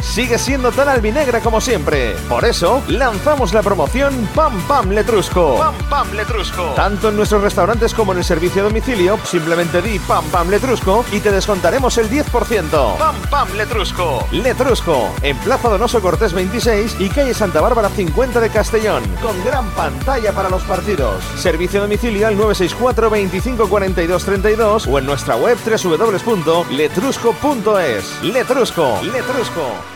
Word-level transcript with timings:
sigue 0.00 0.38
siendo 0.38 0.70
tan 0.70 0.88
albinegra 0.88 1.40
como 1.40 1.60
siempre. 1.60 2.14
Por 2.28 2.44
eso, 2.44 2.80
lanzamos 2.88 3.52
la 3.52 3.62
promoción 3.62 4.28
Pam 4.34 4.60
Pam 4.68 4.90
Letrusco. 4.90 5.58
Pam 5.58 5.74
Pam 5.90 6.12
Letrusco. 6.12 6.62
Tanto 6.76 7.08
en 7.08 7.16
nuestros 7.16 7.42
restaurantes 7.42 7.92
como 7.92 8.12
en 8.12 8.18
el 8.18 8.24
servicio 8.24 8.62
a 8.62 8.66
domicilio, 8.66 9.18
simplemente 9.24 9.82
di 9.82 9.98
Pam 9.98 10.24
Pam 10.26 10.50
Letrusco 10.50 11.04
y 11.10 11.18
te 11.18 11.32
descontaremos 11.32 11.98
el 11.98 12.08
10%. 12.08 12.96
Pam 12.96 13.16
Pam 13.28 13.48
Letrusco. 13.56 14.24
Letrusco, 14.30 15.10
en 15.22 15.36
Plaza 15.38 15.68
Donoso 15.68 16.00
Cortés 16.00 16.32
26 16.32 17.00
y 17.00 17.08
calle 17.08 17.34
Santa 17.34 17.60
Bárbara 17.60 17.88
50 17.88 18.38
de 18.38 18.50
Castellón, 18.50 19.02
con 19.20 19.34
gran 19.44 19.68
pantalla 19.70 20.30
para 20.32 20.48
los 20.48 20.62
partidos. 20.62 21.24
Servicio 21.36 21.80
a 21.80 21.82
domicilio 21.82 22.28
al 22.28 22.36
964 22.36 23.10
25 23.10 23.68
42 23.68 24.24
32 24.24 24.86
o 24.86 24.98
en 24.98 25.06
nuestra 25.06 25.34
web 25.36 25.58
www.letrusco.es. 25.64 28.22
Letrusco, 28.22 29.00
Letrusco. 29.02 29.55
够。 29.56 29.95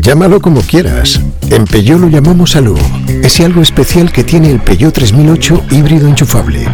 Llámalo 0.00 0.40
como 0.40 0.60
quieras. 0.60 1.20
En 1.50 1.64
Peugeot 1.64 2.00
lo 2.00 2.08
llamamos 2.08 2.56
Alu. 2.56 2.76
Ese 3.22 3.44
algo 3.44 3.62
especial 3.62 4.12
que 4.12 4.24
tiene 4.24 4.50
el 4.50 4.60
Peugeot 4.60 4.94
3008 4.94 5.64
híbrido 5.70 6.08
enchufable. 6.08 6.66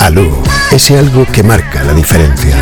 Alu, 0.00 0.30
ese 0.70 0.98
algo 0.98 1.26
que 1.32 1.42
marca 1.42 1.82
la 1.84 1.94
diferencia. 1.94 2.56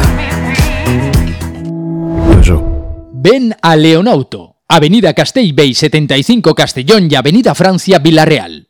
Ven 3.13 3.55
a 3.61 3.77
Leonauto, 3.77 4.57
Avenida 4.67 5.13
Castellbey 5.13 5.75
75 5.75 6.55
Castellón 6.55 7.09
y 7.11 7.15
Avenida 7.15 7.55
Francia 7.55 7.99
Villarreal. 7.99 8.70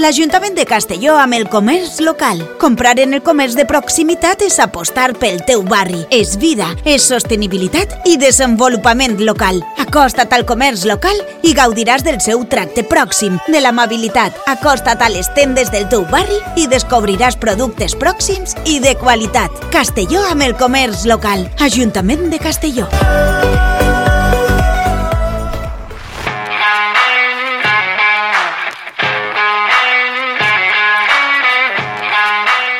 L'Ajuntament 0.00 0.54
de 0.56 0.64
Castelló 0.64 1.18
amb 1.20 1.36
el 1.36 1.42
comerç 1.52 1.98
local. 2.00 2.38
Comprar 2.58 2.94
en 3.02 3.12
el 3.12 3.20
comerç 3.20 3.52
de 3.58 3.66
proximitat 3.68 4.40
és 4.46 4.56
apostar 4.62 5.10
pel 5.20 5.42
teu 5.44 5.60
barri. 5.66 5.98
És 6.16 6.38
vida, 6.40 6.70
és 6.88 7.04
sostenibilitat 7.04 8.08
i 8.08 8.16
desenvolupament 8.16 9.18
local. 9.20 9.60
Acosta't 9.84 10.32
al 10.32 10.46
comerç 10.48 10.86
local 10.88 11.20
i 11.44 11.52
gaudiràs 11.58 12.06
del 12.06 12.16
seu 12.24 12.46
tracte 12.48 12.86
pròxim, 12.88 13.36
de 13.52 13.60
l'amabilitat. 13.60 14.40
Acosta't 14.48 15.04
a 15.04 15.12
les 15.12 15.28
tendes 15.36 15.68
del 15.74 15.84
teu 15.92 16.08
barri 16.08 16.40
i 16.56 16.64
descobriràs 16.70 17.36
productes 17.36 17.92
pròxims 17.92 18.56
i 18.64 18.80
de 18.80 18.96
qualitat. 18.96 19.52
Castelló 19.68 20.24
amb 20.32 20.48
el 20.48 20.56
comerç 20.56 21.04
local. 21.04 21.44
Ajuntament 21.60 22.30
de 22.32 22.40
Castelló. 22.40 22.88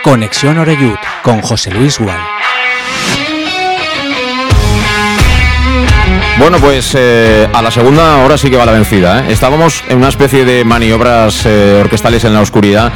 Conexión 0.03 0.57
Oreyud 0.57 0.97
con 1.23 1.43
José 1.43 1.71
Luis 1.71 1.99
Gual. 1.99 2.19
Bueno, 6.39 6.59
pues 6.59 6.95
eh, 6.97 7.47
a 7.53 7.61
la 7.61 7.71
segunda 7.71 8.17
hora 8.25 8.39
sí 8.39 8.49
que 8.49 8.57
va 8.57 8.65
la 8.65 8.73
vencida. 8.73 9.21
¿eh? 9.21 9.33
Estábamos 9.33 9.85
en 9.89 9.99
una 9.99 10.09
especie 10.09 10.47
de 10.47 10.65
maniobras 10.65 11.45
eh, 11.45 11.79
orquestales 11.81 12.25
en 12.25 12.33
la 12.33 12.41
oscuridad 12.41 12.93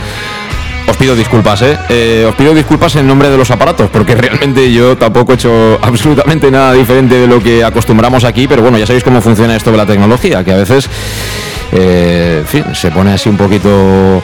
os 0.87 0.99
pido 0.99 1.17
disculpas, 1.17 1.63
¿eh? 1.63 2.27
Os 2.29 2.35
pido 2.35 2.55
disculpas 2.55 2.95
en 2.97 3.07
nombre 3.07 3.31
de 3.31 3.39
los 3.39 3.51
aparatos, 3.51 3.89
porque 3.91 4.15
realmente 4.15 4.71
yo 4.71 4.99
tampoco 4.99 5.33
he 5.33 5.35
hecho 5.37 5.79
absolutamente 5.81 6.51
nada 6.51 6.75
diferente 6.75 7.15
de 7.15 7.27
lo 7.27 7.43
que 7.43 7.65
acostumbramos 7.65 8.23
aquí, 8.25 8.47
pero 8.47 8.61
bueno, 8.61 8.77
ya 8.77 8.87
sabéis 8.87 9.03
cómo 9.03 9.23
funciona 9.23 9.57
esto 9.57 9.71
de 9.71 9.79
la 9.79 9.87
tecnología, 9.87 10.45
que 10.45 10.53
a 10.53 10.57
veces, 10.57 10.91
fin, 12.47 12.75
se 12.75 12.91
pone 12.91 13.15
así 13.15 13.31
un 13.31 13.39
poquito 13.39 14.23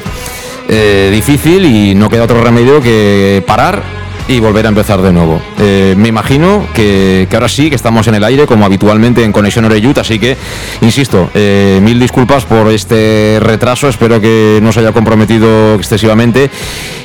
eh, 0.69 1.11
difícil 1.13 1.65
y 1.65 1.95
no 1.95 2.09
queda 2.09 2.25
otro 2.25 2.43
remedio 2.43 2.81
que 2.81 3.43
parar 3.47 3.83
y 4.31 4.39
volver 4.39 4.65
a 4.65 4.69
empezar 4.69 5.03
de 5.03 5.13
nuevo. 5.13 5.43
Eh, 5.59 5.95
me 5.99 6.07
imagino 6.07 6.65
que, 6.73 7.27
ahora 7.33 7.49
sí, 7.49 7.69
que 7.69 7.75
estamos 7.75 8.07
en 8.07 8.15
el 8.15 8.23
aire 8.23 8.47
como 8.47 8.65
habitualmente 8.65 9.25
en 9.25 9.33
Conexión 9.33 9.65
Oreyut, 9.65 9.99
así 9.99 10.21
que, 10.21 10.37
insisto, 10.83 11.29
eh, 11.35 11.81
mil 11.83 11.99
disculpas 11.99 12.45
por 12.45 12.69
este 12.69 13.39
retraso, 13.41 13.89
espero 13.89 14.21
que 14.21 14.61
no 14.63 14.71
se 14.71 14.81
haya 14.81 14.93
comprometido 14.93 15.75
excesivamente 15.75 16.49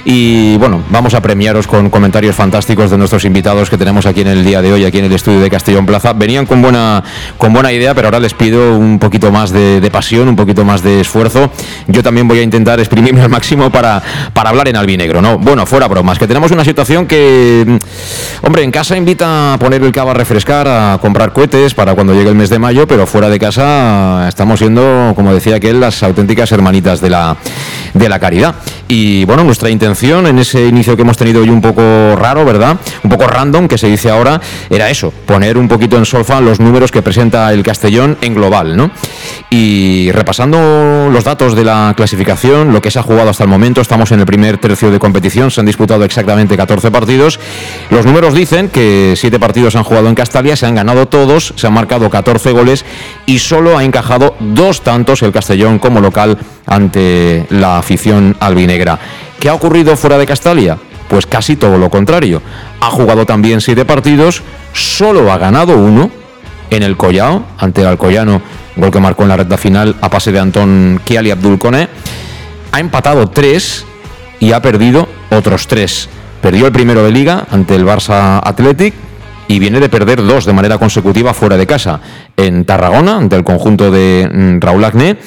y 0.07 0.55
bueno, 0.57 0.83
vamos 0.91 1.15
a 1.15 1.21
premiaros 1.21 1.65
con 1.65 1.89
comentarios 1.89 2.35
fantásticos 2.35 2.91
de 2.91 2.97
nuestros 2.97 3.25
invitados 3.25 3.71
que 3.71 3.77
tenemos 3.77 4.05
aquí 4.05 4.21
en 4.21 4.27
el 4.27 4.45
día 4.45 4.61
de 4.61 4.71
hoy, 4.71 4.85
aquí 4.85 4.99
en 4.99 5.05
el 5.05 5.13
estudio 5.13 5.39
de 5.39 5.49
Castellón 5.49 5.87
Plaza. 5.87 6.13
Venían 6.13 6.45
con 6.45 6.61
buena, 6.61 7.03
con 7.39 7.51
buena 7.51 7.71
idea, 7.71 7.95
pero 7.95 8.09
ahora 8.09 8.19
les 8.19 8.35
pido 8.35 8.77
un 8.77 8.99
poquito 8.99 9.31
más 9.31 9.51
de, 9.51 9.89
pasión, 9.91 10.27
un 10.27 10.35
poquito 10.35 10.63
más 10.63 10.83
de 10.83 11.01
esfuerzo. 11.01 11.49
Yo 11.87 12.03
también 12.03 12.27
voy 12.27 12.37
a 12.37 12.43
intentar 12.43 12.79
exprimirme 12.79 13.21
al 13.21 13.29
máximo 13.29 13.71
para, 13.71 14.03
para 14.31 14.51
hablar 14.51 14.67
en 14.67 14.75
albinegro, 14.75 15.23
¿no? 15.23 15.39
Bueno, 15.39 15.65
fuera 15.65 15.87
bromas, 15.87 16.19
que 16.19 16.27
tenemos 16.27 16.51
una 16.51 16.63
situación 16.63 17.07
que, 17.07 17.14
hombre, 18.41 18.63
en 18.63 18.71
casa 18.71 18.97
invita 18.97 19.53
a 19.53 19.59
poner 19.59 19.83
el 19.83 19.91
cava 19.91 20.11
a 20.11 20.13
refrescar, 20.13 20.67
a 20.67 20.97
comprar 21.01 21.33
cohetes 21.33 21.73
para 21.73 21.93
cuando 21.95 22.13
llegue 22.13 22.29
el 22.29 22.35
mes 22.35 22.49
de 22.49 22.59
mayo, 22.59 22.87
pero 22.87 23.07
fuera 23.07 23.29
de 23.29 23.39
casa 23.39 24.27
estamos 24.27 24.59
siendo, 24.59 25.13
como 25.15 25.33
decía 25.33 25.55
aquel, 25.55 25.79
las 25.79 26.03
auténticas 26.03 26.51
hermanitas 26.51 27.01
de 27.01 27.09
la, 27.09 27.37
de 27.93 28.09
la 28.09 28.19
caridad. 28.19 28.55
Y 28.87 29.25
bueno, 29.25 29.43
nuestra 29.43 29.69
intención 29.69 30.27
en 30.27 30.37
ese 30.39 30.65
inicio 30.67 30.95
que 30.95 31.01
hemos 31.01 31.17
tenido 31.17 31.41
hoy 31.41 31.49
un 31.49 31.61
poco 31.61 32.15
raro, 32.15 32.45
¿verdad? 32.45 32.77
Un 33.03 33.09
poco 33.09 33.25
random, 33.27 33.67
que 33.67 33.77
se 33.77 33.87
dice 33.87 34.11
ahora, 34.11 34.39
era 34.69 34.89
eso, 34.89 35.11
poner 35.25 35.57
un 35.57 35.67
poquito 35.67 35.97
en 35.97 36.05
solfa 36.05 36.39
los 36.41 36.59
números 36.59 36.91
que 36.91 37.01
presenta 37.01 37.51
el 37.51 37.63
Castellón 37.63 38.17
en 38.21 38.35
global, 38.35 38.77
¿no? 38.77 38.91
Y 39.49 40.11
repasando 40.11 41.09
los 41.11 41.23
datos 41.23 41.55
de 41.55 41.63
la 41.63 41.93
clasificación, 41.95 42.73
lo 42.73 42.81
que 42.81 42.91
se 42.91 42.99
ha 42.99 43.03
jugado 43.03 43.29
hasta 43.29 43.43
el 43.43 43.49
momento, 43.49 43.81
estamos 43.81 44.11
en 44.11 44.19
el 44.19 44.25
primer 44.25 44.57
tercio 44.57 44.91
de 44.91 44.99
competición, 44.99 45.49
se 45.49 45.61
han 45.61 45.65
disputado 45.65 46.03
exactamente 46.03 46.55
14 46.55 46.91
partidos. 46.91 47.04
Los 47.89 48.05
números 48.05 48.33
dicen 48.33 48.69
que 48.69 49.13
7 49.15 49.39
partidos 49.39 49.75
han 49.75 49.83
jugado 49.83 50.09
en 50.09 50.15
Castalia, 50.15 50.55
se 50.55 50.65
han 50.65 50.75
ganado 50.75 51.07
todos, 51.07 51.53
se 51.55 51.67
han 51.67 51.73
marcado 51.73 52.09
14 52.09 52.51
goles 52.51 52.85
y 53.25 53.39
solo 53.39 53.77
ha 53.77 53.83
encajado 53.83 54.35
dos 54.39 54.81
tantos 54.81 55.21
el 55.21 55.31
Castellón 55.31 55.79
como 55.79 56.01
local 56.01 56.37
ante 56.65 57.45
la 57.49 57.77
afición 57.77 58.35
albinegra. 58.39 58.99
¿Qué 59.39 59.49
ha 59.49 59.53
ocurrido 59.53 59.95
fuera 59.95 60.17
de 60.17 60.25
Castalia? 60.25 60.77
Pues 61.07 61.25
casi 61.25 61.55
todo 61.55 61.77
lo 61.77 61.89
contrario. 61.89 62.41
Ha 62.81 62.89
jugado 62.89 63.25
también 63.25 63.61
siete 63.61 63.85
partidos, 63.85 64.41
solo 64.73 65.31
ha 65.31 65.37
ganado 65.37 65.77
uno 65.77 66.09
en 66.71 66.83
el 66.83 66.97
Collao, 66.97 67.45
ante 67.59 67.81
el 67.81 67.87
Alcoyano, 67.87 68.41
gol 68.75 68.91
que 68.91 68.99
marcó 68.99 69.23
en 69.23 69.29
la 69.29 69.37
recta 69.37 69.57
final 69.57 69.95
a 70.01 70.09
pase 70.09 70.31
de 70.31 70.39
Antón 70.39 70.99
Kiali 71.05 71.31
Abdul 71.31 71.59
Ha 72.71 72.79
empatado 72.79 73.29
tres 73.29 73.85
y 74.39 74.51
ha 74.51 74.61
perdido 74.61 75.07
otros 75.29 75.67
tres. 75.67 76.09
Perdió 76.45 76.67
el 76.67 76.71
primero 76.71 77.03
de 77.03 77.11
liga 77.11 77.47
ante 77.49 77.73
el 77.73 77.87
Barça 77.87 78.39
Athletic 78.43 78.93
y 79.47 79.57
viene 79.57 79.79
de 79.79 79.89
perder 79.89 80.23
dos 80.23 80.45
de 80.45 80.53
manera 80.53 80.77
consecutiva 80.77 81.33
fuera 81.33 81.57
de 81.57 81.65
casa. 81.65 81.99
En 82.37 82.65
Tarragona, 82.65 83.17
ante 83.17 83.35
el 83.35 83.43
conjunto 83.43 83.89
de 83.89 84.29
mm, 84.31 84.59
Raúl 84.59 84.83
Agné 84.83 85.17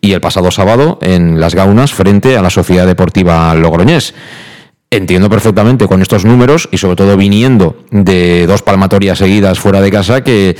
y 0.00 0.12
el 0.12 0.20
pasado 0.20 0.52
sábado 0.52 1.00
en 1.02 1.40
Las 1.40 1.56
Gaunas 1.56 1.92
frente 1.92 2.38
a 2.38 2.42
la 2.42 2.50
Sociedad 2.50 2.86
Deportiva 2.86 3.52
Logroñés. 3.56 4.14
Entiendo 4.88 5.28
perfectamente 5.28 5.88
con 5.88 6.00
estos 6.00 6.24
números 6.24 6.68
y 6.70 6.78
sobre 6.78 6.94
todo 6.94 7.16
viniendo 7.16 7.82
de 7.90 8.46
dos 8.46 8.62
palmatorias 8.62 9.18
seguidas 9.18 9.58
fuera 9.58 9.80
de 9.80 9.90
casa 9.90 10.22
que, 10.22 10.56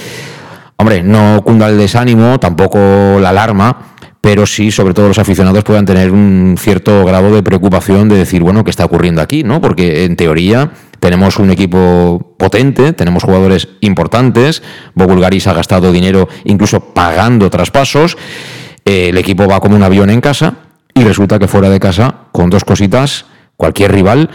hombre, 0.79 1.05
no 1.05 1.43
cunda 1.44 1.69
el 1.69 1.79
desánimo, 1.79 2.41
tampoco 2.41 3.20
la 3.20 3.29
alarma, 3.29 3.93
pero 4.20 4.47
sí, 4.47 4.70
sobre 4.70 4.94
todo 4.94 5.09
los 5.09 5.19
aficionados 5.19 5.65
puedan 5.65 5.87
tener 5.87 6.11
un 6.11 6.56
cierto 6.59 7.05
grado 7.05 7.35
de 7.35 7.43
preocupación 7.43 8.09
de 8.09 8.17
decir, 8.17 8.43
bueno, 8.43 8.65
¿qué 8.65 8.70
está 8.70 8.85
ocurriendo 8.85 9.23
aquí? 9.23 9.44
¿no? 9.44 9.61
Porque 9.61 10.05
en 10.05 10.17
teoría 10.17 10.73
tenemos 11.00 11.38
un 11.38 11.50
equipo 11.50 12.35
potente, 12.38 12.93
tenemos 12.93 13.23
jugadores 13.23 13.69
importantes, 13.81 14.62
Bogulgaris 14.94 15.47
ha 15.47 15.53
gastado 15.53 15.93
dinero 15.93 16.29
incluso 16.44 16.93
pagando 16.93 17.49
traspasos 17.50 18.17
el 18.88 19.19
equipo 19.19 19.47
va 19.47 19.61
como 19.61 19.76
un 19.76 19.82
avión 19.82 20.09
en 20.09 20.20
casa 20.20 20.55
y 20.94 21.05
resulta 21.05 21.38
que 21.38 21.47
fuera 21.47 21.69
de 21.69 21.79
casa, 21.79 22.15
con 22.32 22.49
dos 22.49 22.65
cositas, 22.65 23.26
cualquier 23.56 23.93
rival, 23.93 24.31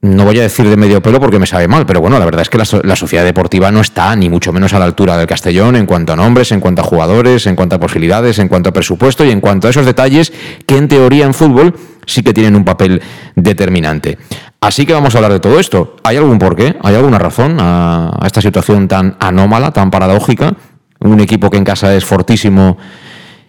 no 0.00 0.24
voy 0.24 0.38
a 0.38 0.42
decir 0.42 0.68
de 0.68 0.76
medio 0.76 1.02
pelo 1.02 1.18
porque 1.18 1.40
me 1.40 1.46
sabe 1.46 1.66
mal, 1.66 1.84
pero 1.84 2.00
bueno, 2.00 2.18
la 2.20 2.24
verdad 2.24 2.42
es 2.42 2.50
que 2.50 2.58
la, 2.58 2.96
sociedad 2.96 3.24
deportiva 3.24 3.72
no 3.72 3.80
está 3.80 4.14
ni 4.14 4.28
mucho 4.28 4.52
menos 4.52 4.72
a 4.72 4.78
la 4.78 4.84
altura 4.84 5.16
del 5.16 5.26
Castellón 5.26 5.74
en 5.74 5.86
cuanto 5.86 6.12
a 6.12 6.16
nombres, 6.16 6.52
en 6.52 6.60
cuanto 6.60 6.82
a 6.82 6.84
jugadores, 6.84 7.46
en 7.46 7.56
cuanto 7.56 7.76
a 7.76 7.80
posibilidades, 7.80 8.38
en 8.38 8.46
cuanto 8.46 8.68
a 8.68 8.72
presupuesto 8.72 9.24
y 9.24 9.30
en 9.30 9.40
cuanto 9.40 9.66
a 9.66 9.70
esos 9.70 9.86
detalles 9.86 10.32
que 10.66 10.76
en 10.76 10.86
teoría 10.86 11.24
en 11.24 11.34
fútbol 11.34 11.74
sí 12.06 12.22
que 12.22 12.32
tienen 12.32 12.54
un 12.54 12.64
papel 12.64 13.02
determinante. 13.34 14.18
Así 14.60 14.86
que 14.86 14.92
vamos 14.92 15.14
a 15.14 15.18
hablar 15.18 15.32
de 15.32 15.40
todo 15.40 15.58
esto. 15.58 15.96
¿Hay 16.04 16.16
algún 16.16 16.38
porqué? 16.38 16.76
¿Hay 16.82 16.94
alguna 16.94 17.18
razón 17.18 17.56
a 17.58 18.20
esta 18.24 18.40
situación 18.40 18.86
tan 18.86 19.16
anómala, 19.18 19.72
tan 19.72 19.90
paradójica? 19.90 20.54
Un 21.00 21.20
equipo 21.20 21.50
que 21.50 21.58
en 21.58 21.64
casa 21.64 21.94
es 21.94 22.04
fortísimo 22.04 22.78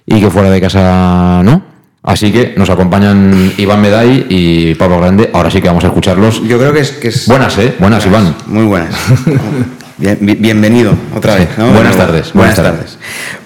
y 0.06 0.20
que 0.20 0.30
fuera 0.32 0.50
de 0.50 0.60
casa 0.60 1.42
no. 1.44 1.69
Así 2.02 2.32
que 2.32 2.54
nos 2.56 2.70
acompañan 2.70 3.54
Iván 3.58 3.82
Meday 3.82 4.26
y 4.30 4.76
Pablo 4.76 5.00
Grande. 5.00 5.30
Ahora 5.34 5.52
sí 5.52 5.62
que 5.62 5.68
vamos 5.68 5.84
a 5.84 5.88
escucharlos. 5.88 6.42
Yo 6.48 6.58
creo 6.58 6.72
que 6.72 6.80
es... 6.80 6.92
Que 6.92 7.10
es 7.10 7.28
buenas, 7.28 7.58
¿eh? 7.58 7.76
Buenas, 7.78 8.06
Iván. 8.06 8.36
Muy 8.48 8.66
buenas. 8.66 8.96
bienvenido 10.00 10.94
otra 11.16 11.36
vez. 11.36 11.50
Buenas 11.58 11.98
tardes. 11.98 12.34
Buenas, 12.34 12.56
tardes. 12.56 12.98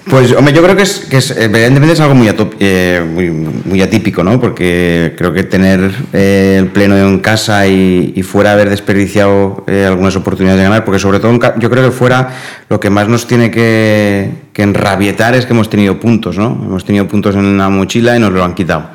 Pues, 0.08 0.32
hombre, 0.32 0.54
yo 0.54 0.62
creo 0.62 0.76
que 0.76 0.82
es, 0.82 1.00
que 1.00 1.16
es 1.16 1.32
evidentemente 1.32 1.94
es 1.94 2.00
algo 2.00 2.14
muy, 2.14 2.30
eh, 2.60 3.02
muy, 3.04 3.30
muy, 3.30 3.82
atípico, 3.82 4.22
¿no? 4.22 4.40
Porque 4.40 5.14
creo 5.18 5.32
que 5.32 5.42
tener 5.42 5.90
eh, 6.12 6.56
el 6.60 6.68
pleno 6.68 6.96
en 6.96 7.18
casa 7.18 7.66
y, 7.66 8.22
fuera 8.22 8.52
haber 8.52 8.70
desperdiciado 8.70 9.64
eh, 9.66 9.84
algunas 9.86 10.14
oportunidades 10.16 10.60
de 10.60 10.64
ganar, 10.64 10.84
porque 10.84 11.00
sobre 11.00 11.18
todo 11.18 11.38
yo 11.58 11.70
creo 11.70 11.84
que 11.84 11.90
fuera 11.90 12.30
lo 12.68 12.78
que 12.78 12.88
más 12.88 13.08
nos 13.08 13.26
tiene 13.26 13.50
que, 13.50 14.30
que 14.54 14.62
enrabietar 14.62 15.34
es 15.34 15.44
que 15.44 15.52
hemos 15.52 15.68
tenido 15.68 16.00
puntos, 16.00 16.38
¿no? 16.38 16.46
Hemos 16.46 16.84
tenido 16.86 17.06
puntos 17.06 17.34
en 17.34 17.58
la 17.58 17.68
mochila 17.68 18.16
y 18.16 18.20
nos 18.20 18.32
lo 18.32 18.42
han 18.42 18.54
quitado 18.54 18.88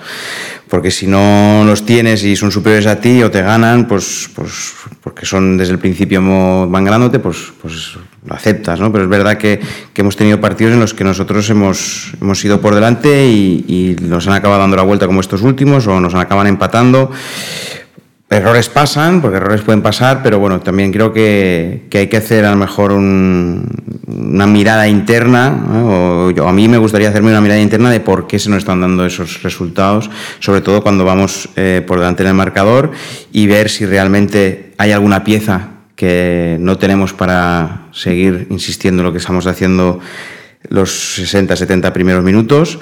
porque 0.69 0.91
si 0.91 1.07
no 1.07 1.63
los 1.65 1.83
tienes 1.83 2.23
y 2.23 2.35
son 2.35 2.51
superiores 2.51 2.85
a 2.85 3.01
ti 3.01 3.23
o 3.23 3.31
te 3.31 3.41
ganan, 3.41 3.87
pues, 3.87 4.29
pues 4.35 4.73
porque 5.01 5.25
son 5.25 5.57
desde 5.57 5.73
el 5.73 5.79
principio 5.79 6.21
van 6.69 6.83
ganándote, 6.83 7.17
pues, 7.17 7.51
pues 7.59 7.97
lo 8.23 8.35
aceptas, 8.35 8.79
¿no? 8.79 8.91
Pero 8.91 9.05
es 9.05 9.09
verdad 9.09 9.37
que, 9.37 9.59
que 9.93 10.01
hemos 10.01 10.15
tenido 10.15 10.39
partidos 10.39 10.73
en 10.73 10.79
los 10.79 10.93
que 10.93 11.03
nosotros 11.03 11.49
hemos, 11.49 12.13
hemos 12.21 12.45
ido 12.45 12.61
por 12.61 12.75
delante 12.75 13.27
y, 13.27 13.65
y 13.67 14.03
nos 14.03 14.27
han 14.27 14.33
acabado 14.33 14.61
dando 14.61 14.77
la 14.77 14.83
vuelta 14.83 15.07
como 15.07 15.21
estos 15.21 15.41
últimos 15.41 15.87
o 15.87 15.99
nos 15.99 16.13
acaban 16.13 16.45
empatando. 16.45 17.11
Errores 18.31 18.69
pasan, 18.69 19.21
porque 19.21 19.37
errores 19.37 19.61
pueden 19.61 19.81
pasar, 19.81 20.21
pero 20.21 20.37
bueno, 20.37 20.59
también 20.59 20.91
creo 20.91 21.11
que, 21.11 21.87
que 21.89 21.97
hay 21.97 22.07
que 22.07 22.17
hacer 22.17 22.45
a 22.45 22.51
lo 22.51 22.57
mejor 22.57 22.91
una 22.91 24.45
mirada 24.45 24.87
interna, 24.87 25.65
o 25.73 26.29
yo, 26.29 26.47
a 26.47 26.53
mí 26.53 26.67
me 26.67 26.77
gustaría 26.77 27.09
hacerme 27.09 27.31
una 27.31 27.41
mirada 27.41 27.59
interna 27.59 27.89
de 27.89 28.01
por 28.01 28.27
qué 28.27 28.37
se 28.37 28.51
nos 28.51 28.59
están 28.59 28.81
dando 28.81 29.03
esos 29.03 29.41
resultados, 29.41 30.11
sobre 30.39 30.61
todo 30.61 30.83
cuando 30.83 31.05
vamos 31.05 31.49
eh, 31.55 31.83
por 31.87 31.97
delante 31.97 32.23
del 32.23 32.35
marcador 32.35 32.91
y 33.31 33.47
ver 33.47 33.67
si 33.67 33.87
realmente 33.87 34.73
hay 34.77 34.91
alguna 34.91 35.23
pieza 35.23 35.69
que 35.95 36.57
no 36.59 36.77
tenemos 36.77 37.13
para 37.13 37.87
seguir 37.93 38.45
insistiendo 38.51 39.01
en 39.01 39.07
lo 39.07 39.11
que 39.11 39.17
estamos 39.17 39.47
haciendo 39.47 39.99
los 40.69 41.15
60, 41.15 41.55
70 41.55 41.91
primeros 41.93 42.23
minutos 42.23 42.77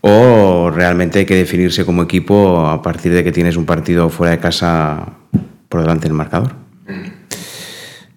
o 0.00 0.70
realmente 0.70 1.20
hay 1.20 1.26
que 1.26 1.34
definirse 1.34 1.84
como 1.84 2.02
equipo 2.02 2.66
a 2.66 2.80
partir 2.82 3.12
de 3.12 3.24
que 3.24 3.32
tienes 3.32 3.56
un 3.56 3.64
partido 3.64 4.08
fuera 4.08 4.32
de 4.32 4.38
casa 4.38 5.04
por 5.68 5.80
delante 5.80 6.04
del 6.04 6.14
marcador. 6.14 6.52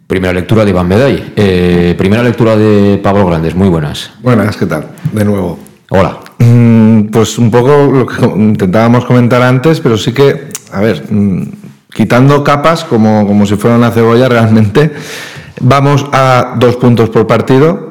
Primera 0.08 0.34
lectura 0.34 0.66
de 0.66 0.72
Iván 0.72 0.88
Meday. 0.88 1.34
Eh, 1.36 1.96
primera 1.98 2.22
lectura 2.22 2.58
de 2.58 3.00
Pablo 3.02 3.26
Grandes. 3.26 3.56
Muy 3.56 3.70
buenas. 3.70 4.12
Buenas, 4.22 4.58
¿qué 4.58 4.66
tal? 4.66 4.90
De 5.12 5.24
nuevo. 5.24 5.58
Hola. 5.90 6.20
Mm, 6.40 7.06
pues 7.06 7.38
un 7.38 7.50
poco 7.50 7.70
lo 7.92 8.06
que 8.06 8.26
intentábamos 8.26 9.06
comentar 9.06 9.42
antes, 9.42 9.80
pero 9.80 9.98
sí 9.98 10.12
que, 10.12 10.50
a 10.74 10.82
ver, 10.82 11.06
mm, 11.10 11.44
quitando 11.94 12.44
capas 12.44 12.84
como, 12.84 13.26
como 13.26 13.46
si 13.46 13.56
fuera 13.56 13.78
una 13.78 13.92
cebolla 13.92 14.28
realmente, 14.28 14.92
vamos 15.62 16.06
a 16.12 16.56
dos 16.60 16.76
puntos 16.76 17.10
por 17.10 17.26
partido 17.26 17.91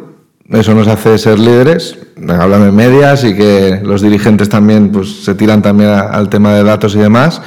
eso 0.51 0.75
nos 0.75 0.89
hace 0.89 1.17
ser 1.17 1.39
líderes, 1.39 1.97
hablando 2.29 2.67
de 2.67 2.73
medias 2.73 3.23
y 3.25 3.35
que 3.35 3.81
los 3.85 4.03
dirigentes 4.03 4.49
también 4.49 4.91
pues, 4.91 5.25
se 5.25 5.35
tiran 5.35 5.63
también 5.63 5.91
al 5.91 6.29
tema 6.29 6.55
de 6.55 6.65
datos 6.65 6.95
y 6.97 6.99
demás. 6.99 7.41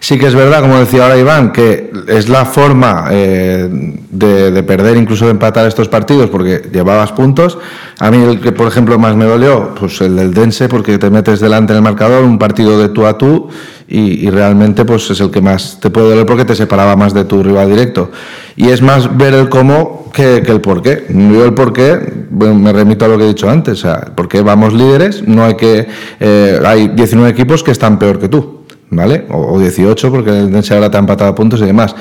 Sí 0.00 0.18
que 0.18 0.26
es 0.26 0.34
verdad, 0.34 0.60
como 0.60 0.78
decía 0.78 1.02
ahora 1.02 1.18
Iván, 1.18 1.52
que 1.52 1.90
es 2.06 2.28
la 2.28 2.44
forma 2.44 3.06
eh, 3.10 3.68
de, 4.10 4.62
perder, 4.62 4.96
incluso 4.96 5.24
de 5.24 5.32
empatar 5.32 5.66
estos 5.66 5.88
partidos, 5.88 6.30
porque 6.30 6.62
llevabas 6.72 7.12
puntos. 7.12 7.58
A 7.98 8.10
mí 8.10 8.22
el 8.22 8.40
que, 8.40 8.52
por 8.52 8.68
ejemplo, 8.68 8.98
más 8.98 9.16
me 9.16 9.24
dolió, 9.24 9.74
pues 9.74 10.00
el 10.00 10.14
del 10.14 10.32
Dense, 10.32 10.68
porque 10.68 10.98
te 10.98 11.10
metes 11.10 11.40
delante 11.40 11.72
en 11.72 11.78
el 11.78 11.82
marcador, 11.82 12.24
un 12.24 12.38
partido 12.38 12.78
de 12.78 12.90
tú 12.90 13.06
a 13.06 13.18
tú, 13.18 13.48
y, 13.88 14.28
realmente 14.30 14.84
pues 14.84 15.10
es 15.10 15.20
el 15.20 15.30
que 15.30 15.40
más 15.40 15.78
te 15.80 15.88
puede 15.88 16.10
doler 16.10 16.26
porque 16.26 16.44
te 16.44 16.54
separaba 16.54 16.94
más 16.94 17.14
de 17.14 17.24
tu 17.24 17.42
rival 17.42 17.70
directo. 17.70 18.10
Y 18.54 18.68
es 18.68 18.82
más 18.82 19.16
ver 19.16 19.34
el 19.34 19.48
cómo 19.48 20.10
que, 20.12 20.36
el 20.36 20.60
por 20.60 20.82
qué. 20.82 21.06
Yo 21.08 21.44
el 21.44 21.54
por 21.54 21.72
qué, 21.72 21.98
me 22.30 22.72
remito 22.72 23.06
a 23.06 23.08
lo 23.08 23.18
que 23.18 23.24
he 23.24 23.28
dicho 23.28 23.48
antes, 23.48 23.78
o 23.78 23.82
sea, 23.88 24.12
porque 24.14 24.42
vamos 24.42 24.74
líderes, 24.74 25.26
no 25.26 25.44
hay 25.44 25.54
que... 25.54 25.88
Eh, 26.20 26.60
hay 26.64 26.88
19 26.88 27.30
equipos 27.30 27.64
que 27.64 27.72
están 27.72 27.98
peor 27.98 28.18
que 28.18 28.28
tú. 28.28 28.57
¿Vale? 28.90 29.26
O, 29.30 29.58
18 29.58 30.10
porque 30.10 30.30
Dense 30.30 30.74
ahora 30.74 30.90
te 30.90 30.96
ha 30.96 31.00
empatado 31.00 31.34
puntos 31.34 31.60
y 31.60 31.66
demás. 31.66 31.94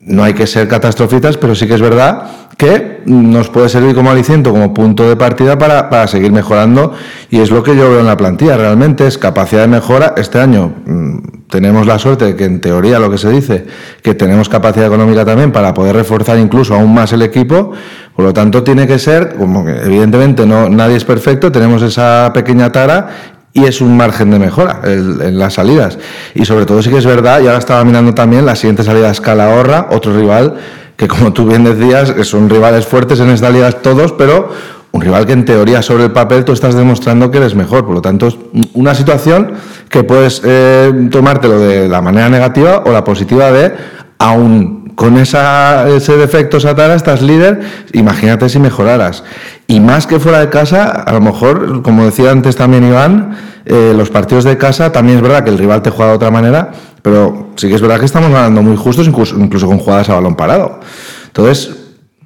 No 0.00 0.22
hay 0.22 0.34
que 0.34 0.46
ser 0.46 0.68
catastrofistas, 0.68 1.36
pero 1.36 1.54
sí 1.54 1.66
que 1.66 1.74
es 1.74 1.80
verdad 1.80 2.28
que 2.56 3.02
nos 3.04 3.50
puede 3.50 3.68
servir 3.68 3.94
como 3.94 4.10
aliciento, 4.10 4.50
como 4.50 4.72
punto 4.72 5.06
de 5.06 5.16
partida 5.16 5.58
para, 5.58 5.90
para, 5.90 6.06
seguir 6.06 6.32
mejorando 6.32 6.92
y 7.28 7.40
es 7.40 7.50
lo 7.50 7.62
que 7.62 7.76
yo 7.76 7.90
veo 7.90 8.00
en 8.00 8.06
la 8.06 8.16
plantilla, 8.16 8.56
realmente 8.56 9.06
es 9.06 9.18
capacidad 9.18 9.62
de 9.62 9.68
mejora. 9.68 10.14
Este 10.16 10.38
año 10.38 10.72
mm, 10.86 11.48
tenemos 11.50 11.86
la 11.86 11.98
suerte 11.98 12.24
de 12.24 12.36
que 12.36 12.44
en 12.44 12.60
teoría 12.60 12.98
lo 12.98 13.10
que 13.10 13.18
se 13.18 13.30
dice, 13.30 13.66
que 14.02 14.14
tenemos 14.14 14.48
capacidad 14.48 14.86
económica 14.86 15.24
también 15.24 15.52
para 15.52 15.74
poder 15.74 15.96
reforzar 15.96 16.38
incluso 16.38 16.74
aún 16.74 16.94
más 16.94 17.12
el 17.12 17.22
equipo, 17.22 17.72
por 18.14 18.24
lo 18.24 18.32
tanto 18.32 18.62
tiene 18.62 18.86
que 18.86 18.98
ser, 18.98 19.34
como 19.36 19.68
evidentemente 19.68 20.46
no, 20.46 20.70
nadie 20.70 20.96
es 20.96 21.04
perfecto, 21.04 21.52
tenemos 21.52 21.82
esa 21.82 22.30
pequeña 22.32 22.72
tara 22.72 23.35
y 23.56 23.64
es 23.64 23.80
un 23.80 23.96
margen 23.96 24.30
de 24.30 24.38
mejora 24.38 24.80
en 24.84 25.38
las 25.38 25.54
salidas. 25.54 25.98
Y 26.34 26.44
sobre 26.44 26.66
todo 26.66 26.82
sí 26.82 26.90
que 26.90 26.98
es 26.98 27.06
verdad, 27.06 27.40
y 27.40 27.46
ahora 27.46 27.58
estaba 27.58 27.82
mirando 27.84 28.12
también 28.12 28.44
la 28.44 28.54
siguiente 28.54 28.84
salida 28.84 29.10
es 29.10 29.20
Calahorra, 29.20 29.88
otro 29.90 30.14
rival 30.14 30.56
que 30.96 31.08
como 31.08 31.32
tú 31.32 31.46
bien 31.46 31.64
decías, 31.64 32.14
son 32.26 32.48
rivales 32.50 32.86
fuertes 32.86 33.20
en 33.20 33.30
esta 33.30 33.50
liga 33.50 33.70
todos, 33.72 34.12
pero 34.12 34.50
un 34.92 35.00
rival 35.00 35.26
que 35.26 35.32
en 35.32 35.44
teoría 35.44 35.82
sobre 35.82 36.04
el 36.04 36.12
papel 36.12 36.44
tú 36.44 36.52
estás 36.52 36.74
demostrando 36.74 37.30
que 37.30 37.38
eres 37.38 37.54
mejor. 37.54 37.84
Por 37.84 37.94
lo 37.94 38.02
tanto, 38.02 38.26
es 38.26 38.36
una 38.74 38.94
situación 38.94 39.52
que 39.88 40.04
puedes 40.04 40.42
eh, 40.44 41.08
tomártelo 41.10 41.58
de 41.58 41.88
la 41.88 42.00
manera 42.00 42.28
negativa 42.28 42.82
o 42.84 42.92
la 42.92 43.04
positiva 43.04 43.50
de 43.52 43.74
aún 44.18 44.75
con 44.96 45.18
ese 45.18 46.16
defecto 46.16 46.58
Satara 46.58 46.94
estás 46.94 47.20
líder, 47.20 47.60
imagínate 47.92 48.48
si 48.48 48.58
mejoraras. 48.58 49.24
Y 49.68 49.78
más 49.78 50.06
que 50.06 50.18
fuera 50.18 50.40
de 50.40 50.48
casa, 50.48 50.88
a 50.88 51.12
lo 51.12 51.20
mejor, 51.20 51.82
como 51.82 52.06
decía 52.06 52.30
antes 52.30 52.56
también 52.56 52.82
Iván, 52.82 53.36
eh, 53.66 53.92
los 53.94 54.08
partidos 54.08 54.44
de 54.44 54.56
casa 54.56 54.92
también 54.92 55.18
es 55.18 55.22
verdad 55.22 55.44
que 55.44 55.50
el 55.50 55.58
rival 55.58 55.82
te 55.82 55.90
juega 55.90 56.12
de 56.12 56.16
otra 56.16 56.30
manera, 56.30 56.72
pero 57.02 57.50
sí 57.56 57.68
que 57.68 57.74
es 57.74 57.82
verdad 57.82 58.00
que 58.00 58.06
estamos 58.06 58.30
ganando 58.30 58.62
muy 58.62 58.76
justos, 58.76 59.06
incluso, 59.06 59.36
incluso 59.38 59.66
con 59.66 59.78
jugadas 59.78 60.08
a 60.08 60.14
balón 60.14 60.34
parado. 60.34 60.80
Entonces, 61.26 61.76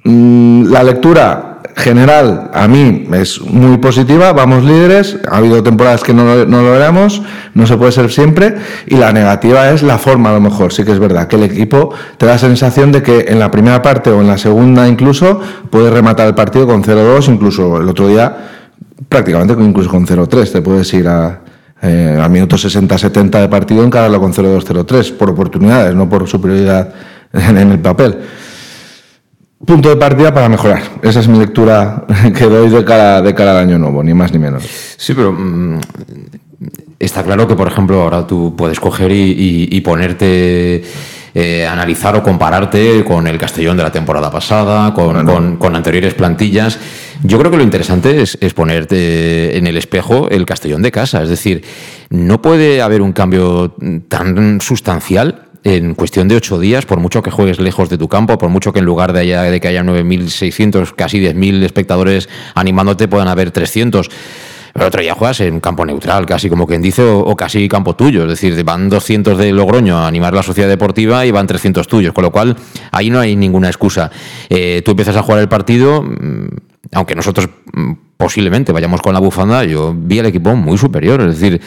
mm, 0.05 0.71
la 0.71 0.83
lectura 0.83 1.50
general 1.75 2.51
a 2.53 2.67
mí 2.67 3.07
es 3.13 3.41
muy 3.41 3.77
positiva, 3.77 4.33
vamos 4.33 4.63
líderes, 4.63 5.17
ha 5.29 5.37
habido 5.37 5.63
temporadas 5.63 6.03
que 6.03 6.13
no, 6.13 6.45
lo 6.45 6.75
éramos, 6.75 7.21
no 7.53 7.65
se 7.65 7.77
puede 7.77 7.91
ser 7.91 8.11
siempre, 8.11 8.55
y 8.85 8.95
la 8.95 9.11
negativa 9.11 9.69
es 9.71 9.83
la 9.83 9.97
forma 9.97 10.29
a 10.29 10.33
lo 10.33 10.41
mejor, 10.41 10.73
sí 10.73 10.83
que 10.83 10.91
es 10.91 10.99
verdad, 10.99 11.27
que 11.27 11.35
el 11.37 11.43
equipo 11.43 11.93
te 12.17 12.25
da 12.25 12.33
la 12.33 12.37
sensación 12.37 12.91
de 12.91 13.01
que 13.01 13.25
en 13.27 13.39
la 13.39 13.51
primera 13.51 13.81
parte 13.81 14.09
o 14.09 14.21
en 14.21 14.27
la 14.27 14.37
segunda 14.37 14.87
incluso 14.87 15.39
puedes 15.69 15.91
rematar 15.91 16.27
el 16.27 16.35
partido 16.35 16.67
con 16.67 16.83
0-2, 16.83 17.29
incluso 17.29 17.77
el 17.77 17.89
otro 17.89 18.07
día 18.07 18.35
prácticamente 19.07 19.53
incluso 19.53 19.89
con 19.89 20.05
0-3, 20.05 20.51
te 20.51 20.61
puedes 20.61 20.93
ir 20.93 21.07
a, 21.07 21.41
eh, 21.81 22.17
al 22.21 22.29
minuto 22.29 22.55
60-70 22.55 23.41
de 23.41 23.49
partido 23.49 23.83
encararlo 23.83 24.19
con 24.19 24.33
0-2, 24.33 24.63
0-3, 24.63 25.13
por 25.13 25.29
oportunidades, 25.29 25.95
no 25.95 26.07
por 26.07 26.27
superioridad 26.27 26.93
en 27.33 27.57
el 27.57 27.79
papel 27.79 28.17
punto 29.65 29.89
de 29.89 29.95
partida 29.95 30.33
para 30.33 30.49
mejorar. 30.49 30.81
Esa 31.01 31.19
es 31.19 31.27
mi 31.27 31.39
lectura 31.39 32.05
que 32.37 32.45
doy 32.45 32.69
de 32.69 32.83
cara, 32.83 33.21
de 33.21 33.33
cara 33.33 33.51
al 33.51 33.57
año 33.57 33.77
nuevo, 33.77 34.03
ni 34.03 34.13
más 34.13 34.31
ni 34.31 34.39
menos. 34.39 34.63
Sí, 34.97 35.13
pero 35.13 35.31
mm, 35.31 35.79
está 36.99 37.23
claro 37.23 37.47
que, 37.47 37.55
por 37.55 37.67
ejemplo, 37.67 38.01
ahora 38.01 38.25
tú 38.25 38.55
puedes 38.55 38.79
coger 38.79 39.11
y, 39.11 39.81
ponerte... 39.81 40.83
Eh, 41.33 41.65
analizar 41.65 42.13
o 42.17 42.21
compararte 42.21 43.05
con 43.05 43.25
el 43.25 43.37
Castellón 43.37 43.77
de 43.77 43.83
la 43.83 43.89
temporada 43.89 44.29
pasada, 44.29 44.93
con, 44.93 45.75
anteriores 45.75 46.13
plantillas. 46.13 46.77
Yo 47.23 47.39
creo 47.39 47.49
que 47.49 47.55
lo 47.55 47.63
interesante 47.63 48.21
es, 48.21 48.37
es, 48.41 48.53
ponerte 48.53 49.57
en 49.57 49.65
el 49.65 49.77
espejo 49.77 50.29
el 50.29 50.45
Castellón 50.45 50.81
de 50.81 50.91
casa. 50.91 51.23
Es 51.23 51.29
decir, 51.29 51.63
no 52.09 52.41
puede 52.41 52.81
haber 52.81 53.01
un 53.01 53.13
cambio 53.13 53.73
tan 54.09 54.59
sustancial 54.59 55.50
en 55.63 55.93
cuestión 55.95 56.27
de 56.27 56.35
ocho 56.35 56.59
días, 56.59 56.85
por 56.85 56.99
mucho 56.99 57.21
que 57.21 57.31
juegues 57.31 57.59
lejos 57.59 57.89
de 57.89 57.97
tu 57.97 58.07
campo, 58.07 58.37
por 58.37 58.49
mucho 58.49 58.73
que 58.73 58.79
en 58.79 58.85
lugar 58.85 59.13
de, 59.13 59.25
de 59.25 59.59
que 59.59 59.67
haya 59.67 59.83
9.600, 59.83 60.93
casi 60.95 61.19
10.000 61.19 61.63
espectadores 61.63 62.29
animándote, 62.55 63.07
puedan 63.07 63.27
haber 63.27 63.51
300. 63.51 64.09
Pero 64.73 64.87
otro 64.87 65.01
día 65.01 65.13
juegas 65.13 65.41
en 65.41 65.59
campo 65.59 65.85
neutral, 65.85 66.25
casi 66.25 66.49
como 66.49 66.65
quien 66.65 66.81
dice, 66.81 67.03
o, 67.03 67.35
casi 67.35 67.67
campo 67.67 67.95
tuyo. 67.95 68.23
Es 68.23 68.29
decir, 68.29 68.63
van 68.63 68.89
200 68.89 69.37
de 69.37 69.51
Logroño 69.51 69.97
a 69.97 70.07
animar 70.07 70.33
la 70.33 70.43
sociedad 70.43 70.69
deportiva 70.69 71.25
y 71.25 71.31
van 71.31 71.47
300 71.47 71.87
tuyos. 71.87 72.13
Con 72.13 72.23
lo 72.23 72.31
cual, 72.31 72.55
ahí 72.91 73.09
no 73.09 73.19
hay 73.19 73.35
ninguna 73.35 73.67
excusa. 73.67 74.11
Eh, 74.49 74.81
tú 74.83 74.91
empiezas 74.91 75.17
a 75.17 75.23
jugar 75.23 75.41
el 75.41 75.49
partido, 75.49 76.01
mm, 76.01 76.47
aunque 76.91 77.15
nosotros 77.15 77.49
mm, 77.73 77.93
posiblemente 78.17 78.71
vayamos 78.71 79.01
con 79.01 79.13
la 79.13 79.19
bufanda, 79.19 79.63
yo 79.63 79.95
vi 79.95 80.19
al 80.19 80.27
equipo 80.27 80.55
muy 80.55 80.77
superior. 80.77 81.21
Es 81.21 81.39
decir, 81.39 81.61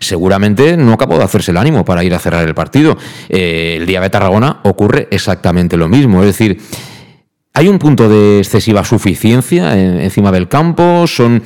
seguramente 0.00 0.76
no 0.76 0.92
acabó 0.92 1.18
de 1.18 1.24
hacerse 1.24 1.50
el 1.50 1.56
ánimo 1.56 1.84
para 1.84 2.04
ir 2.04 2.14
a 2.14 2.18
cerrar 2.18 2.46
el 2.46 2.54
partido. 2.54 2.96
Eh, 3.28 3.76
el 3.78 3.86
día 3.86 4.00
de 4.00 4.10
Tarragona 4.10 4.60
ocurre 4.64 5.08
exactamente 5.10 5.76
lo 5.76 5.88
mismo. 5.88 6.20
Es 6.20 6.26
decir, 6.26 6.60
hay 7.52 7.68
un 7.68 7.78
punto 7.78 8.08
de 8.08 8.38
excesiva 8.38 8.84
suficiencia 8.84 9.78
encima 9.78 10.30
del 10.30 10.48
campo, 10.48 11.06
son 11.06 11.42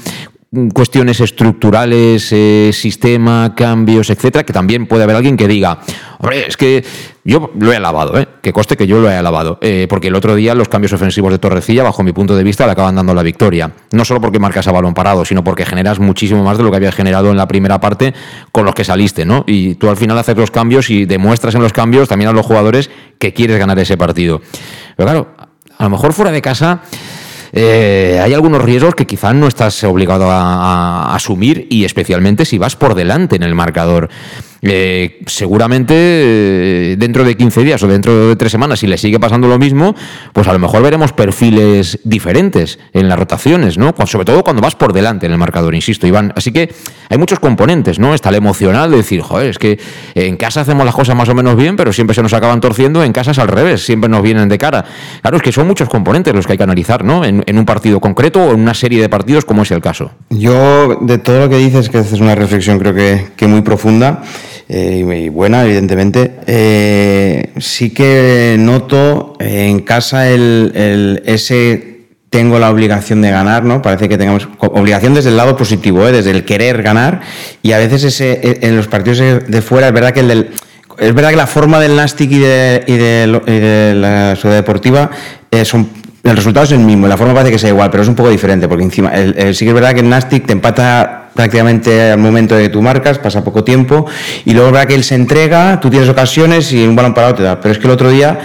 cuestiones 0.73 1.21
estructurales, 1.21 2.29
eh, 2.31 2.71
sistema, 2.73 3.55
cambios, 3.57 4.11
etcétera, 4.11 4.45
que 4.45 4.53
también 4.53 4.87
puede 4.87 5.03
haber 5.03 5.17
alguien 5.17 5.37
que 5.37 5.49
diga, 5.49 5.81
hombre, 6.19 6.47
es 6.47 6.57
que 6.57 6.85
yo 7.25 7.51
lo 7.59 7.73
he 7.73 7.77
alabado, 7.77 8.19
¿eh? 8.19 8.29
que 8.43 8.53
coste 8.53 8.77
que 8.77 8.87
yo 8.87 9.01
lo 9.01 9.11
he 9.11 9.17
alabado, 9.17 9.59
eh, 9.63 9.87
porque 9.89 10.09
el 10.09 10.15
otro 10.15 10.35
día 10.35 10.55
los 10.55 10.69
cambios 10.69 10.93
ofensivos 10.93 11.33
de 11.33 11.39
Torrecilla, 11.39 11.83
bajo 11.83 12.03
mi 12.03 12.13
punto 12.13 12.37
de 12.37 12.45
vista, 12.45 12.67
le 12.67 12.73
acaban 12.73 12.95
dando 12.95 13.15
la 13.15 13.23
victoria. 13.23 13.73
No 13.93 14.05
solo 14.05 14.21
porque 14.21 14.39
marcas 14.39 14.69
a 14.69 14.73
balón 14.73 14.93
parado, 14.93 15.25
sino 15.25 15.43
porque 15.43 15.65
generas 15.65 15.99
muchísimo 15.99 16.45
más 16.45 16.59
de 16.59 16.65
lo 16.65 16.71
que 16.71 16.77
habías 16.77 16.95
generado 16.95 17.31
en 17.31 17.39
la 17.39 17.49
primera 17.49 17.81
parte 17.81 18.13
con 18.53 18.67
los 18.67 18.75
que 18.75 18.85
saliste, 18.85 19.25
¿no? 19.25 19.45
Y 19.47 19.77
tú 19.77 19.89
al 19.89 19.97
final 19.97 20.19
haces 20.19 20.37
los 20.37 20.51
cambios 20.51 20.91
y 20.91 21.07
demuestras 21.07 21.55
en 21.55 21.63
los 21.63 21.73
cambios 21.73 22.09
también 22.09 22.29
a 22.29 22.33
los 22.33 22.45
jugadores 22.45 22.91
que 23.19 23.33
quieres 23.33 23.59
ganar 23.59 23.79
ese 23.79 23.97
partido. 23.97 24.43
Pero 24.97 25.07
claro, 25.07 25.29
a 25.79 25.85
lo 25.85 25.91
mejor 25.91 26.13
fuera 26.13 26.31
de 26.31 26.43
casa 26.43 26.83
eh, 27.57 28.21
hay 28.21 28.35
algunos 28.35 28.61
riesgos 28.63 28.97
que 28.97 29.07
quizás 29.07 29.33
no 29.33 29.47
estás 29.47 29.85
obligado 29.85 30.29
a, 30.29 31.15
asumir 31.15 31.69
y 31.71 31.85
especialmente 31.85 32.45
si 32.45 32.59
vas 32.59 32.75
por 32.75 32.97
delante 32.97 33.37
en 33.37 33.45
el 33.45 33.55
marcador. 33.55 34.09
Eh, 34.67 35.21
seguramente 35.27 35.95
eh, 35.95 36.97
dentro 36.99 37.23
de 37.23 37.37
15 37.37 37.65
días 37.65 37.83
o 37.83 37.87
dentro 37.87 38.29
de 38.29 38.37
tres 38.37 38.51
semanas, 38.51 38.79
si 38.79 38.87
le 38.87 38.97
sigue 38.97 39.21
pasando 39.21 39.47
lo 39.47 39.59
mismo, 39.59 39.95
pues 40.33 40.49
a 40.49 40.55
lo 40.55 40.59
mejor 40.59 40.83
veremos 40.83 41.13
perfiles 41.13 41.99
diferentes 42.03 42.79
en 42.95 43.11
las 43.11 43.19
rotaciones, 43.19 43.77
¿no? 43.77 43.95
Sobre 44.07 44.25
todo 44.25 44.43
cuando 44.43 44.63
vas 44.63 44.75
por 44.75 44.95
delante 44.95 45.27
en 45.27 45.33
el 45.33 45.39
marcador, 45.39 45.75
insisto, 45.75 46.07
Iván. 46.07 46.33
Así 46.35 46.51
que 46.51 46.73
hay 47.11 47.19
muchos 47.19 47.41
componentes, 47.41 47.99
¿no? 47.99 48.15
Está 48.15 48.31
el 48.31 48.37
emocional 48.37 48.91
de 48.91 48.97
decir, 48.97 49.21
joder, 49.21 49.51
es 49.51 49.59
que 49.59 49.79
en 50.15 50.37
casa 50.39 50.63
hacemos 50.63 50.87
las 50.87 50.95
cosas 50.95 51.15
más 51.15 51.29
o 51.29 51.35
menos 51.35 51.57
bien, 51.57 51.77
pero 51.77 51.93
siempre 51.93 52.15
se 52.15 52.23
nos 52.23 52.33
acaban 52.33 52.61
torciendo, 52.63 53.05
en 53.05 53.13
casa 53.13 53.33
es 53.33 53.39
al 53.39 53.49
revés, 53.49 53.85
siempre 53.85 54.09
nos 54.09 54.23
vienen 54.23 54.49
de 54.49 54.57
cara. 54.57 54.87
Claro, 55.21 55.37
es 55.37 55.43
que 55.43 55.53
son 55.53 55.67
muchos 55.67 55.91
componentes 55.91 56.35
los 56.35 56.47
que 56.47 56.53
hay 56.53 56.59
que 56.59 56.65
analizar, 56.65 57.05
¿no? 57.05 57.23
En, 57.25 57.45
un 57.55 57.67
partido 57.67 58.01
concreto 58.01 58.43
o 58.43 58.53
en 58.53 58.61
una 58.61 58.75
serie 58.75 59.01
de 59.01 59.09
partidos 59.11 59.45
como 59.45 59.63
es 59.63 59.71
el 59.71 59.83
caso. 59.83 60.13
Yo, 60.31 60.97
de 61.03 61.19
todo 61.19 61.41
lo 61.41 61.49
que 61.51 61.59
dices, 61.59 61.91
que 61.91 61.99
haces 61.99 62.21
una 62.21 62.35
reflexión 62.35 62.79
creo 62.79 62.95
que, 62.95 63.27
que 63.37 63.47
muy 63.47 63.61
profunda. 63.61 64.23
Eh, 64.69 65.05
y 65.25 65.29
buena, 65.29 65.65
evidentemente. 65.65 66.37
Eh, 66.47 67.53
sí 67.59 67.91
que 67.91 68.57
noto 68.59 69.37
en 69.39 69.81
casa 69.81 70.29
el, 70.29 71.23
ese 71.27 71.93
tengo 72.31 72.59
la 72.59 72.71
obligación 72.71 73.23
de 73.23 73.31
ganar, 73.31 73.65
¿no? 73.65 73.81
Parece 73.81 74.09
que 74.09 74.19
tengamos 74.19 74.49
obligación 74.59 75.15
desde 75.15 75.31
el 75.31 75.37
lado 75.37 75.57
positivo, 75.57 76.07
¿eh? 76.09 76.13
desde 76.13 76.33
el 76.33 76.45
querer 76.45 76.83
ganar, 76.83 77.21
y 77.63 77.71
a 77.73 77.79
veces 77.79 78.03
ese, 78.03 78.59
en 78.63 78.77
los 78.77 78.89
partidos 78.89 79.47
de 79.47 79.63
fuera 79.63 79.87
es 79.87 79.93
verdad 79.93 80.11
que 80.13 80.21
el 80.21 80.29
del, 80.29 80.51
es 80.99 81.15
verdad 81.15 81.31
que 81.31 81.37
la 81.37 81.47
forma 81.47 81.79
del 81.79 81.95
Nastic 81.95 82.33
y 82.33 82.39
de, 82.41 82.83
y 82.89 82.97
de, 82.97 83.95
la 83.95 84.35
ciudad 84.35 84.57
deportiva 84.57 85.13
son 85.63 85.89
el 86.25 86.35
resultado 86.35 86.65
es 86.65 86.73
el 86.73 86.81
mismo, 86.81 87.07
la 87.07 87.17
forma 87.17 87.35
parece 87.35 87.53
que 87.53 87.59
sea 87.59 87.71
igual, 87.71 87.89
pero 87.93 88.03
es 88.03 88.09
un 88.09 88.17
poco 88.17 88.31
diferente, 88.31 88.67
porque 88.67 88.83
encima 88.83 89.13
sí 89.53 89.65
que 89.65 89.69
es 89.69 89.75
verdad 89.75 89.95
que 89.95 90.01
el 90.01 90.09
Nastic 90.09 90.45
te 90.45 90.55
empata 90.55 91.24
prácticamente 91.35 92.13
al 92.13 92.19
momento 92.19 92.55
de 92.55 92.69
tú 92.69 92.81
marcas, 92.81 93.19
pasa 93.19 93.45
poco 93.45 93.65
tiempo, 93.65 94.07
y 94.45 94.55
luego 94.55 94.77
es 94.79 94.87
que 94.87 94.95
él 94.95 95.05
se 95.05 95.17
entrega, 95.17 95.81
tú 95.81 95.91
tienes 95.91 96.09
ocasiones 96.09 96.73
y 96.73 96.87
un 96.87 96.97
balón 96.97 97.13
parado 97.13 97.35
te 97.35 97.43
da. 97.43 97.61
Pero 97.61 97.73
es 97.73 97.79
que 97.79 97.87
el 97.87 97.91
otro 97.91 98.11
día, 98.11 98.39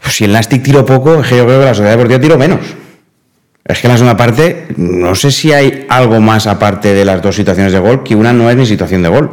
pues, 0.00 0.16
si 0.16 0.24
el 0.24 0.32
Nastic 0.32 0.62
tiró 0.62 0.84
poco, 0.84 1.20
es 1.20 1.28
que 1.28 1.36
yo 1.36 1.44
creo 1.44 1.60
que 1.60 1.66
la 1.66 1.74
Sociedad 1.74 1.92
Deportiva 1.92 2.20
tiró 2.20 2.38
menos. 2.38 2.60
Es 3.64 3.78
que 3.80 3.86
en 3.86 3.92
la 3.92 3.98
segunda 3.98 4.16
parte, 4.16 4.66
no 4.76 5.14
sé 5.14 5.30
si 5.30 5.52
hay 5.52 5.86
algo 5.88 6.20
más 6.20 6.46
aparte 6.46 6.94
de 6.94 7.04
las 7.04 7.22
dos 7.22 7.36
situaciones 7.36 7.72
de 7.72 7.78
gol, 7.78 8.02
que 8.02 8.16
una 8.16 8.32
no 8.32 8.50
es 8.50 8.56
ni 8.56 8.66
situación 8.66 9.02
de 9.02 9.08
gol. 9.08 9.30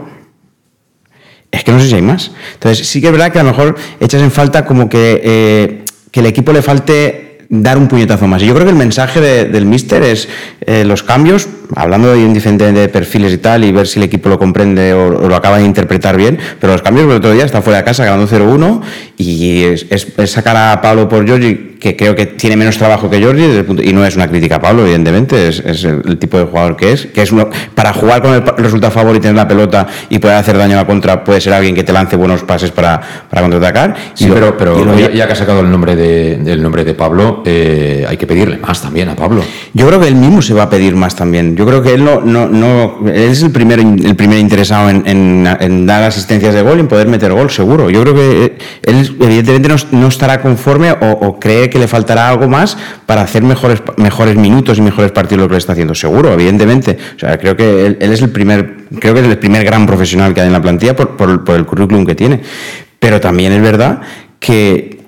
es 1.52 1.64
que 1.64 1.72
no 1.72 1.80
sé 1.80 1.88
si 1.88 1.96
hay 1.96 2.02
más. 2.04 2.32
Entonces, 2.54 2.88
sí 2.88 3.02
que 3.02 3.08
es 3.08 3.12
verdad 3.12 3.32
que 3.32 3.40
a 3.40 3.44
lo 3.44 3.50
mejor 3.50 3.76
echas 4.00 4.22
en 4.22 4.30
falta 4.30 4.66
como 4.66 4.88
que, 4.88 5.22
eh, 5.24 5.86
que 6.12 6.20
el 6.20 6.28
equipo 6.28 6.54
le 6.54 6.62
falte 6.62 7.29
dar 7.50 7.78
un 7.80 7.88
puñetazo 7.88 8.28
más. 8.28 8.42
Y 8.44 8.46
yo 8.46 8.54
creo 8.54 8.66
que 8.66 8.72
el 8.72 8.78
mensaje 8.78 9.20
del 9.46 9.66
Mister 9.66 10.04
es 10.04 10.30
eh, 10.62 10.86
los 10.86 11.04
cambios, 11.04 11.50
hablando 11.76 12.14
de 12.14 12.28
diferentes 12.32 12.88
perfiles 12.90 13.34
y 13.34 13.38
tal, 13.40 13.64
y 13.64 13.72
ver 13.72 13.88
si 13.88 14.00
el 14.00 14.04
equipo 14.04 14.30
lo 14.30 14.38
comprende 14.38 14.94
o, 14.94 15.28
lo 15.28 15.36
acaba 15.36 15.58
de 15.58 15.66
interpretar 15.66 16.16
bien, 16.16 16.38
pero 16.60 16.74
los 16.74 16.82
cambios, 16.82 17.08
el 17.08 17.18
otro 17.18 17.34
día 17.34 17.46
está 17.46 17.62
fuera 17.62 17.80
de 17.80 17.86
casa 17.86 18.06
ganando 18.06 18.28
0-1 18.28 18.82
y 19.18 19.64
es, 19.64 19.86
es, 19.90 20.32
sacar 20.32 20.56
a 20.56 20.82
Pablo 20.82 21.10
por 21.10 21.26
Giorgi 21.26 21.69
que 21.80 21.96
creo 21.96 22.14
que 22.14 22.26
tiene 22.26 22.58
menos 22.58 22.78
trabajo 22.78 23.10
que 23.10 23.24
Jordi, 23.24 23.44
y 23.84 23.94
no 23.94 24.06
es 24.06 24.16
una 24.18 24.28
crítica 24.28 24.58
a 24.58 24.62
Pablo, 24.62 24.84
evidentemente, 24.84 25.48
es, 25.48 25.84
el, 25.86 26.18
tipo 26.18 26.38
de 26.38 26.44
jugador 26.44 26.76
que 26.76 26.92
es, 26.92 27.06
que 27.06 27.22
es 27.22 27.32
uno, 27.32 27.50
para 27.74 27.94
jugar 27.94 28.22
con 28.22 28.34
el 28.34 28.44
resultado 28.58 28.88
a 28.88 28.92
favor 28.92 29.16
y 29.16 29.20
tener 29.20 29.38
la 29.38 29.48
pelota 29.48 29.88
y 30.10 30.20
poder 30.20 30.36
hacer 30.36 30.58
daño 30.58 30.74
a 30.74 30.82
la 30.82 30.86
contra, 30.86 31.24
puede 31.24 31.40
ser 31.40 31.54
alguien 31.54 31.74
que 31.76 31.84
te 31.84 31.94
lance 31.94 32.18
buenos 32.18 32.44
pases 32.44 32.72
para, 32.72 33.00
para 33.30 33.42
contraatacar. 33.42 33.96
Sí, 34.14 34.30
pero, 34.34 34.58
pero 34.58 34.98
ya, 34.98 35.26
que 35.26 35.34
ha 35.34 35.36
sacado 35.36 35.62
el 35.62 35.72
nombre 35.72 35.96
de, 35.96 36.58
nombre 36.58 36.84
de 36.84 36.94
Pablo, 36.94 37.44
eh, 37.46 38.06
hay 38.08 38.18
que 38.18 38.28
pedirle 38.28 38.58
más 38.58 38.82
también 38.82 39.08
a 39.08 39.16
Pablo. 39.16 39.42
Yo 39.74 39.88
creo 39.88 40.02
que 40.02 40.08
él 40.08 40.16
mismo 40.16 40.42
se 40.42 40.54
va 40.54 40.64
a 40.64 40.70
pedir 40.70 40.96
más 40.96 41.16
también. 41.16 41.56
Yo 41.56 41.66
creo 41.66 41.82
que 41.82 41.94
él 41.94 42.04
no, 42.04 42.20
no, 42.20 42.48
no 42.48 43.08
él 43.08 43.32
es 43.32 43.42
el 43.42 43.52
primer, 43.52 43.80
el 43.80 44.16
primer 44.18 44.40
interesado 44.40 44.90
en, 44.90 45.86
dar 45.86 46.04
asistencias 46.04 46.54
de 46.54 46.62
gol 46.62 46.78
y 46.78 46.82
en 46.82 46.88
poder 46.90 47.08
meter 47.08 47.32
gol, 47.32 47.50
seguro. 47.50 47.90
Yo 47.90 48.02
creo 48.02 48.16
que 48.16 48.58
él 48.84 49.16
evidentemente 49.22 49.70
no, 49.92 50.08
estará 50.08 50.42
conforme 50.42 50.92
o, 50.92 51.12
o 51.12 51.40
cree 51.40 51.69
que 51.70 51.80
le 51.80 51.88
faltará 51.88 52.30
algo 52.30 52.48
más 52.48 52.78
para 53.06 53.22
hacer 53.22 53.44
mejores, 53.44 53.82
mejores 53.98 54.36
minutos 54.36 54.78
y 54.78 54.82
mejores 54.82 55.12
partidos 55.12 55.44
lo 55.44 55.48
que 55.48 55.54
le 55.54 55.60
está 55.60 55.74
haciendo. 55.74 55.96
Seguro, 55.96 56.34
evidentemente. 56.34 56.98
O 57.16 57.20
sea, 57.20 57.38
creo 57.38 57.56
que 57.56 57.86
él, 57.86 57.98
es 58.00 58.22
el 58.22 58.30
primer, 58.30 58.86
creo 59.00 59.14
que 59.14 59.22
es 59.22 59.28
el 59.28 59.38
primer 59.38 59.64
gran 59.64 59.86
profesional 59.86 60.34
que 60.34 60.42
hay 60.42 60.48
en 60.48 60.54
la 60.54 60.62
plantilla 60.62 60.96
por, 60.96 61.16
por, 61.16 61.56
el 61.56 61.66
currículum 61.66 62.06
que 62.06 62.16
tiene. 62.16 62.42
Pero 63.00 63.20
también 63.20 63.54
es 63.54 63.62
verdad 63.62 64.02
que 64.40 65.02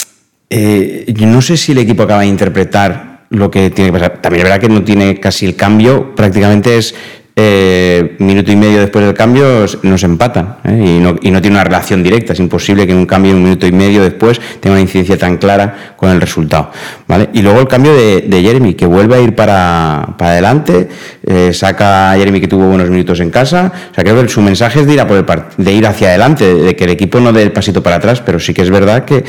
eh, 0.50 1.06
yo 1.08 1.28
no 1.28 1.42
sé 1.42 1.58
si 1.58 1.72
el 1.72 1.80
equipo 1.80 2.04
acaba 2.04 2.22
de 2.22 2.28
interpretar 2.28 3.26
lo 3.30 3.50
que 3.50 3.70
tiene 3.70 3.92
que 3.92 4.00
pasar. 4.00 4.22
También 4.22 4.46
es 4.46 4.52
verdad 4.52 4.62
que 4.62 4.74
no 4.74 4.84
tiene 4.84 5.20
casi 5.20 5.46
el 5.46 5.56
cambio, 5.56 6.14
prácticamente 6.16 6.78
es 6.78 6.94
eh, 7.36 8.16
minuto 8.20 8.52
y 8.52 8.56
medio 8.58 8.82
después 8.82 9.06
del 9.06 9.14
cambio 9.14 9.66
nos 9.84 10.04
empatan 10.04 10.58
¿eh? 10.66 10.98
y, 10.98 11.00
no, 11.00 11.16
y, 11.22 11.32
no, 11.32 11.42
tiene 11.42 11.56
una 11.56 11.64
relación 11.64 12.04
directa. 12.04 12.34
Es 12.34 12.40
imposible 12.40 12.86
que 12.86 12.94
un 12.94 13.06
cambio 13.06 13.34
un 13.34 13.44
minuto 13.44 13.66
y 13.66 13.72
medio 13.72 14.04
después 14.04 14.40
tenga 14.60 14.74
una 14.74 14.82
incidencia 14.82 15.18
tan 15.18 15.38
clara 15.38 15.94
con 15.96 16.10
el 16.10 16.20
resultado. 16.20 16.72
¿vale? 17.08 17.30
Y 17.34 17.42
luego 17.42 17.60
el 17.60 17.68
cambio 17.68 17.94
de, 17.94 18.42
Jeremy, 18.42 18.74
que 18.74 18.86
vuelve 18.86 19.16
a 19.16 19.22
ir 19.22 19.34
para, 19.34 20.16
para 20.18 20.32
adelante, 20.32 20.90
eh, 21.26 21.54
saca 21.54 22.12
a 22.12 22.18
Jeremy 22.18 22.42
que 22.42 22.48
tuvo 22.48 22.68
buenos 22.68 22.90
minutos 22.90 23.20
en 23.22 23.30
casa. 23.30 23.72
O 23.92 23.96
sea, 23.96 24.04
creo 24.04 24.22
que 24.22 24.28
su 24.28 24.42
mensaje 24.42 24.82
es 24.82 24.88
de 24.88 24.94
ir, 24.94 25.00
a 25.00 25.08
por 25.08 25.18
el 25.18 25.26
de 25.58 25.72
ir 25.72 25.88
hacia 25.88 26.10
adelante, 26.10 26.54
de 26.54 26.76
que 26.76 26.84
el 26.84 26.90
equipo 26.90 27.20
no 27.20 27.32
dé 27.32 27.44
el 27.44 27.52
pasito 27.52 27.82
para 27.82 27.98
atrás, 27.98 28.22
pero 28.22 28.40
sí 28.40 28.54
que 28.54 28.62
es 28.62 28.70
verdad 28.70 29.06
que 29.06 29.24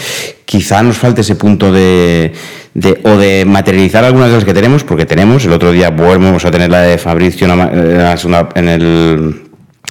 quizá 0.45 0.83
nos 0.83 0.99
falte 0.99 1.21
ese 1.21 1.37
punto 1.37 1.73
de 1.73 2.33
o 2.75 3.17
de 3.17 3.45
materializar 3.45 4.05
algunas 4.05 4.29
de 4.29 4.37
las 4.37 4.45
que 4.45 4.55
tenemos, 4.55 4.85
porque 4.85 5.05
tenemos, 5.05 5.45
el 5.45 5.53
otro 5.53 5.73
día 5.73 5.91
volvemos 5.91 6.45
a 6.45 6.51
tener 6.51 6.71
la 6.71 6.81
de 6.81 6.99
Fabricio 6.99 7.47
en, 7.47 8.69
el... 8.69 9.43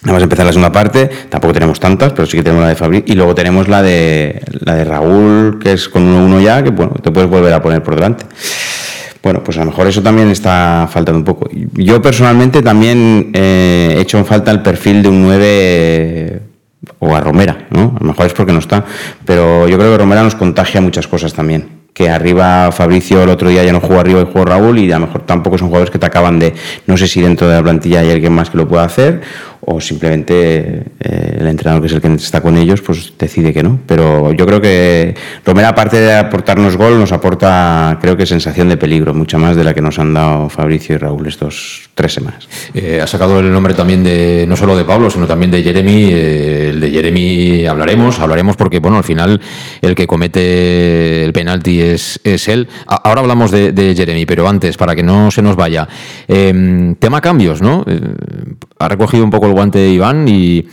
Vamos 0.03 0.21
a 0.21 0.23
empezar 0.23 0.47
la 0.47 0.51
segunda 0.51 0.71
parte, 0.71 1.07
tampoco 1.29 1.53
tenemos 1.53 1.79
tantas, 1.79 2.11
pero 2.13 2.25
sí 2.25 2.37
que 2.37 2.43
tenemos 2.43 2.63
la 2.63 2.69
de 2.69 2.75
Fabricio, 2.75 3.13
y 3.13 3.15
luego 3.15 3.35
tenemos 3.35 3.67
la 3.67 3.83
de, 3.83 4.41
la 4.61 4.75
de 4.75 4.83
Raúl, 4.83 5.59
que 5.59 5.73
es 5.73 5.89
con 5.89 6.03
1-1 6.03 6.41
ya, 6.41 6.63
que 6.63 6.71
bueno, 6.71 6.93
te 6.93 7.11
puedes 7.11 7.29
volver 7.29 7.53
a 7.53 7.61
poner 7.61 7.83
por 7.83 7.93
delante. 7.93 8.25
Bueno, 9.21 9.43
pues 9.43 9.57
a 9.57 9.59
lo 9.59 9.67
mejor 9.67 9.85
eso 9.85 10.01
también 10.01 10.31
está 10.31 10.89
faltando 10.91 11.19
un 11.19 11.25
poco. 11.25 11.47
Yo 11.73 12.01
personalmente 12.01 12.63
también 12.63 13.29
eh, 13.35 13.93
he 13.95 14.01
hecho 14.01 14.17
en 14.17 14.25
falta 14.25 14.49
el 14.49 14.63
perfil 14.63 15.03
de 15.03 15.09
un 15.09 15.21
9 15.21 16.41
o 16.97 17.15
a 17.15 17.21
Romera, 17.21 17.67
¿no? 17.69 17.95
A 17.95 17.99
lo 17.99 18.07
mejor 18.07 18.25
es 18.25 18.33
porque 18.33 18.51
no 18.51 18.57
está, 18.57 18.83
pero 19.23 19.67
yo 19.67 19.77
creo 19.77 19.91
que 19.91 19.97
Romera 19.99 20.23
nos 20.23 20.33
contagia 20.33 20.81
muchas 20.81 21.05
cosas 21.05 21.31
también 21.35 21.80
que 21.93 22.09
arriba 22.09 22.71
Fabricio 22.71 23.23
el 23.23 23.29
otro 23.29 23.49
día 23.49 23.63
ya 23.63 23.73
no 23.73 23.81
jugó 23.81 23.99
arriba 23.99 24.21
y 24.21 24.25
jugó 24.25 24.45
Raúl 24.45 24.79
y 24.79 24.91
a 24.91 24.99
lo 24.99 25.07
mejor 25.07 25.25
tampoco 25.25 25.57
son 25.57 25.67
jugadores 25.67 25.91
que 25.91 25.99
te 25.99 26.05
acaban 26.05 26.39
de, 26.39 26.53
no 26.87 26.97
sé 26.97 27.07
si 27.07 27.21
dentro 27.21 27.47
de 27.47 27.55
la 27.55 27.63
plantilla 27.63 27.99
hay 27.99 28.11
alguien 28.11 28.33
más 28.33 28.49
que 28.49 28.57
lo 28.57 28.67
pueda 28.67 28.83
hacer 28.83 29.21
o 29.63 29.79
simplemente 29.79 30.83
eh, 30.99 31.37
el 31.39 31.47
entrenador 31.47 31.81
que 31.81 31.87
es 31.87 31.93
el 31.93 32.01
que 32.01 32.13
está 32.15 32.41
con 32.41 32.57
ellos 32.57 32.81
pues 32.81 33.13
decide 33.17 33.53
que 33.53 33.61
no. 33.61 33.79
Pero 33.85 34.31
yo 34.33 34.45
creo 34.45 34.59
que 34.59 35.15
Romero 35.45 35.67
aparte 35.67 35.99
de 35.99 36.15
aportarnos 36.15 36.77
gol 36.77 36.99
nos 36.99 37.11
aporta 37.11 37.97
creo 38.01 38.17
que 38.17 38.25
sensación 38.25 38.69
de 38.69 38.77
peligro, 38.77 39.13
mucha 39.13 39.37
más 39.37 39.55
de 39.55 39.63
la 39.63 39.73
que 39.73 39.81
nos 39.81 39.99
han 39.99 40.13
dado 40.13 40.49
Fabricio 40.49 40.95
y 40.95 40.97
Raúl 40.97 41.27
estos 41.27 41.89
tres 41.93 42.13
semanas. 42.13 42.47
Eh, 42.73 42.99
ha 43.01 43.07
sacado 43.07 43.39
el 43.39 43.51
nombre 43.51 43.73
también 43.73 44.03
de 44.03 44.45
no 44.47 44.55
solo 44.55 44.75
de 44.75 44.83
Pablo, 44.83 45.09
sino 45.09 45.27
también 45.27 45.51
de 45.51 45.61
Jeremy. 45.61 46.09
Eh, 46.11 46.69
el 46.71 46.79
de 46.79 46.89
Jeremy 46.89 47.65
hablaremos, 47.67 48.19
hablaremos 48.19 48.55
porque 48.55 48.79
bueno, 48.79 48.97
al 48.97 49.03
final 49.03 49.39
el 49.81 49.93
que 49.93 50.07
comete 50.07 51.23
el 51.23 51.33
penalti 51.33 51.80
es, 51.81 52.19
es 52.23 52.47
él. 52.47 52.67
Ahora 52.87 53.21
hablamos 53.21 53.51
de, 53.51 53.93
Jeremy, 53.95 54.25
pero 54.25 54.47
antes, 54.47 54.77
para 54.77 54.95
que 54.95 55.03
no 55.03 55.31
se 55.31 55.41
nos 55.41 55.55
vaya. 55.55 55.87
tema 56.27 57.21
cambios, 57.21 57.61
¿no? 57.61 57.85
ha 58.79 58.87
recogido 58.87 59.23
un 59.23 59.29
poco 59.29 59.45
el 59.47 59.53
guante 59.53 59.79
de 59.79 59.89
Iván 59.89 60.27
y 60.27 60.67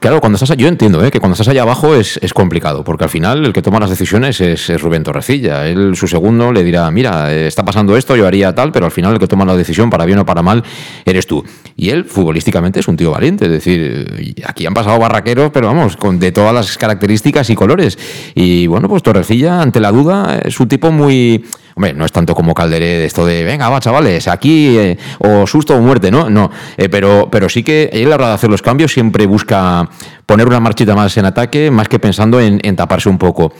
Claro, 0.00 0.20
cuando 0.20 0.36
estás, 0.36 0.56
yo 0.56 0.66
entiendo 0.66 1.04
¿eh? 1.04 1.10
que 1.10 1.20
cuando 1.20 1.34
estás 1.34 1.48
allá 1.48 1.60
abajo 1.60 1.94
es, 1.94 2.18
complicado, 2.32 2.84
porque 2.84 3.04
al 3.04 3.10
final 3.10 3.44
el 3.44 3.52
que 3.52 3.60
toma 3.60 3.78
las 3.78 3.90
decisiones 3.90 4.40
es, 4.40 4.80
Rubén 4.80 5.02
Torrecilla. 5.02 5.66
Él, 5.66 5.94
su 5.94 6.08
segundo, 6.08 6.52
le 6.52 6.64
dirá, 6.64 6.90
mira, 6.90 7.34
está 7.34 7.66
pasando 7.66 7.94
esto, 7.94 8.16
yo 8.16 8.26
haría 8.26 8.54
tal, 8.54 8.72
pero 8.72 8.86
al 8.86 8.92
final 8.92 9.12
el 9.12 9.18
que 9.18 9.26
toma 9.26 9.44
la 9.44 9.54
decisión, 9.54 9.90
para 9.90 10.06
bien 10.06 10.20
o 10.20 10.24
para 10.24 10.42
mal, 10.42 10.64
eres 11.04 11.26
tú. 11.26 11.44
Y 11.76 11.90
él, 11.90 12.06
futbolísticamente, 12.06 12.80
es 12.80 12.88
un 12.88 12.96
tío 12.96 13.10
valiente. 13.10 13.44
Es 13.44 13.50
decir, 13.50 14.34
aquí 14.46 14.64
han 14.64 14.72
pasado 14.72 14.98
barraqueros, 14.98 15.50
pero 15.52 15.66
vamos, 15.66 15.98
con, 15.98 16.18
de 16.18 16.32
todas 16.32 16.54
las 16.54 16.78
características 16.78 17.50
y 17.50 17.54
colores. 17.54 17.98
Y 18.34 18.66
bueno, 18.68 18.88
pues 18.88 19.02
Torrecilla, 19.02 19.60
ante 19.60 19.80
la 19.80 19.92
duda, 19.92 20.40
es 20.42 20.58
un 20.60 20.68
tipo 20.68 20.90
muy 20.90 21.44
Hombre, 21.78 21.94
no 21.94 22.04
es 22.04 22.10
tanto 22.10 22.34
como 22.34 22.54
Calderé 22.54 22.98
de 22.98 23.04
esto 23.04 23.24
de, 23.24 23.44
venga, 23.44 23.68
va, 23.68 23.78
chavales, 23.78 24.26
aquí, 24.26 24.76
eh, 24.76 24.98
o 25.20 25.46
susto 25.46 25.76
o 25.76 25.80
muerte, 25.80 26.10
¿no? 26.10 26.28
No, 26.28 26.50
eh, 26.76 26.88
pero, 26.88 27.28
pero 27.30 27.48
sí 27.48 27.62
que 27.62 27.88
él 27.92 28.06
a 28.06 28.08
la 28.08 28.14
hora 28.16 28.28
de 28.30 28.34
hacer 28.34 28.50
los 28.50 28.62
cambios 28.62 28.92
siempre 28.92 29.26
busca 29.26 29.57
poner 30.26 30.46
una 30.46 30.60
marchita 30.60 30.94
más 30.94 31.16
en 31.16 31.24
ataque, 31.24 31.70
más 31.70 31.88
que 31.88 31.98
pensando 31.98 32.40
en, 32.40 32.76
taparse 32.76 33.08
un 33.08 33.18
poco. 33.18 33.52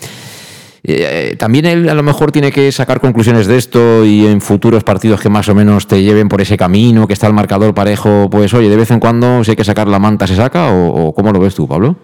Eh, 0.85 1.37
también 1.39 1.67
él 1.67 1.89
a 1.89 1.95
lo 1.95 2.03
mejor 2.03 2.31
tiene 2.31 2.53
que 2.53 2.71
sacar 2.71 3.01
conclusiones 3.01 3.47
de 3.47 3.57
esto 3.57 4.05
y 4.05 4.27
en 4.27 4.41
futuros 4.41 4.85
partidos 4.85 5.21
que 5.21 5.29
más 5.29 5.49
o 5.49 5.55
menos 5.55 5.87
te 5.87 6.03
lleven 6.03 6.29
por 6.29 6.41
ese 6.41 6.57
camino, 6.57 7.07
que 7.07 7.13
está 7.13 7.27
el 7.27 7.35
marcador 7.35 7.75
parejo, 7.75 8.29
pues 8.31 8.55
oye, 8.55 8.69
de 8.69 8.77
vez 8.77 8.91
en 8.91 9.01
cuando 9.01 9.43
si 9.45 9.51
hay 9.51 9.57
que 9.57 9.65
sacar 9.65 9.89
la 9.89 9.99
manta 9.99 10.27
se 10.27 10.37
saca 10.37 10.69
o 10.73 11.13
cómo 11.15 11.33
lo 11.33 11.41
ves 11.41 11.55
tú, 11.55 11.67
Pablo? 11.67 11.97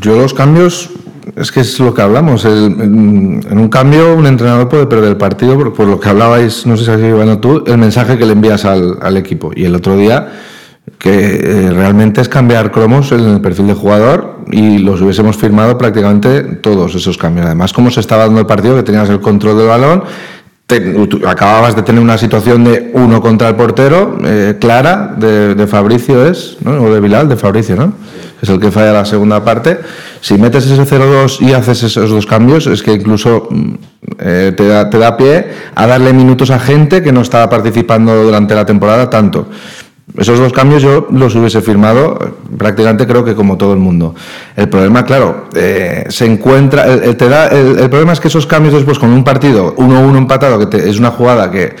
Yo 0.00 0.16
los 0.16 0.34
cambios 0.34 0.90
es 1.36 1.52
que 1.52 1.60
es 1.60 1.78
lo 1.78 1.94
que 1.94 2.02
hablamos. 2.02 2.44
en, 2.44 3.58
un 3.58 3.68
cambio, 3.68 4.14
un 4.14 4.26
entrenador 4.26 4.68
puede 4.68 4.86
perder 4.86 5.10
el 5.10 5.16
partido 5.16 5.72
por, 5.72 5.86
lo 5.86 6.00
que 6.00 6.08
hablabais, 6.08 6.66
no 6.66 6.76
sé 6.76 6.84
si 6.84 6.90
has 6.90 7.40
tú, 7.40 7.62
el 7.66 7.78
mensaje 7.78 8.18
que 8.18 8.26
le 8.26 8.32
envías 8.32 8.64
al, 8.64 9.16
equipo. 9.16 9.50
Y 9.54 9.64
el 9.64 9.74
otro 9.74 9.96
día, 9.96 10.28
que 10.98 11.10
eh, 11.10 11.70
realmente 11.70 12.20
es 12.20 12.28
cambiar 12.28 12.72
cromos 12.72 13.12
en 13.12 13.20
el 13.20 13.40
perfil 13.40 13.68
de 13.68 13.74
jugador 13.74 14.38
y 14.50 14.78
los 14.78 15.00
hubiésemos 15.00 15.36
firmado 15.36 15.78
prácticamente 15.78 16.42
todos 16.42 16.94
esos 16.94 17.16
cambios. 17.16 17.46
Además, 17.46 17.72
como 17.72 17.90
se 17.90 18.00
estaba 18.00 18.24
dando 18.24 18.40
el 18.40 18.46
partido, 18.46 18.74
que 18.76 18.82
tenías 18.82 19.08
el 19.08 19.20
control 19.20 19.58
del 19.58 19.68
balón. 19.68 20.02
acababas 21.26 21.76
de 21.76 21.82
tener 21.82 22.02
una 22.02 22.18
situación 22.18 22.64
de 22.64 22.90
uno 22.94 23.22
contra 23.22 23.48
el 23.48 23.54
portero, 23.54 24.18
eh, 24.24 24.56
clara, 24.60 25.14
de, 25.16 25.66
Fabricio 25.66 26.26
es, 26.26 26.58
¿no? 26.62 26.72
o 26.82 26.92
de 26.92 27.00
Bilal, 27.00 27.28
de 27.28 27.36
Fabricio, 27.36 27.76
¿no? 27.76 27.92
es 28.40 28.48
el 28.48 28.60
que 28.60 28.70
falla 28.70 28.92
la 28.92 29.04
segunda 29.04 29.44
parte. 29.44 29.78
Si 30.20 30.36
metes 30.38 30.66
ese 30.66 30.82
0-2 30.82 31.40
y 31.40 31.52
haces 31.52 31.82
esos 31.82 32.10
dos 32.10 32.26
cambios, 32.26 32.66
es 32.66 32.82
que 32.82 32.92
incluso 32.92 33.48
mm, 33.50 33.74
eh, 34.20 34.52
te, 34.56 34.66
da, 34.66 34.90
te 34.90 34.98
da 34.98 35.16
pie 35.16 35.46
a 35.74 35.86
darle 35.86 36.12
minutos 36.12 36.50
a 36.50 36.58
gente 36.58 37.02
que 37.02 37.12
no 37.12 37.22
estaba 37.22 37.48
participando 37.48 38.22
durante 38.22 38.54
la 38.54 38.64
temporada 38.64 39.10
tanto. 39.10 39.48
Esos 40.18 40.38
dos 40.38 40.52
cambios 40.52 40.82
yo 40.82 41.06
los 41.10 41.34
hubiese 41.34 41.62
firmado 41.62 42.18
prácticamente 42.56 43.06
creo 43.06 43.24
que 43.24 43.34
como 43.34 43.56
todo 43.56 43.72
el 43.72 43.78
mundo. 43.78 44.14
El 44.56 44.68
problema, 44.68 45.04
claro, 45.04 45.48
eh, 45.54 46.04
se 46.08 46.26
encuentra, 46.26 46.84
el, 46.86 47.16
te 47.16 47.28
da, 47.28 47.48
el, 47.48 47.88
problema 47.88 48.12
es 48.12 48.20
que 48.20 48.28
esos 48.28 48.46
cambios 48.46 48.74
después 48.74 48.98
con 48.98 49.10
un 49.10 49.24
partido 49.24 49.76
1-1 49.76 50.18
empatado, 50.18 50.68
que 50.68 50.76
es 50.76 50.98
una 50.98 51.10
jugada 51.10 51.50
que 51.50 51.74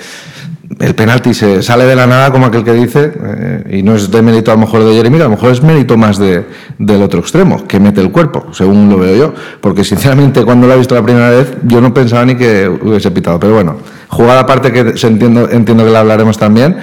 el 0.78 0.94
penalti 0.94 1.32
se 1.32 1.62
sale 1.62 1.84
de 1.84 1.96
la 1.96 2.06
nada, 2.06 2.30
como 2.30 2.46
aquel 2.46 2.62
que 2.62 2.74
dice, 2.74 3.12
eh, 3.20 3.78
y 3.78 3.82
no 3.82 3.94
es 3.94 4.10
de 4.10 4.20
mérito 4.20 4.52
a 4.52 4.54
lo 4.54 4.60
mejor 4.60 4.84
de 4.84 4.94
Jeremy, 4.94 5.16
a 5.16 5.24
lo 5.24 5.30
mejor 5.30 5.50
es 5.50 5.62
mérito 5.62 5.96
más 5.96 6.18
de, 6.18 6.44
del 6.78 7.02
otro 7.02 7.20
extremo, 7.20 7.66
que 7.66 7.80
mete 7.80 8.00
el 8.00 8.10
cuerpo, 8.10 8.48
según 8.52 8.88
lo 8.88 8.98
veo 8.98 9.16
yo. 9.16 9.34
Porque 9.60 9.82
sinceramente, 9.82 10.44
cuando 10.44 10.66
lo 10.66 10.74
he 10.74 10.76
visto 10.76 10.94
la 10.94 11.02
primera 11.02 11.30
vez, 11.30 11.54
yo 11.64 11.80
no 11.80 11.94
pensaba 11.94 12.24
ni 12.26 12.36
que 12.36 12.68
hubiese 12.68 13.10
pitado. 13.10 13.40
Pero 13.40 13.54
bueno, 13.54 13.76
jugada 14.08 14.40
aparte 14.40 14.70
que 14.70 14.96
se 14.96 15.06
entiendo, 15.06 15.48
entiendo 15.50 15.84
que 15.84 15.90
la 15.90 16.00
hablaremos 16.00 16.36
también. 16.36 16.76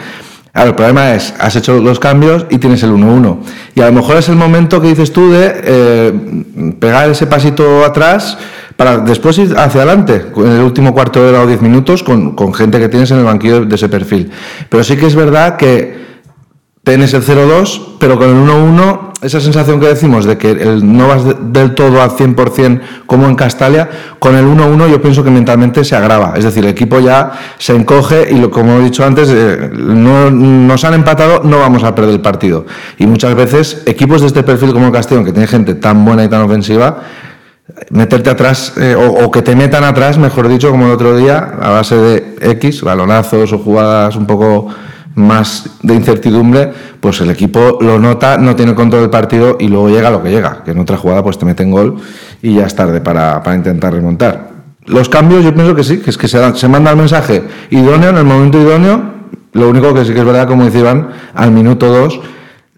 Ahora, 0.55 0.69
el 0.69 0.75
problema 0.75 1.13
es, 1.15 1.33
has 1.37 1.53
hecho 1.57 1.81
los 1.81 1.99
cambios 1.99 2.45
y 2.49 2.59
tienes 2.59 2.81
el 2.81 2.91
1-1. 2.91 3.39
Y 3.75 3.81
a 3.81 3.87
lo 3.87 3.91
mejor 3.91 4.15
es 4.15 4.29
el 4.29 4.37
momento 4.37 4.79
que 4.79 4.87
dices 4.87 5.11
tú 5.11 5.29
de 5.29 5.51
eh, 5.53 6.13
pegar 6.79 7.09
ese 7.09 7.27
pasito 7.27 7.83
atrás 7.83 8.37
para 8.77 8.99
después 8.99 9.37
ir 9.37 9.53
hacia 9.57 9.81
adelante, 9.81 10.25
en 10.37 10.51
el 10.51 10.61
último 10.61 10.93
cuarto 10.93 11.21
de 11.21 11.29
hora 11.29 11.41
o 11.41 11.47
diez 11.47 11.61
minutos, 11.61 12.03
con, 12.03 12.53
gente 12.53 12.79
que 12.79 12.87
tienes 12.87 13.11
en 13.11 13.17
el 13.17 13.25
banquillo 13.25 13.65
de 13.65 13.75
ese 13.75 13.89
perfil. 13.89 14.31
Pero 14.69 14.81
sí 14.85 14.95
que 14.95 15.07
es 15.07 15.15
verdad 15.15 15.57
que 15.57 16.14
tienes 16.85 17.13
el 17.15 17.23
0-2, 17.23 17.81
pero 17.99 18.17
con 18.17 18.29
el 18.29 18.47
1-1, 18.47 19.13
esa 19.23 19.41
sensación 19.41 19.79
que 19.79 19.87
decimos 19.87 20.23
de 20.25 20.37
que 20.37 20.53
no 20.83 21.07
vas 21.07 21.23
del 21.51 21.73
todo 21.73 21.99
al 21.99 22.11
100% 22.11 22.79
como 23.07 23.27
en 23.27 23.35
Castalia, 23.35 23.89
con 24.19 24.35
el 24.35 24.45
1-1 24.45 24.91
yo 24.91 25.01
pienso 25.01 25.23
que 25.23 25.31
mentalmente 25.31 25.83
se 25.83 25.95
agrava. 25.95 26.33
Es 26.37 26.43
decir, 26.43 26.63
el 26.63 26.69
equipo 26.69 26.99
ya 26.99 27.31
se 27.57 27.75
encoge 27.75 28.27
y, 28.31 28.37
lo, 28.37 28.51
como 28.51 28.77
he 28.77 28.83
dicho 28.83 29.03
antes, 29.03 29.29
eh, 29.31 29.71
no, 29.73 30.29
nos 30.29 30.83
han 30.85 30.93
empatado, 30.93 31.41
no 31.43 31.57
vamos 31.57 31.83
a 31.83 31.95
perder 31.95 32.13
el 32.13 32.21
partido. 32.21 32.67
Y 32.99 33.07
muchas 33.07 33.33
veces, 33.33 33.81
equipos 33.87 34.21
de 34.21 34.27
este 34.27 34.43
perfil 34.43 34.71
como 34.71 34.85
el 34.85 34.91
Castellón, 34.91 35.25
que 35.25 35.31
tiene 35.31 35.47
gente 35.47 35.73
tan 35.73 36.05
buena 36.05 36.23
y 36.23 36.29
tan 36.29 36.43
ofensiva, 36.43 37.01
meterte 37.89 38.29
atrás 38.29 38.73
eh, 38.77 38.95
o, 38.95 39.31
que 39.31 39.41
te 39.41 39.55
metan 39.55 39.83
atrás, 39.83 40.19
mejor 40.19 40.47
dicho, 40.47 40.69
como 40.69 40.85
el 40.85 40.91
otro 40.91 41.17
día, 41.17 41.55
a 41.59 41.71
base 41.71 41.95
de 41.95 42.35
X, 42.41 42.83
balonazos 42.83 43.51
o 43.53 43.57
jugadas 43.57 44.15
un 44.15 44.27
poco 44.27 44.69
más 45.15 45.69
de 45.81 45.95
incertidumbre, 45.95 46.71
pues 46.99 47.21
el 47.21 47.29
equipo 47.29 47.79
lo 47.81 47.99
nota, 47.99 48.37
no 48.37 48.55
tiene 48.55 48.75
control 48.75 49.01
del 49.01 49.09
partido 49.09 49.57
y 49.59 49.67
luego 49.67 49.89
llega 49.89 50.11
lo 50.11 50.21
que 50.21 50.29
llega, 50.29 50.63
que 50.63 50.71
en 50.71 50.79
otra 50.79 50.97
jugada 50.97 51.23
pues 51.23 51.37
te 51.37 51.45
meten 51.45 51.71
gol 51.71 51.95
y 52.41 52.55
ya 52.55 52.65
es 52.65 52.75
tarde 52.75 53.01
para, 53.01 53.41
para 53.41 53.55
intentar 53.55 53.93
remontar. 53.93 54.49
Los 54.85 55.09
cambios 55.09 55.43
yo 55.43 55.53
pienso 55.53 55.73
que 55.73 55.83
sí, 55.83 55.99
que 55.99 56.09
es 56.09 56.17
que 56.17 56.27
se, 56.27 56.55
se 56.55 56.67
manda 56.67 56.91
el 56.91 56.97
mensaje 56.97 57.43
idóneo 57.71 58.09
en 58.09 58.17
el 58.17 58.25
momento 58.25 58.61
idóneo, 58.61 59.01
lo 59.53 59.69
único 59.69 59.93
que 59.93 60.05
sí 60.05 60.13
que 60.13 60.19
es 60.19 60.25
verdad, 60.25 60.47
como 60.47 60.65
decían, 60.65 61.09
al 61.33 61.51
minuto 61.51 61.87
2 61.87 62.19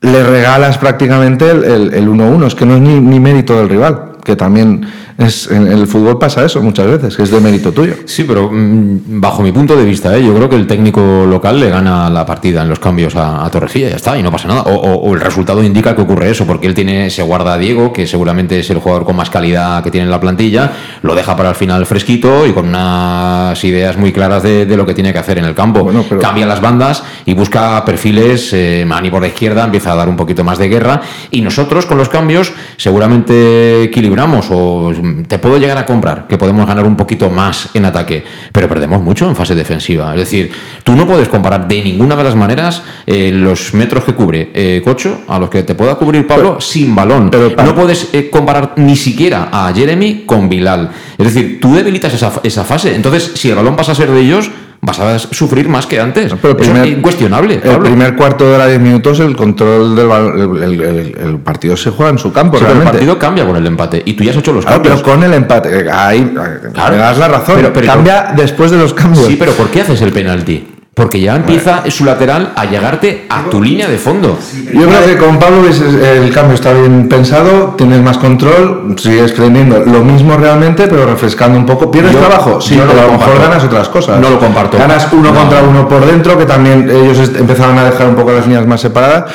le 0.01 0.23
regalas 0.23 0.77
prácticamente 0.77 1.49
el 1.49 2.07
1-1, 2.07 2.45
es 2.45 2.55
que 2.55 2.67
no 2.67 2.75
es 2.75 2.81
ni 2.81 3.19
mérito 3.19 3.57
del 3.57 3.67
rival, 3.67 4.11
que 4.23 4.35
también 4.35 4.85
es, 5.17 5.49
en 5.49 5.67
el 5.67 5.87
fútbol 5.87 6.19
pasa 6.19 6.45
eso 6.45 6.61
muchas 6.61 6.85
veces, 6.85 7.17
que 7.17 7.23
es 7.23 7.31
de 7.31 7.39
mérito 7.39 7.71
tuyo. 7.71 7.95
Sí, 8.05 8.23
pero 8.23 8.49
mm, 8.51 9.19
bajo 9.19 9.41
mi 9.41 9.51
punto 9.51 9.75
de 9.75 9.83
vista, 9.83 10.15
¿eh? 10.15 10.23
yo 10.23 10.33
creo 10.35 10.47
que 10.47 10.55
el 10.55 10.67
técnico 10.67 11.25
local 11.27 11.59
le 11.59 11.69
gana 11.69 12.07
la 12.09 12.23
partida 12.25 12.61
en 12.61 12.69
los 12.69 12.79
cambios 12.79 13.15
a, 13.15 13.43
a 13.43 13.49
Torrecilla, 13.49 13.89
ya 13.89 13.95
está, 13.95 14.17
y 14.17 14.21
no 14.21 14.31
pasa 14.31 14.47
nada. 14.47 14.61
O, 14.61 14.75
o, 14.75 14.93
o, 15.09 15.15
el 15.15 15.21
resultado 15.21 15.63
indica 15.63 15.95
que 15.95 16.03
ocurre 16.03 16.29
eso, 16.29 16.45
porque 16.45 16.67
él 16.67 16.75
tiene, 16.75 17.09
se 17.09 17.23
guarda 17.23 17.53
a 17.53 17.57
Diego, 17.57 17.91
que 17.91 18.05
seguramente 18.05 18.59
es 18.59 18.69
el 18.69 18.77
jugador 18.77 19.05
con 19.05 19.15
más 19.15 19.31
calidad 19.31 19.83
que 19.83 19.89
tiene 19.89 20.05
en 20.05 20.11
la 20.11 20.19
plantilla, 20.19 20.71
lo 21.01 21.15
deja 21.15 21.35
para 21.35 21.49
el 21.49 21.55
final 21.55 21.85
fresquito 21.87 22.45
y 22.45 22.51
con 22.51 22.67
unas 22.67 23.63
ideas 23.63 23.97
muy 23.97 24.11
claras 24.11 24.43
de, 24.43 24.67
de 24.67 24.77
lo 24.77 24.85
que 24.85 24.93
tiene 24.93 25.11
que 25.13 25.19
hacer 25.19 25.39
en 25.39 25.45
el 25.45 25.55
campo. 25.55 25.83
Bueno, 25.83 26.05
pero... 26.07 26.21
Cambia 26.21 26.45
las 26.45 26.61
bandas 26.61 27.03
y 27.25 27.33
busca 27.33 27.83
perfiles, 27.85 28.53
eh, 28.53 28.83
Mani 28.85 29.09
por 29.09 29.21
la 29.21 29.29
izquierda, 29.29 29.63
empieza 29.63 29.93
a 29.93 29.95
dar 29.95 30.09
un 30.09 30.15
poquito 30.15 30.43
más 30.43 30.59
de 30.59 30.69
guerra, 30.69 31.01
y 31.31 31.41
nosotros 31.41 31.87
con 31.87 31.97
los 31.97 32.09
cambios 32.09 32.53
seguramente 32.77 33.83
equilibramos 33.83 34.47
o 34.51 34.91
te 35.27 35.39
puedo 35.39 35.57
llegar 35.57 35.77
a 35.77 35.85
comprar 35.85 36.27
que 36.27 36.37
podemos 36.37 36.65
ganar 36.65 36.85
un 36.85 36.95
poquito 36.95 37.29
más 37.29 37.69
en 37.73 37.85
ataque, 37.85 38.23
pero 38.51 38.67
perdemos 38.67 39.01
mucho 39.01 39.27
en 39.27 39.35
fase 39.35 39.55
defensiva. 39.55 40.13
Es 40.13 40.19
decir, 40.19 40.51
tú 40.83 40.95
no 40.95 41.07
puedes 41.07 41.27
comparar 41.27 41.67
de 41.67 41.81
ninguna 41.83 42.15
de 42.15 42.23
las 42.23 42.35
maneras 42.35 42.83
eh, 43.05 43.31
los 43.33 43.73
metros 43.73 44.03
que 44.03 44.13
cubre 44.13 44.51
eh, 44.53 44.81
Cocho 44.83 45.21
a 45.27 45.39
los 45.39 45.49
que 45.49 45.63
te 45.63 45.75
pueda 45.75 45.95
cubrir 45.95 46.25
Pablo 46.27 46.49
pero, 46.49 46.61
sin 46.61 46.95
balón. 46.95 47.29
Pero, 47.29 47.49
no 47.49 47.75
puedes 47.75 48.09
eh, 48.13 48.29
comparar 48.29 48.73
ni 48.77 48.95
siquiera 48.95 49.49
a 49.51 49.73
Jeremy 49.73 50.23
con 50.25 50.49
Bilal. 50.49 50.89
Es 51.17 51.33
decir, 51.33 51.59
tú 51.59 51.75
debilitas 51.75 52.13
esa, 52.13 52.33
esa 52.43 52.63
fase. 52.63 52.95
Entonces, 52.95 53.31
si 53.35 53.49
el 53.49 53.55
balón 53.55 53.75
pasa 53.75 53.91
a 53.91 53.95
ser 53.95 54.11
de 54.11 54.21
ellos, 54.21 54.49
vas 54.81 54.99
a 54.99 55.19
sufrir 55.19 55.67
más 55.69 55.85
que 55.85 55.99
antes. 55.99 56.33
Pero 56.41 56.51
el 56.51 56.55
primer, 56.57 56.85
es 56.85 56.97
incuestionable. 56.97 57.55
El 57.55 57.61
Pablo. 57.61 57.85
primer 57.85 58.15
cuarto 58.15 58.47
de 58.47 58.55
hora, 58.55 58.67
10 58.67 58.79
minutos, 58.79 59.19
el 59.19 59.35
control 59.35 59.95
del 59.95 60.09
el, 60.09 60.63
el, 60.63 60.81
el, 60.81 61.17
el, 61.17 61.39
partido 61.39 61.75
se 61.75 61.91
juega 61.91 62.11
en 62.11 62.17
su 62.17 62.31
campo. 62.31 62.57
Sí, 62.57 62.63
realmente. 62.63 62.89
el 62.89 62.93
partido 62.93 63.19
cambia 63.19 63.45
con 63.45 63.55
el 63.55 63.65
empate 63.65 64.01
y 64.05 64.13
tú 64.13 64.23
ya 64.23 64.31
has 64.31 64.37
hecho 64.37 64.53
los 64.53 64.65
claro, 64.65 64.81
cambios. 64.81 65.01
Pero 65.01 65.13
con 65.13 65.23
el 65.23 65.33
empate, 65.33 65.91
ahí 65.91 66.33
claro. 66.73 66.95
me 66.95 66.97
das 66.97 67.17
la 67.17 67.27
razón. 67.27 67.55
Pero, 67.57 67.73
pero 67.73 67.87
cambia 67.87 68.27
pero, 68.29 68.41
después 68.41 68.71
de 68.71 68.77
los 68.77 68.93
cambios. 68.93 69.25
Sí, 69.25 69.35
pero 69.37 69.51
¿por 69.53 69.69
qué 69.69 69.81
haces 69.81 70.01
el 70.01 70.11
penalti? 70.11 70.67
Porque 70.97 71.21
ya 71.21 71.35
empieza 71.35 71.83
su 71.91 72.05
lateral 72.05 72.53
a 72.55 72.65
llegarte 72.65 73.27
a 73.29 73.43
tu 73.43 73.61
línea 73.61 73.87
de 73.87 73.99
fondo. 73.99 74.35
Yo 74.73 74.87
creo 74.87 75.05
que 75.05 75.15
con 75.15 75.37
Pablo 75.37 75.63
el 75.67 76.33
cambio 76.33 76.55
está 76.55 76.73
bien 76.73 77.07
pensado, 77.07 77.75
tienes 77.77 78.01
más 78.01 78.17
control, 78.17 78.95
sigues 78.97 79.31
prendiendo 79.33 79.77
lo 79.85 80.03
mismo 80.03 80.35
realmente, 80.37 80.87
pero 80.87 81.05
refrescando 81.05 81.59
un 81.59 81.67
poco. 81.67 81.91
¿Pierdes 81.91 82.13
yo, 82.13 82.19
trabajo? 82.19 82.59
Sí, 82.59 82.79
pero 82.79 82.99
a 82.99 83.05
lo 83.05 83.11
mejor 83.11 83.39
ganas 83.39 83.63
otras 83.63 83.89
cosas. 83.89 84.19
No 84.19 84.31
lo 84.31 84.39
comparto. 84.39 84.79
Ganas 84.79 85.07
uno 85.13 85.31
no. 85.31 85.39
contra 85.39 85.61
uno 85.61 85.87
por 85.87 86.03
dentro, 86.03 86.35
que 86.35 86.45
también 86.45 86.89
ellos 86.89 87.31
empezaron 87.37 87.77
a 87.77 87.83
dejar 87.83 88.07
un 88.07 88.15
poco 88.15 88.31
las 88.31 88.47
líneas 88.47 88.65
más 88.65 88.81
separadas. 88.81 89.25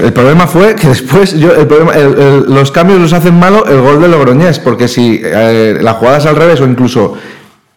El 0.00 0.12
problema 0.12 0.46
fue 0.46 0.76
que 0.76 0.86
después 0.90 1.36
yo, 1.36 1.56
el 1.56 1.66
problema, 1.66 1.92
el, 1.94 2.16
el, 2.16 2.54
los 2.54 2.70
cambios 2.70 3.00
los 3.00 3.12
hacen 3.12 3.36
malo 3.36 3.66
el 3.66 3.80
gol 3.80 4.00
de 4.00 4.06
Logroñés, 4.06 4.60
porque 4.60 4.86
si 4.86 5.20
eh, 5.24 5.78
la 5.80 5.94
jugada 5.94 6.18
es 6.18 6.26
al 6.26 6.36
revés 6.36 6.60
o 6.60 6.66
incluso 6.66 7.14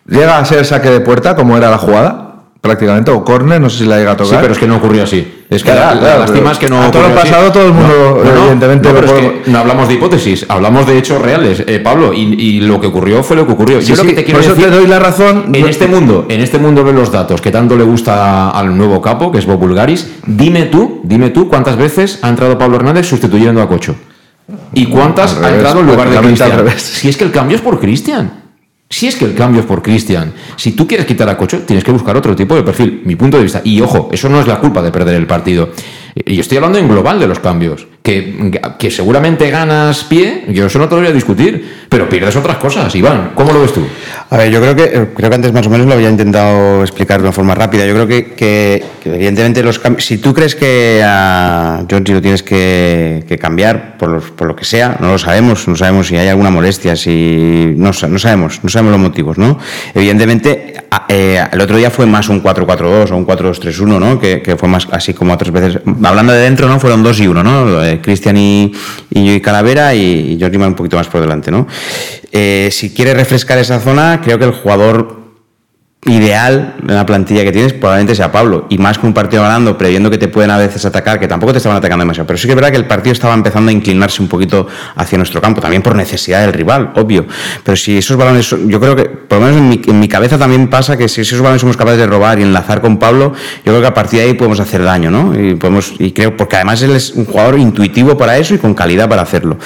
llega 0.08 0.38
a 0.38 0.46
ser 0.46 0.64
saque 0.66 0.92
de 0.92 1.00
puerta, 1.00 1.36
como 1.36 1.58
era 1.58 1.72
la 1.72 1.80
jugada, 1.80 2.25
prácticamente, 2.66 3.12
o 3.12 3.24
córner, 3.24 3.62
no 3.62 3.70
sé 3.70 3.84
si 3.84 3.86
la 3.86 3.98
llega 3.98 4.12
a 4.12 4.18
tocar. 4.18 4.32
Sí, 4.32 4.38
pero 4.42 4.54
es 4.54 4.60
que 4.60 4.68
no 4.68 4.78
ocurrió 4.78 5.04
así. 5.04 5.44
Es 5.50 5.64
que 5.64 5.72
claro, 5.72 5.96
la, 5.96 6.02
claro, 6.02 6.20
la 6.20 6.26
lástima 6.26 6.52
es 6.52 6.58
que 6.58 6.70
no. 6.70 6.82
A 6.82 6.92
todo 6.92 7.08
lo 7.08 7.16
pasado, 7.16 7.44
así. 7.44 7.54
todo 7.54 7.68
el 7.68 7.74
mundo, 7.74 8.22
no, 8.24 8.32
no, 8.32 8.40
evidentemente. 8.42 8.90
No, 8.90 8.96
pero 8.96 9.08
es 9.08 9.14
que 9.14 9.52
no 9.52 9.60
hablamos 9.60 9.88
de 9.88 9.94
hipótesis, 9.94 10.46
hablamos 10.50 10.88
de 10.88 10.98
hechos 10.98 11.22
reales, 11.22 11.64
eh, 11.68 11.80
Pablo, 11.80 12.14
y, 12.14 12.22
y, 12.34 12.62
lo 12.62 12.82
que 12.82 12.88
ocurrió 12.88 13.24
fue 13.24 13.36
lo 13.38 13.46
que 13.46 13.54
ocurrió. 13.54 13.80
Sí, 13.80 13.88
Yo 13.88 13.96
sí, 13.96 14.02
lo 14.02 14.08
que 14.10 14.16
te 14.16 14.24
quiero 14.24 14.40
por 14.40 14.46
eso 14.46 14.56
decir, 14.56 14.72
te 14.72 14.76
doy 14.76 14.88
la 14.88 15.00
razón. 15.00 15.52
En 15.54 15.68
este 15.68 15.88
mundo, 15.88 16.26
en 16.30 16.42
este 16.42 16.58
mundo 16.58 16.84
de 16.84 16.94
los 16.94 17.12
datos 17.12 17.42
que 17.42 17.52
tanto 17.52 17.78
le 17.78 17.84
gusta 17.84 18.50
al 18.50 18.76
nuevo 18.76 19.02
capo, 19.02 19.32
que 19.32 19.38
es 19.38 19.46
Bob 19.46 19.60
Bulgaris, 19.60 20.10
dime 20.26 20.64
tú, 20.64 21.02
dime 21.04 21.30
tú 21.30 21.48
cuántas 21.48 21.78
veces 21.78 22.20
ha 22.24 22.30
entrado 22.30 22.58
Pablo 22.58 22.78
Hernández 22.78 23.08
sustituyendo 23.08 23.62
a 23.62 23.70
Cocho. 23.70 23.96
¿Y 24.74 24.88
cuántas 24.88 25.38
ha 25.42 25.50
entrado 25.50 25.80
en 25.80 25.88
lugar 25.88 26.10
de 26.10 26.18
Cristian? 26.18 26.66
Si 26.78 27.10
es 27.10 27.18
que 27.18 27.24
el 27.24 27.32
cambio 27.32 27.56
es 27.56 27.62
por 27.62 27.80
Cristian. 27.80 28.45
Si 28.90 29.08
es 29.08 29.16
que 29.16 29.26
el 29.26 29.34
cambio 29.34 29.62
es 29.62 29.68
por 29.68 29.82
Cristian, 29.82 30.34
si 30.56 30.74
tú 30.74 30.88
quieres 30.88 31.06
quitar 31.06 31.28
a 31.28 31.38
Cocho, 31.38 31.60
tienes 31.62 31.84
que 31.84 31.92
buscar 31.92 32.16
otro 32.16 32.36
tipo 32.36 32.56
de 32.56 32.64
perfil, 32.64 33.02
mi 33.04 33.16
punto 33.16 33.38
de 33.38 33.44
vista. 33.44 33.62
Y 33.64 33.82
ojo, 33.82 34.10
eso 34.12 34.30
no 34.30 34.40
es 34.40 34.48
la 34.48 34.60
culpa 34.60 34.82
de 34.82 34.92
perder 34.92 35.16
el 35.16 35.26
partido. 35.26 35.72
Y 36.16 36.40
estoy 36.40 36.56
hablando 36.58 36.80
en 36.80 36.88
global 36.88 37.20
de 37.20 37.28
los 37.28 37.40
cambios. 37.40 37.88
Que, 38.02 38.62
que 38.80 38.90
seguramente 38.90 39.50
ganas 39.50 40.06
pie, 40.06 40.46
yo 40.50 40.68
eso 40.68 40.80
no 40.80 40.88
te 40.88 40.96
lo 40.96 41.02
voy 41.02 41.10
a 41.10 41.14
discutir, 41.14 41.88
pero 41.90 42.08
pierdes 42.08 42.36
otras 42.36 42.58
cosas. 42.58 42.96
Iván, 42.96 43.32
¿cómo 43.36 43.52
lo 43.52 43.62
ves 43.62 43.74
tú? 43.74 43.82
A 44.30 44.38
ver, 44.38 44.50
yo 44.50 44.62
creo 44.62 44.76
que, 44.76 45.08
creo 45.14 45.30
que 45.30 45.36
antes 45.36 45.52
más 45.52 45.68
o 45.68 45.70
menos 45.70 45.88
lo 45.88 45.94
había 45.94 46.10
intentado 46.10 46.84
explicar 46.84 47.18
de 47.18 47.24
una 47.24 47.32
forma 47.34 47.54
rápida. 47.54 47.86
Yo 47.86 47.94
creo 47.94 48.08
que, 48.08 48.34
que, 48.34 48.86
que 49.04 49.14
evidentemente 49.14 49.62
los 49.62 49.80
cambios. 49.80 50.06
Si 50.06 50.20
tú 50.20 50.34
crees 50.34 50.56
que 50.56 51.02
a 51.04 51.84
Georgie 51.90 52.14
lo 52.14 52.22
tienes 52.22 52.44
que, 52.44 53.26
que 53.28 53.38
cambiar 53.38 53.98
por, 53.98 54.10
los, 54.10 54.32
por, 54.32 54.48
lo 54.48 54.56
que 54.56 54.64
sea, 54.64 54.98
no 55.02 55.12
lo 55.12 55.18
sabemos. 55.18 55.68
No 55.68 55.76
sabemos 55.76 56.08
si 56.08 56.16
hay 56.16 56.30
alguna 56.30 56.52
molestia, 56.52 56.96
si. 56.96 57.74
No, 57.76 57.92
no 58.08 58.20
sabemos, 58.20 58.60
no 58.64 58.70
sabemos 58.70 58.92
los 58.92 59.02
motivos, 59.02 59.38
¿no? 59.38 59.60
Evidentemente, 59.94 60.76
eh, 61.10 61.44
el 61.52 61.62
otro 61.62 61.78
día 61.78 61.90
fue 61.90 62.06
más 62.06 62.30
un 62.30 62.42
4-4-2 62.44 63.12
o 63.12 63.18
un 63.18 63.26
4-2-3-1, 63.26 64.00
¿no? 64.00 64.20
Que, 64.20 64.56
fue 64.58 64.70
más 64.70 64.88
así 64.92 65.14
como 65.14 65.34
otras 65.34 65.52
veces. 65.52 65.82
Hablando 66.04 66.34
de 66.34 66.40
dentro, 66.40 66.68
¿no? 66.68 66.80
Fueron 66.80 67.04
2 67.04 67.20
y 67.22 67.28
1, 67.28 67.44
¿no? 67.44 67.84
Eh, 67.84 68.00
Cristian 68.02 68.38
y, 68.38 68.72
y, 69.10 69.40
Calavera 69.42 69.94
y, 69.96 70.34
y 70.34 70.40
Jordi 70.40 70.58
un 70.58 70.76
poquito 70.76 70.98
más 70.98 71.08
por 71.08 71.22
delante, 71.22 71.52
¿no? 71.52 71.68
Eh, 72.32 72.70
si 72.72 72.94
quieres 72.94 73.16
refrescar 73.16 73.58
esa 73.58 73.80
zona, 73.80 74.22
creo 74.24 74.38
que 74.38 74.46
el 74.46 74.52
jugador 74.52 75.25
ideal 76.06 76.76
en 76.82 76.96
la 76.96 77.06
plantilla 77.06 77.44
que 77.44 77.52
tienes 77.52 77.74
probablemente 77.74 78.16
sea 78.16 78.32
Pablo. 78.32 78.68
Y 78.70 78.78
más 78.78 78.98
que 78.98 79.08
un 79.08 79.14
partido 79.14 79.42
ganando 79.42 79.78
previendo 79.78 80.10
que 80.10 80.18
te 80.18 80.28
pueden 80.28 80.52
a 80.52 80.58
veces 80.58 80.86
atacar 80.86 81.20
que 81.20 81.28
tampoco 81.28 81.52
te 81.52 81.58
estaban 81.58 81.78
atacando 81.78 82.04
demasiado. 82.04 82.28
Pero 82.28 82.38
sí 82.38 82.48
que 82.48 82.52
es 82.52 82.56
verdad 82.56 82.72
que 82.72 82.78
el 82.78 82.86
partido 82.86 83.14
estaba 83.14 83.34
empezando 83.34 83.70
a 83.70 83.74
inclinarse 83.74 84.22
un 84.22 84.28
poquito 84.28 84.68
hacio 84.96 85.18
nuestro 85.18 85.42
campo 85.42 85.62
también 85.62 85.82
por 85.82 85.96
necesidad 85.96 86.42
del 86.42 86.54
rival 86.54 86.92
obvio. 86.96 87.26
Pero 87.64 87.76
si 87.76 87.98
esos 87.98 88.18
balones 88.18 88.56
yo 88.68 88.80
creo 88.80 88.96
que 88.96 89.06
por 89.06 89.40
lo 89.40 89.46
menos 89.46 89.62
en 89.62 89.70
mi, 89.70 89.82
en 89.86 90.00
mi 90.00 90.08
cabeza 90.08 90.38
también 90.38 90.70
pasa 90.70 90.96
que 90.98 91.10
si 91.10 91.22
esos 91.22 91.40
balones 91.40 91.62
somos 91.62 91.78
capaces 91.78 92.00
de 92.00 92.08
robar 92.08 92.40
y 92.40 92.44
enlazar 92.44 92.82
con 92.82 92.98
Pablo 92.98 93.34
yo 93.66 93.72
creo 93.72 93.82
que 93.82 93.88
a 93.88 93.94
partir 93.94 94.20
de 94.20 94.28
ahí 94.28 94.34
podemos 94.34 94.60
hacer 94.60 94.84
daño 94.84 95.10
¿no? 95.10 95.40
y 95.40 95.56
podemos 95.56 95.94
y 95.98 96.12
creo 96.12 96.38
porque 96.38 96.58
además 96.58 96.82
él 96.84 96.92
es 96.92 97.12
un 97.12 97.26
jugador 97.26 97.58
intuitivo 97.58 98.18
para 98.18 98.38
eso 98.38 98.54
y 98.54 98.58
con 98.60 98.74
calidad 98.74 99.10
para 99.10 99.24
hacerlo. 99.24 99.58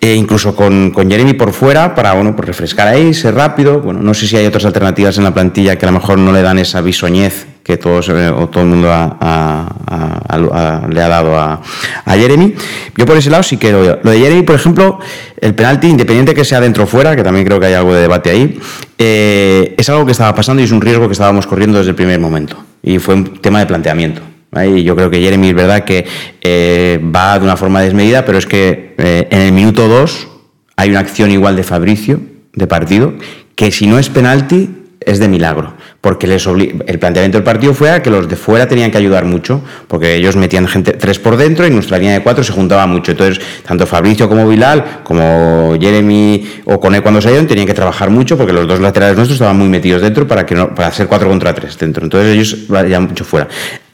E 0.00 0.14
incluso 0.14 0.54
con, 0.54 0.90
con 0.90 1.10
Jeremy 1.10 1.34
por 1.34 1.52
fuera 1.52 1.94
para 1.94 2.14
bueno 2.14 2.34
pues 2.34 2.48
refrescar 2.48 2.88
ahí 2.88 3.12
ser 3.12 3.34
rápido 3.34 3.80
bueno 3.80 4.00
no 4.00 4.14
sé 4.14 4.26
si 4.26 4.36
hay 4.36 4.46
otras 4.46 4.64
alternativas 4.64 5.18
en 5.18 5.24
la 5.24 5.34
plantilla 5.34 5.73
que 5.78 5.86
a 5.86 5.90
lo 5.90 5.98
mejor 5.98 6.18
no 6.18 6.32
le 6.32 6.42
dan 6.42 6.58
esa 6.58 6.80
bisoñez 6.80 7.46
que 7.64 7.78
todos 7.78 8.10
o 8.10 8.48
todo 8.50 8.62
el 8.62 8.68
mundo 8.68 8.90
ha, 8.92 10.86
le 10.92 11.02
ha 11.02 11.08
dado 11.08 11.38
a, 11.38 11.60
Jeremy. 12.06 12.54
Yo 12.96 13.06
por 13.06 13.16
ese 13.16 13.30
lado 13.30 13.42
sí 13.42 13.56
que 13.56 13.72
lo. 13.72 14.00
Lo 14.02 14.10
de 14.10 14.18
Jeremy, 14.18 14.42
por 14.42 14.54
ejemplo, 14.54 14.98
el 15.40 15.54
penalti, 15.54 15.88
independiente 15.88 16.34
que 16.34 16.44
sea 16.44 16.60
dentro 16.60 16.84
o 16.84 16.86
fuera, 16.86 17.16
que 17.16 17.22
también 17.22 17.46
creo 17.46 17.58
que 17.58 17.66
hay 17.66 17.74
algo 17.74 17.94
de 17.94 18.02
debate 18.02 18.30
ahí, 18.30 18.60
eh, 18.98 19.74
es 19.78 19.88
algo 19.88 20.04
que 20.04 20.12
estaba 20.12 20.34
pasando 20.34 20.60
y 20.60 20.66
es 20.66 20.72
un 20.72 20.82
riesgo 20.82 21.06
que 21.06 21.12
estábamos 21.12 21.46
corriendo 21.46 21.78
desde 21.78 21.90
el 21.90 21.96
primer 21.96 22.20
momento. 22.20 22.62
Y 22.82 22.98
fue 22.98 23.14
un 23.14 23.38
tema 23.40 23.60
de 23.60 23.66
planteamiento. 23.66 24.20
Y 24.62 24.84
yo 24.84 24.94
creo 24.94 25.10
que 25.10 25.20
Jeremy 25.20 25.48
es 25.48 25.54
verdad 25.54 25.84
que 25.84 26.06
eh, 26.40 27.00
va 27.14 27.38
de 27.38 27.44
una 27.44 27.56
forma 27.56 27.80
desmedida, 27.80 28.24
pero 28.24 28.38
es 28.38 28.46
que 28.46 28.94
eh, 28.98 29.26
en 29.30 29.40
el 29.40 29.52
minuto 29.52 29.88
2 29.88 30.28
hay 30.76 30.90
una 30.90 31.00
acción 31.00 31.30
igual 31.30 31.56
de 31.56 31.64
Fabricio, 31.64 32.20
de 32.52 32.66
partido, 32.66 33.14
que 33.56 33.72
si 33.72 33.86
no 33.86 33.98
es 33.98 34.10
penalti, 34.10 34.83
es 35.00 35.18
de 35.18 35.28
milagro, 35.28 35.74
porque 36.00 36.26
les 36.26 36.46
el 36.46 36.98
planteamiento 36.98 37.38
del 37.38 37.44
partido 37.44 37.74
fue 37.74 37.90
a 37.90 38.02
que 38.02 38.10
los 38.10 38.28
de 38.28 38.36
fuera 38.36 38.66
tenían 38.66 38.90
que 38.90 38.98
ayudar 38.98 39.24
mucho, 39.24 39.60
porque 39.88 40.14
ellos 40.14 40.36
metían 40.36 40.66
gente 40.66 40.92
tres 40.92 41.18
por 41.18 41.36
dentro 41.36 41.66
y 41.66 41.70
nuestra 41.70 41.98
línea 41.98 42.14
de 42.14 42.22
cuatro 42.22 42.42
se 42.42 42.52
juntaba 42.52 42.86
mucho. 42.86 43.12
Entonces, 43.12 43.44
tanto 43.66 43.86
Fabricio 43.86 44.28
como 44.28 44.48
Bilal, 44.48 45.02
como 45.02 45.76
Jeremy 45.80 46.46
o 46.64 46.80
Cone 46.80 47.00
cuando 47.00 47.20
salieron, 47.20 47.46
tenían 47.46 47.66
que 47.66 47.74
trabajar 47.74 48.10
mucho 48.10 48.36
porque 48.36 48.52
los 48.52 48.66
dos 48.66 48.80
laterales 48.80 49.16
nuestros 49.16 49.36
estaban 49.36 49.58
muy 49.58 49.68
metidos 49.68 50.02
dentro 50.02 50.26
para, 50.26 50.46
que 50.46 50.54
no, 50.54 50.74
para 50.74 50.90
ser 50.92 51.06
cuatro 51.06 51.28
contra 51.28 51.54
tres 51.54 51.78
dentro. 51.78 52.04
Entonces 52.04 52.34
ellos 52.34 52.68
vayan 52.68 53.04
mucho 53.04 53.24
fuera. 53.24 53.48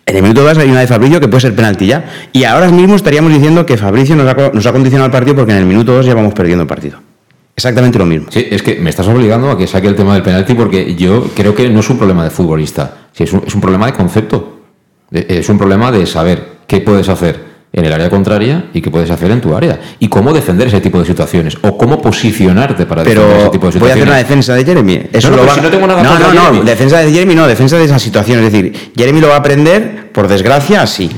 En 0.06 0.16
el 0.16 0.22
minuto 0.22 0.42
2 0.42 0.58
hay 0.58 0.68
una 0.68 0.80
de 0.80 0.88
Fabricio 0.88 1.20
que 1.20 1.28
puede 1.28 1.42
ser 1.42 1.54
penalti 1.54 1.86
ya. 1.86 2.28
Y 2.32 2.42
ahora 2.42 2.68
mismo 2.68 2.96
estaríamos 2.96 3.32
diciendo 3.32 3.64
que 3.64 3.76
Fabricio 3.76 4.16
nos 4.16 4.26
ha, 4.26 4.50
nos 4.52 4.66
ha 4.66 4.72
condicionado 4.72 5.06
el 5.06 5.12
partido 5.12 5.36
porque 5.36 5.52
en 5.52 5.58
el 5.58 5.66
minuto 5.66 5.92
2 5.92 6.06
ya 6.06 6.14
vamos 6.14 6.34
perdiendo 6.34 6.62
el 6.62 6.68
partido. 6.68 6.98
Exactamente 7.60 7.98
lo 7.98 8.06
mismo. 8.06 8.28
Sí, 8.30 8.46
es 8.50 8.62
que 8.62 8.76
me 8.76 8.88
estás 8.88 9.06
obligando 9.06 9.50
a 9.50 9.58
que 9.58 9.66
saque 9.66 9.86
el 9.86 9.94
tema 9.94 10.14
del 10.14 10.22
penalti 10.22 10.54
porque 10.54 10.94
yo 10.94 11.28
creo 11.34 11.54
que 11.54 11.68
no 11.68 11.80
es 11.80 11.90
un 11.90 11.98
problema 11.98 12.24
de 12.24 12.30
futbolista, 12.30 13.08
sí, 13.12 13.24
es, 13.24 13.32
un, 13.32 13.42
es 13.46 13.54
un 13.54 13.60
problema 13.60 13.86
de 13.86 13.92
concepto. 13.92 14.60
Es 15.12 15.48
un 15.48 15.58
problema 15.58 15.90
de 15.90 16.06
saber 16.06 16.60
qué 16.66 16.80
puedes 16.80 17.08
hacer 17.08 17.50
en 17.72 17.84
el 17.84 17.92
área 17.92 18.10
contraria 18.10 18.70
y 18.72 18.80
qué 18.80 18.90
puedes 18.90 19.10
hacer 19.10 19.30
en 19.30 19.40
tu 19.40 19.54
área. 19.54 19.78
Y 19.98 20.08
cómo 20.08 20.32
defender 20.32 20.68
ese 20.68 20.80
tipo 20.80 20.98
de 20.98 21.04
situaciones. 21.04 21.56
O 21.62 21.76
cómo 21.76 22.00
posicionarte 22.00 22.86
para 22.86 23.02
defender 23.04 23.40
ese 23.40 23.50
tipo 23.50 23.66
de 23.66 23.72
situaciones. 23.72 23.80
Voy 23.80 23.90
a 23.90 23.92
hacer 23.94 24.08
una 24.08 24.16
defensa 24.16 24.54
de 24.54 24.64
Jeremy. 24.64 25.02
Eso 25.12 25.30
no, 25.30 25.36
no, 25.36 25.56
no, 25.56 25.70
tengo 25.70 25.86
nada 25.86 26.02
no, 26.02 26.18
no, 26.32 26.52
no, 26.52 26.62
defensa 26.62 26.98
de 26.98 27.12
Jeremy 27.12 27.34
no, 27.34 27.46
defensa 27.46 27.76
de 27.76 27.84
esa 27.84 27.98
situación. 27.98 28.38
Es 28.42 28.52
decir, 28.52 28.92
Jeremy 28.96 29.20
lo 29.20 29.28
va 29.28 29.34
a 29.34 29.38
aprender, 29.38 30.10
por 30.12 30.28
desgracia, 30.28 30.82
así. 30.82 31.10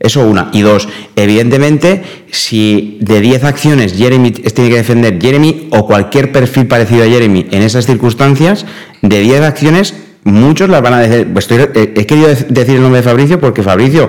Eso 0.00 0.26
una. 0.26 0.48
Y 0.54 0.62
dos, 0.62 0.88
evidentemente, 1.14 2.02
si 2.30 2.96
de 3.02 3.20
10 3.20 3.44
acciones 3.44 3.94
Jeremy 3.94 4.30
tiene 4.32 4.70
que 4.70 4.76
defender 4.76 5.20
Jeremy 5.20 5.68
o 5.70 5.86
cualquier 5.86 6.32
perfil 6.32 6.66
parecido 6.66 7.04
a 7.04 7.06
Jeremy 7.06 7.46
en 7.50 7.62
esas 7.62 7.84
circunstancias, 7.84 8.64
de 9.02 9.20
10 9.20 9.42
acciones 9.42 9.94
muchos 10.24 10.70
las 10.70 10.80
van 10.80 10.94
a 10.94 11.00
decir. 11.00 11.28
Pues 11.32 11.50
estoy, 11.50 11.68
he 11.74 12.06
querido 12.06 12.28
decir 12.28 12.76
el 12.76 12.82
nombre 12.82 13.02
de 13.02 13.08
Fabricio 13.08 13.38
porque 13.38 13.62
Fabricio 13.62 14.08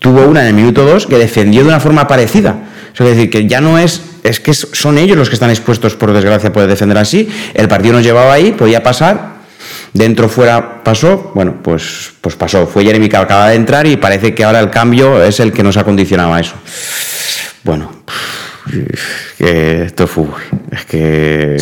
tuvo 0.00 0.26
una 0.26 0.42
en 0.42 0.48
el 0.48 0.54
minuto 0.54 0.84
2 0.84 1.06
que 1.06 1.18
defendió 1.18 1.62
de 1.62 1.68
una 1.68 1.80
forma 1.80 2.08
parecida. 2.08 2.56
Es 2.92 3.06
decir, 3.06 3.30
que 3.30 3.46
ya 3.46 3.60
no 3.60 3.78
es, 3.78 4.02
es 4.24 4.40
que 4.40 4.54
son 4.54 4.98
ellos 4.98 5.16
los 5.16 5.28
que 5.28 5.34
están 5.34 5.50
expuestos, 5.50 5.94
por 5.94 6.12
desgracia, 6.12 6.48
a 6.48 6.52
poder 6.52 6.68
defender 6.68 6.96
así. 6.98 7.28
El 7.54 7.68
partido 7.68 7.94
nos 7.94 8.02
llevaba 8.02 8.32
ahí, 8.32 8.52
podía 8.52 8.82
pasar, 8.82 9.35
dentro 9.96 10.28
fuera 10.28 10.82
pasó, 10.82 11.32
bueno, 11.34 11.56
pues, 11.62 12.12
pues 12.20 12.36
pasó. 12.36 12.66
Fue 12.66 12.84
Jeremy 12.84 13.08
que 13.08 13.16
acaba 13.16 13.48
de 13.48 13.56
entrar 13.56 13.86
y 13.86 13.96
parece 13.96 14.34
que 14.34 14.44
ahora 14.44 14.60
el 14.60 14.70
cambio 14.70 15.22
es 15.22 15.40
el 15.40 15.52
que 15.52 15.62
nos 15.62 15.76
ha 15.76 15.84
condicionado 15.84 16.34
a 16.34 16.40
eso. 16.40 16.54
Bueno, 17.64 17.90
que 19.38 19.82
esto 19.84 20.04
es 20.04 20.10
fútbol. 20.10 20.40
Es 20.70 20.84
que. 20.84 21.56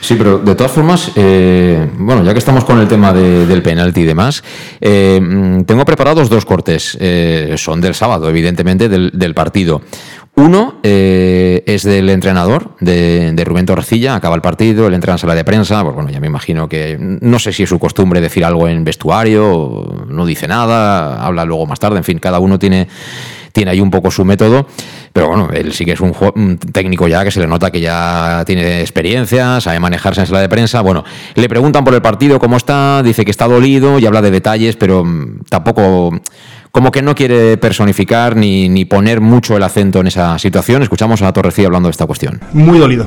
Sí, 0.00 0.14
pero 0.16 0.38
de 0.38 0.54
todas 0.54 0.72
formas, 0.72 1.12
eh, 1.16 1.88
bueno, 1.98 2.24
ya 2.24 2.32
que 2.32 2.38
estamos 2.38 2.64
con 2.64 2.80
el 2.80 2.88
tema 2.88 3.12
del 3.12 3.62
penalti 3.62 4.00
y 4.00 4.04
demás, 4.04 4.42
eh, 4.80 5.20
mm, 5.20 5.62
tengo 5.62 5.84
preparados 5.84 6.28
dos 6.28 6.44
cortes. 6.44 6.96
Eh, 7.00 7.54
son 7.56 7.80
del 7.80 7.94
sábado, 7.94 8.28
evidentemente, 8.28 8.88
del, 8.88 9.34
partido. 9.34 9.82
Uno 10.38 10.76
es 10.84 11.82
del 11.82 12.08
entrenador, 12.10 12.70
de, 12.78 13.42
Rubén 13.44 13.66
Torrecilla, 13.66 14.14
acaba 14.14 14.36
el 14.36 14.40
partido, 14.40 14.86
él 14.86 14.94
entra 14.94 15.12
en 15.12 15.18
sala 15.18 15.34
de 15.34 15.42
prensa, 15.42 15.82
pues 15.82 15.96
bueno, 15.96 16.10
ya 16.10 16.20
me 16.20 16.28
imagino 16.28 16.68
que 16.68 16.96
no 16.98 17.40
sé 17.40 17.52
si 17.52 17.64
es 17.64 17.68
su 17.68 17.80
costumbre 17.80 18.20
decir 18.20 18.44
algo 18.44 18.68
en 18.68 18.84
vestuario, 18.84 20.06
no 20.06 20.24
dice 20.24 20.46
nada, 20.46 21.26
habla 21.26 21.44
luego 21.44 21.66
más 21.66 21.80
tarde, 21.80 21.96
en 21.98 22.04
fin, 22.04 22.20
cada 22.20 22.38
uno 22.38 22.56
tiene 22.56 22.86
tiene 23.52 23.72
ahí 23.72 23.80
un 23.80 23.90
poco 23.90 24.12
su 24.12 24.24
método, 24.24 24.68
pero 25.12 25.26
bueno, 25.26 25.48
él 25.52 25.72
sí 25.72 25.84
que 25.84 25.92
es 25.92 26.00
un, 26.00 26.58
técnico 26.72 27.08
ya 27.08 27.24
que 27.24 27.32
se 27.32 27.40
le 27.40 27.48
nota 27.48 27.72
que 27.72 27.80
ya 27.80 28.44
tiene 28.46 28.80
experiencia, 28.80 29.60
sabe 29.60 29.80
manejarse 29.80 30.20
en 30.20 30.28
sala 30.28 30.40
de 30.40 30.48
prensa. 30.48 30.80
Bueno, 30.80 31.04
le 31.34 31.48
preguntan 31.48 31.82
por 31.82 31.92
el 31.92 32.00
partido 32.00 32.38
cómo 32.38 32.56
está, 32.56 33.02
dice 33.02 33.24
que 33.24 33.32
está 33.32 33.48
dolido 33.48 33.98
y 33.98 34.06
habla 34.06 34.22
de 34.22 34.30
detalles, 34.30 34.76
pero 34.76 35.04
mm, 35.04 35.40
tampoco 35.48 36.12
como 36.70 36.90
que 36.90 37.02
no 37.02 37.14
quiere 37.14 37.56
personificar 37.56 38.36
ni, 38.36 38.68
ni 38.68 38.84
poner 38.84 39.20
mucho 39.20 39.56
el 39.56 39.62
acento 39.62 40.00
en 40.00 40.06
esa 40.08 40.38
situación. 40.38 40.82
Escuchamos 40.82 41.22
a 41.22 41.32
Torrecilla 41.32 41.66
hablando 41.66 41.88
de 41.88 41.92
esta 41.92 42.06
cuestión. 42.06 42.40
Muy 42.52 42.78
dolido, 42.78 43.06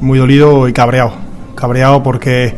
muy 0.00 0.18
dolido 0.18 0.68
y 0.68 0.72
cabreado. 0.72 1.14
Cabreado 1.54 2.02
porque 2.02 2.56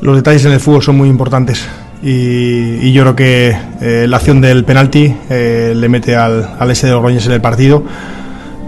los 0.00 0.16
detalles 0.16 0.44
en 0.44 0.52
el 0.52 0.60
fútbol 0.60 0.82
son 0.82 0.96
muy 0.96 1.08
importantes 1.08 1.68
y, 2.02 2.92
yo 2.92 3.02
creo 3.02 3.16
que 3.16 3.56
eh, 3.80 4.06
la 4.08 4.18
acción 4.18 4.40
del 4.40 4.64
penalti 4.64 5.14
eh, 5.28 5.72
le 5.74 5.88
mete 5.88 6.14
al, 6.14 6.56
al 6.58 6.70
S 6.70 6.86
de 6.86 6.92
Logroñés 6.92 7.26
en 7.26 7.32
el 7.32 7.40
partido. 7.40 7.82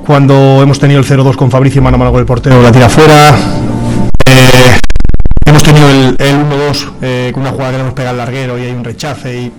Cuando 0.06 0.60
hemos 0.62 0.78
tenido 0.78 1.00
el 1.00 1.06
0-2 1.06 1.36
con 1.36 1.50
Fabricio 1.50 1.80
mano 1.82 1.94
a 1.94 1.98
mano 1.98 2.10
con 2.10 2.20
el 2.20 2.26
portero, 2.26 2.60
la 2.60 2.72
tira 2.72 2.88
fuera. 2.88 3.36
Eh, 4.26 4.78
hemos 5.44 5.62
tenido 5.62 5.88
el, 5.88 6.16
1-2 6.16 7.32
con 7.32 7.42
una 7.42 7.52
jugada 7.52 7.72
que 7.72 7.78
no 7.78 7.84
nos 7.84 7.94
pega 7.94 8.10
el 8.10 8.16
larguero 8.16 8.58
y 8.58 8.62
hay 8.62 8.72
un 8.72 8.82
rechace. 8.82 9.42
Y, 9.42 9.52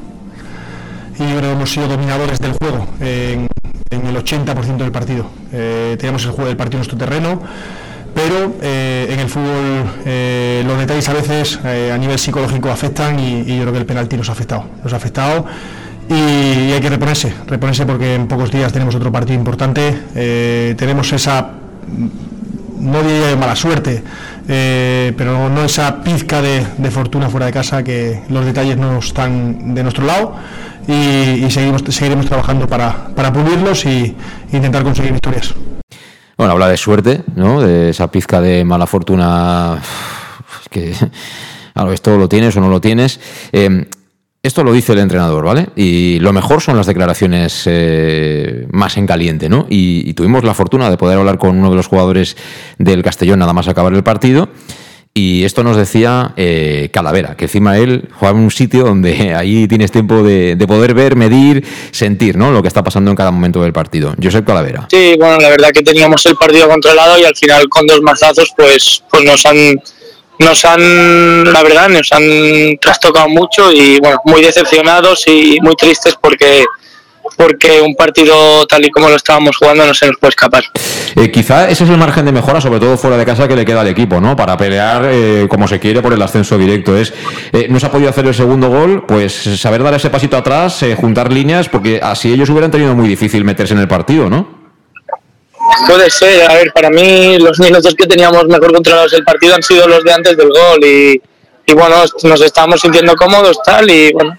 y 1.21 1.29
yo 1.29 1.37
creo 1.37 1.49
que 1.51 1.55
hemos 1.55 1.71
sido 1.71 1.87
dominadores 1.87 2.39
del 2.39 2.53
juego 2.53 2.87
en, 2.99 3.47
el 3.91 4.15
80% 4.15 4.77
del 4.77 4.91
partido. 4.91 5.25
teníamos 5.51 6.25
el 6.25 6.31
juego 6.31 6.47
del 6.47 6.57
partido 6.57 6.77
en 6.77 6.79
nuestro 6.79 6.97
terreno 6.97 7.41
pero 8.13 8.53
eh, 8.61 9.07
en 9.09 9.19
el 9.19 9.29
fútbol 9.29 9.89
eh, 10.05 10.63
los 10.65 10.77
detalles 10.77 11.07
a 11.09 11.13
veces 11.13 11.59
eh, 11.63 11.91
a 11.93 11.97
nivel 11.97 12.19
psicológico 12.19 12.69
afectan 12.69 13.19
y, 13.19 13.45
yo 13.45 13.61
creo 13.61 13.71
que 13.71 13.79
el 13.79 13.85
penalti 13.85 14.17
nos 14.17 14.29
ha 14.29 14.33
afectado, 14.33 14.65
nos 14.83 14.93
ha 14.93 14.97
afectado. 14.97 15.45
Y, 16.09 16.71
hay 16.71 16.81
que 16.81 16.89
reponerse, 16.89 17.33
reponerse 17.47 17.85
porque 17.85 18.15
en 18.15 18.27
pocos 18.27 18.51
días 18.51 18.73
tenemos 18.73 18.95
otro 18.95 19.11
partido 19.11 19.39
importante, 19.39 20.73
tenemos 20.77 21.13
esa, 21.13 21.51
no 22.79 23.01
diría 23.01 23.27
de 23.27 23.35
mala 23.37 23.55
suerte, 23.55 24.03
pero 24.45 25.47
no 25.47 25.63
esa 25.63 26.03
pizca 26.03 26.41
de, 26.41 26.91
fortuna 26.91 27.29
fuera 27.29 27.45
de 27.45 27.53
casa 27.53 27.81
que 27.83 28.23
los 28.27 28.45
detalles 28.45 28.77
no 28.77 28.99
están 28.99 29.73
de 29.73 29.83
nuestro 29.83 30.05
lado 30.05 30.35
y, 30.87 31.49
seguimos, 31.49 31.83
seguiremos 31.89 32.25
trabajando 32.25 32.67
para, 32.67 33.07
para 33.15 33.31
pulirlos 33.31 33.85
y 33.85 34.15
intentar 34.51 34.83
conseguir 34.83 35.11
victorias. 35.11 35.53
Bueno, 36.37 36.53
habla 36.53 36.69
de 36.69 36.77
suerte, 36.77 37.23
¿no? 37.35 37.61
De 37.61 37.89
esa 37.89 38.09
pizca 38.09 38.41
de 38.41 38.63
mala 38.65 38.87
fortuna 38.87 39.79
que, 40.69 40.93
claro, 41.73 41.93
esto 41.93 42.17
lo 42.17 42.27
tienes 42.27 42.55
o 42.57 42.61
no 42.61 42.69
lo 42.69 42.81
tienes. 42.81 43.19
Eh, 43.51 43.85
esto 44.43 44.63
lo 44.63 44.73
dice 44.73 44.93
el 44.93 44.99
entrenador, 44.99 45.45
¿vale? 45.45 45.69
Y 45.75 46.17
lo 46.19 46.33
mejor 46.33 46.61
son 46.61 46.75
las 46.75 46.87
declaraciones 46.87 47.61
eh, 47.67 48.67
más 48.71 48.97
en 48.97 49.05
caliente, 49.05 49.49
¿no? 49.49 49.67
y, 49.69 50.11
tuvimos 50.15 50.43
la 50.43 50.55
fortuna 50.55 50.89
de 50.89 50.97
poder 50.97 51.19
hablar 51.19 51.37
con 51.37 51.59
uno 51.59 51.69
de 51.69 51.75
los 51.75 51.85
jugadores 51.85 52.35
del 52.79 53.03
Castellón 53.03 53.37
nada 53.37 53.53
más 53.53 53.67
acabar 53.67 53.93
el 53.93 54.03
partido. 54.03 54.49
Y 55.13 55.43
esto 55.43 55.61
nos 55.63 55.75
decía 55.75 56.33
eh, 56.37 56.89
Calavera, 56.93 57.35
que 57.35 57.45
encima 57.45 57.77
él 57.77 58.07
juega 58.17 58.33
en 58.33 58.43
un 58.43 58.51
sitio 58.51 58.85
donde 58.85 59.35
ahí 59.35 59.67
tienes 59.67 59.91
tiempo 59.91 60.23
de, 60.23 60.55
poder 60.67 60.93
ver, 60.93 61.15
medir, 61.15 61.65
sentir 61.91 62.37
¿no? 62.37 62.51
lo 62.51 62.61
que 62.61 62.69
está 62.69 62.83
pasando 62.83 63.11
en 63.11 63.17
cada 63.17 63.31
momento 63.31 63.61
del 63.61 63.73
partido. 63.73 64.15
Josep 64.21 64.45
Calavera. 64.45 64.87
Sí, 64.89 65.15
bueno, 65.19 65.37
la 65.37 65.49
verdad 65.49 65.71
que 65.71 65.81
teníamos 65.81 66.25
el 66.25 66.35
partido 66.35 66.69
controlado 66.69 67.19
y 67.19 67.25
al 67.25 67.35
final 67.35 67.67
con 67.67 67.85
dos 67.87 68.01
mazazos 68.01 68.53
pues, 68.55 69.03
pues 69.09 69.23
nos 69.25 69.45
han 69.45 69.81
nos 70.39 70.65
han, 70.65 71.53
la 71.53 71.61
verdad, 71.61 71.87
nos 71.89 72.11
han 72.11 72.77
trastocado 72.81 73.29
mucho 73.29 73.71
y 73.71 73.99
bueno, 73.99 74.17
muy 74.25 74.41
decepcionados 74.41 75.27
y 75.27 75.59
muy 75.61 75.75
tristes 75.75 76.15
porque 76.19 76.65
porque 77.35 77.81
un 77.81 77.95
partido 77.95 78.65
tal 78.67 78.85
y 78.85 78.89
como 78.89 79.09
lo 79.09 79.15
estábamos 79.15 79.57
jugando 79.57 79.85
no 79.85 79.93
se 79.93 80.07
nos 80.07 80.17
puede 80.17 80.29
escapar. 80.29 80.63
Eh, 81.15 81.31
quizá 81.31 81.69
ese 81.69 81.83
es 81.83 81.89
el 81.89 81.97
margen 81.97 82.25
de 82.25 82.31
mejora, 82.31 82.61
sobre 82.61 82.79
todo 82.79 82.97
fuera 82.97 83.17
de 83.17 83.25
casa, 83.25 83.47
que 83.47 83.55
le 83.55 83.65
queda 83.65 83.81
al 83.81 83.87
equipo, 83.87 84.21
¿no? 84.21 84.35
Para 84.35 84.57
pelear 84.57 85.07
eh, 85.11 85.47
como 85.49 85.67
se 85.67 85.79
quiere 85.79 86.01
por 86.01 86.13
el 86.13 86.21
ascenso 86.21 86.57
directo. 86.57 86.95
Es, 86.95 87.13
eh, 87.51 87.67
no 87.69 87.79
se 87.79 87.87
ha 87.87 87.91
podido 87.91 88.09
hacer 88.09 88.25
el 88.25 88.33
segundo 88.33 88.69
gol, 88.69 89.05
pues 89.07 89.33
saber 89.33 89.83
dar 89.83 89.93
ese 89.93 90.09
pasito 90.09 90.37
atrás, 90.37 90.83
juntar 90.97 91.31
líneas, 91.31 91.69
porque 91.69 91.99
así 92.01 92.31
ellos 92.31 92.49
hubieran 92.49 92.71
tenido 92.71 92.95
muy 92.95 93.07
difícil 93.07 93.43
meterse 93.43 93.73
en 93.73 93.79
el 93.79 93.87
partido, 93.87 94.29
¿no? 94.29 94.61
Puede 95.87 96.09
ser, 96.09 96.49
a 96.49 96.55
ver, 96.55 96.71
para 96.73 96.89
mí 96.89 97.37
los 97.39 97.59
minutos 97.59 97.95
que 97.95 98.05
teníamos 98.05 98.45
mejor 98.45 98.73
controlados 98.73 99.13
el 99.13 99.23
partido 99.23 99.55
han 99.55 99.63
sido 99.63 99.87
los 99.87 100.03
de 100.03 100.13
antes 100.13 100.35
del 100.35 100.49
gol 100.49 100.83
y, 100.83 101.21
y 101.65 101.73
bueno, 101.73 102.03
nos 102.23 102.41
estamos 102.41 102.81
sintiendo 102.81 103.15
cómodos 103.15 103.57
tal 103.63 103.89
y 103.89 104.11
bueno, 104.11 104.37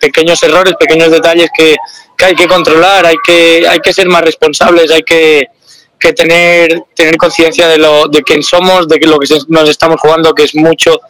pequeños 0.00 0.42
errores, 0.42 0.74
pequeños 0.78 1.10
detalles 1.10 1.50
que, 1.56 1.76
que 2.18 2.24
hay 2.24 2.34
que 2.34 2.48
controlar, 2.48 3.06
hay 3.06 3.16
que, 3.24 3.64
hay 3.66 3.78
que 3.78 3.92
ser 3.92 4.08
más 4.08 4.22
responsables, 4.22 4.90
hay 4.90 5.02
que, 5.02 5.46
que 5.98 6.12
tener, 6.12 6.82
tener 6.94 7.16
conciencia 7.16 7.68
de, 7.68 7.78
lo, 7.78 8.08
de 8.08 8.22
quién 8.22 8.42
somos, 8.42 8.88
de 8.88 8.98
lo 9.06 9.20
que 9.20 9.28
nos 9.46 9.68
estamos 9.70 10.00
jugando, 10.00 10.34
que 10.34 10.42
es 10.42 10.54
mucho. 10.56 11.00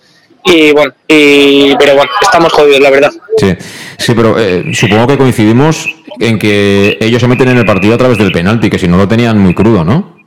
Y 0.45 0.71
bueno, 0.73 0.93
y, 1.09 1.75
pero 1.77 1.95
bueno, 1.95 2.11
estamos 2.21 2.53
jodidos, 2.53 2.81
la 2.81 2.91
verdad. 2.91 3.13
Sí, 3.39 3.55
sí 3.99 4.13
pero 4.15 4.39
eh, 4.39 4.65
supongo 4.75 5.07
que 5.07 5.17
coincidimos 5.17 5.87
en 6.21 6.39
que 6.39 6.99
ellos 7.01 7.23
se 7.23 7.29
meten 7.29 7.49
en 7.49 7.59
el 7.59 7.67
partido 7.67 7.95
a 7.95 7.99
través 7.99 8.19
del 8.19 8.31
penalti, 8.31 8.69
que 8.69 8.79
si 8.79 8.87
no 8.87 8.99
lo 8.99 9.09
tenían 9.09 9.39
muy 9.39 9.55
crudo, 9.55 9.85
¿no? 9.85 10.19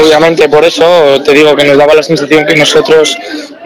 Obviamente, 0.00 0.48
por 0.48 0.64
eso 0.64 1.20
te 1.24 1.32
digo 1.32 1.56
que 1.56 1.64
nos 1.64 1.76
daba 1.76 1.94
la 1.94 2.02
sensación 2.02 2.46
que 2.46 2.54
nosotros, 2.54 3.16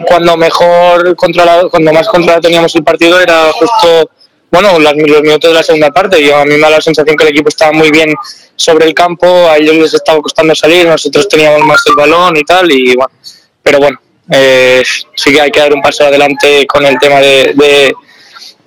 cuando 0.07 0.35
mejor 0.35 1.15
controlado, 1.15 1.69
cuando 1.69 1.93
más 1.93 2.07
controlado 2.07 2.41
teníamos 2.41 2.75
el 2.75 2.83
partido, 2.83 3.19
era 3.19 3.51
justo 3.53 4.09
bueno, 4.55 4.79
los 4.79 4.95
minutos 4.95 5.49
de 5.49 5.53
la 5.53 5.63
segunda 5.63 5.91
parte. 5.91 6.23
Yo, 6.23 6.37
a 6.37 6.45
mí 6.45 6.55
me 6.55 6.61
da 6.61 6.69
la 6.69 6.81
sensación 6.81 7.17
que 7.17 7.25
el 7.25 7.31
equipo 7.31 7.49
estaba 7.49 7.73
muy 7.73 7.91
bien 7.91 8.13
sobre 8.55 8.85
el 8.85 8.93
campo, 8.93 9.27
a 9.49 9.57
ellos 9.57 9.75
les 9.75 9.93
estaba 9.93 10.21
costando 10.21 10.55
salir, 10.55 10.87
nosotros 10.87 11.27
teníamos 11.27 11.61
más 11.65 11.83
el 11.87 11.95
balón 11.95 12.37
y 12.37 12.43
tal, 12.43 12.71
y 12.71 12.95
bueno, 12.95 13.11
pero 13.61 13.79
bueno, 13.79 13.99
eh, 14.31 14.81
sí 15.13 15.33
que 15.33 15.41
hay 15.41 15.51
que 15.51 15.59
dar 15.59 15.73
un 15.73 15.81
paso 15.81 16.05
adelante 16.05 16.65
con 16.67 16.85
el 16.85 16.97
tema 16.99 17.19
de, 17.19 17.93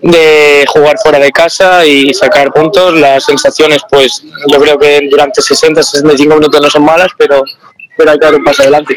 de, 0.02 0.64
jugar 0.68 0.96
fuera 1.02 1.18
de 1.18 1.30
casa 1.30 1.86
y 1.86 2.12
sacar 2.12 2.52
puntos. 2.52 2.92
Las 2.94 3.24
sensaciones, 3.24 3.80
pues 3.88 4.22
yo 4.46 4.60
creo 4.60 4.78
que 4.78 5.08
durante 5.10 5.40
60, 5.40 5.82
65 5.82 6.34
minutos 6.34 6.60
no 6.60 6.68
son 6.68 6.84
malas, 6.84 7.08
pero, 7.16 7.42
pero 7.96 8.10
hay 8.10 8.18
que 8.18 8.26
dar 8.26 8.34
un 8.34 8.44
paso 8.44 8.62
adelante. 8.62 8.94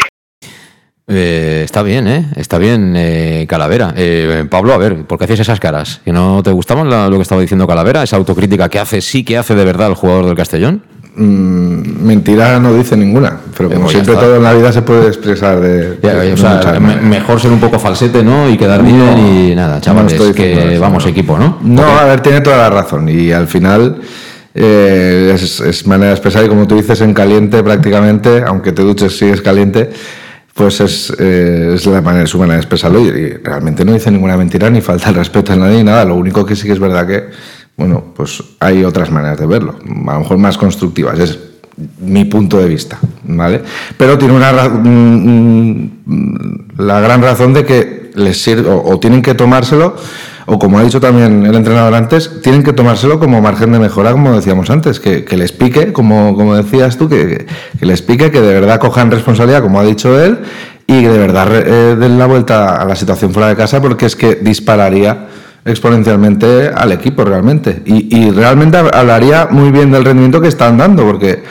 Eh, 1.14 1.64
está 1.66 1.84
bien, 1.84 2.08
¿eh? 2.08 2.26
Está 2.38 2.58
bien, 2.58 2.94
eh, 2.96 3.46
Calavera. 3.48 3.94
Eh, 3.98 4.46
Pablo, 4.50 4.74
a 4.74 4.78
ver, 4.78 5.04
¿por 5.04 5.18
qué 5.18 5.26
haces 5.26 5.42
esas 5.42 5.60
caras? 5.60 6.00
¿Que 6.06 6.14
no 6.14 6.42
te 6.42 6.52
gustaba 6.52 6.84
lo 6.84 7.16
que 7.18 7.22
estaba 7.22 7.42
diciendo 7.42 7.68
Calavera? 7.68 8.04
¿Esa 8.04 8.16
autocrítica 8.16 8.70
que 8.70 8.80
hace, 8.80 9.02
sí 9.02 9.26
que 9.26 9.38
hace 9.38 9.54
de 9.54 9.66
verdad 9.66 9.90
el 9.90 9.96
jugador 9.96 10.26
del 10.26 10.36
Castellón? 10.36 10.84
Mm, 11.14 12.06
mentira 12.06 12.58
no 12.62 12.74
dice 12.74 12.96
ninguna, 12.96 13.38
pero 13.58 13.68
como 13.68 13.82
pues 13.82 13.92
siempre 13.92 14.16
todo 14.16 14.38
en 14.38 14.44
la 14.44 14.54
vida 14.54 14.72
se 14.72 14.82
puede 14.82 15.08
expresar 15.08 15.60
de... 15.60 16.00
mejor 17.02 17.42
ser 17.42 17.52
un 17.52 17.60
poco 17.60 17.78
falsete, 17.78 18.24
¿no? 18.24 18.50
Y 18.50 18.58
quedar 18.58 18.82
bien 18.82 19.18
y 19.18 19.54
nada, 19.54 19.82
chavales, 19.82 20.14
que 20.34 20.78
vamos 20.80 21.06
equipo, 21.06 21.38
¿no? 21.38 21.58
No, 21.62 21.84
a 21.84 22.06
ver, 22.06 22.22
tiene 22.22 22.40
toda 22.40 22.58
la 22.58 22.70
razón 22.70 23.10
y 23.10 23.34
al 23.34 23.48
final... 23.48 24.02
es, 24.54 25.88
manera 25.88 26.10
de 26.10 26.14
expresar 26.14 26.46
y 26.46 26.48
como 26.50 26.68
tú 26.68 26.76
dices 26.76 27.02
en 27.02 27.14
caliente 27.14 27.64
prácticamente, 27.64 28.44
aunque 28.46 28.72
te 28.72 28.82
duches 28.82 29.18
si 29.18 29.26
es 29.26 29.42
caliente, 29.42 29.90
pues 30.54 30.82
es, 30.82 31.14
eh, 31.18 31.74
es 31.76 31.86
la 31.86 32.02
manera, 32.02 32.28
su 32.28 32.40
de 32.40 32.56
expresarlo 32.56 33.00
y, 33.00 33.34
realmente 33.44 33.86
no 33.86 33.94
dice 33.94 34.12
ninguna 34.12 34.38
mentira 34.38 34.70
ni 34.70 34.82
falta 34.82 35.10
el 35.10 35.16
respeto 35.16 35.54
a 35.54 35.56
nadie 35.56 35.78
ni 35.78 35.84
nada. 35.84 36.06
Lo 36.06 36.16
único 36.16 36.46
que 36.46 36.56
sí 36.56 36.68
que 36.68 36.74
es 36.74 36.80
verdad 36.80 37.08
que, 37.08 37.30
bueno, 37.78 38.14
pues 38.16 38.44
hay 38.60 38.84
otras 38.84 39.12
maneras 39.12 39.40
de 39.40 39.46
verlo, 39.46 39.76
a 40.08 40.14
lo 40.14 40.20
mejor 40.20 40.38
más 40.38 40.58
constructivas. 40.58 41.20
Es 41.20 41.40
mi 42.00 42.26
punto 42.26 42.58
de 42.60 42.68
vista, 42.68 43.00
¿vale? 43.24 43.62
Pero 43.98 44.18
tiene 44.18 44.34
una 44.34 44.52
la 46.78 47.00
gran 47.00 47.22
razón 47.22 47.54
de 47.54 47.66
que 47.66 48.12
les 48.16 48.42
sirve 48.42 48.70
o 48.70 49.00
tienen 49.00 49.22
que 49.22 49.34
tomárselo 49.34 49.96
o 50.54 50.60
como 50.60 50.78
ha 50.78 50.84
dicho 50.84 51.00
también 51.00 51.46
el 51.46 51.56
entrenador 51.56 51.94
antes, 51.94 52.42
tienen 52.42 52.62
que 52.62 52.74
tomárselo 52.74 53.20
como 53.20 53.42
margen 53.42 53.72
de 53.72 53.80
mejora, 53.80 54.12
como 54.12 54.36
decíamos 54.36 54.70
antes, 54.70 55.00
que, 55.00 55.24
que 55.24 55.38
les 55.38 55.54
pique, 55.54 55.94
como, 55.94 56.36
como 56.36 56.56
decías 56.56 56.98
tú, 56.98 57.08
que, 57.08 57.46
que, 57.80 57.86
les 57.86 58.02
pique, 58.02 58.32
que 58.32 58.42
de 58.42 58.54
verdad 58.56 58.78
cojan 58.78 59.10
responsabilidad, 59.12 59.62
como 59.62 59.80
ha 59.80 59.86
dicho 59.86 60.22
él, 60.22 60.40
y 60.88 61.04
que 61.04 61.08
de 61.08 61.18
verdad 61.18 61.48
eh, 61.56 61.96
den 61.96 62.20
la 62.20 62.26
vuelta 62.26 62.76
a 62.76 62.84
la 62.84 62.98
situación 62.98 63.32
fuera 63.32 63.48
de 63.48 63.56
casa, 63.56 63.82
porque 63.82 64.06
es 64.06 64.18
que 64.18 64.36
dispararía 64.36 65.28
exponencialmente 65.64 66.68
al 66.68 66.92
equipo 66.92 67.24
realmente. 67.24 67.82
Y, 67.86 68.14
y 68.14 68.32
realmente 68.32 68.76
hablaría 68.76 69.48
muy 69.50 69.72
bien 69.72 69.90
del 69.90 70.04
rendimiento 70.04 70.42
que 70.42 70.50
están 70.50 70.78
dando, 70.78 71.06
porque 71.06 71.44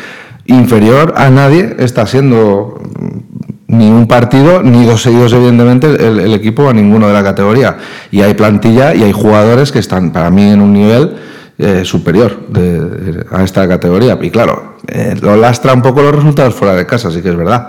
inferior 0.44 1.14
a 1.16 1.30
nadie 1.30 1.74
está 1.78 2.06
siendo 2.06 2.82
ni 3.70 3.88
un 3.88 4.08
partido, 4.08 4.62
ni 4.62 4.84
dos 4.84 5.02
seguidos, 5.02 5.32
evidentemente, 5.32 5.86
el, 5.86 6.34
equipo 6.34 6.68
a 6.68 6.72
ninguno 6.72 7.06
de 7.06 7.12
la 7.12 7.22
categoría. 7.22 7.76
Y 8.10 8.20
hay 8.20 8.34
plantilla 8.34 8.94
y 8.94 9.04
hay 9.04 9.12
jugadores 9.12 9.70
que 9.70 9.78
están, 9.78 10.10
para 10.10 10.28
mí, 10.28 10.50
en 10.50 10.60
un 10.60 10.72
nivel 10.72 11.16
eh, 11.56 11.84
superior 11.84 12.36
a 13.30 13.44
esta 13.44 13.68
categoría. 13.68 14.18
Y 14.20 14.30
claro, 14.30 14.74
eh, 14.88 15.14
lo 15.20 15.36
lastra 15.36 15.72
un 15.72 15.82
poco 15.82 16.02
los 16.02 16.14
resultados 16.16 16.54
fuera 16.54 16.74
de 16.74 16.84
casa, 16.84 17.12
sí 17.12 17.22
que 17.22 17.28
es 17.28 17.36
verdad. 17.36 17.68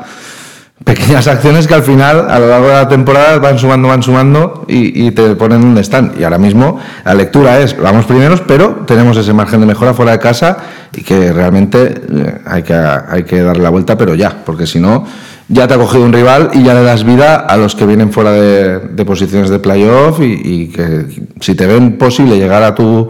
Pequeñas 0.83 1.27
acciones 1.27 1.67
que 1.67 1.75
al 1.75 1.83
final, 1.83 2.31
a 2.31 2.39
lo 2.39 2.47
largo 2.47 2.67
de 2.69 2.73
la 2.73 2.87
temporada, 2.87 3.37
van 3.37 3.59
sumando, 3.59 3.87
van 3.87 4.01
sumando 4.01 4.65
y, 4.67 5.11
te 5.11 5.35
ponen 5.35 5.61
donde 5.61 5.81
están. 5.81 6.13
Y 6.17 6.23
ahora 6.23 6.39
mismo 6.39 6.79
la 7.05 7.13
lectura 7.13 7.59
es, 7.59 7.79
vamos 7.79 8.05
primeros, 8.05 8.41
pero 8.41 8.83
tenemos 8.87 9.15
ese 9.17 9.33
margen 9.33 9.59
de 9.59 9.67
mejora 9.67 9.93
fuera 9.93 10.13
de 10.13 10.19
casa 10.19 10.57
y 10.91 11.03
que 11.03 11.31
realmente 11.31 12.01
eh, 12.11 12.41
hay, 12.47 12.63
que, 12.63 12.73
hay 12.73 13.21
que 13.21 13.43
darle 13.43 13.61
la 13.61 13.69
vuelta, 13.69 13.95
pero 13.95 14.15
ya, 14.15 14.35
porque 14.43 14.65
si 14.65 14.79
no 14.79 15.05
ya 15.51 15.67
te 15.67 15.73
ha 15.73 15.77
cogido 15.77 16.03
un 16.03 16.13
rival 16.13 16.51
y 16.53 16.63
ya 16.63 16.73
le 16.73 16.81
das 16.81 17.03
vida 17.03 17.35
a 17.35 17.57
los 17.57 17.75
que 17.75 17.85
vienen 17.85 18.11
fuera 18.11 18.31
de, 18.31 19.05
posiciones 19.05 19.49
de 19.49 19.59
playoff 19.59 20.19
y, 20.21 20.67
que 20.67 21.05
si 21.39 21.55
te 21.55 21.67
ven 21.67 21.97
posible 21.97 22.37
llegar 22.37 22.63
a 22.63 22.73
tu, 22.73 23.07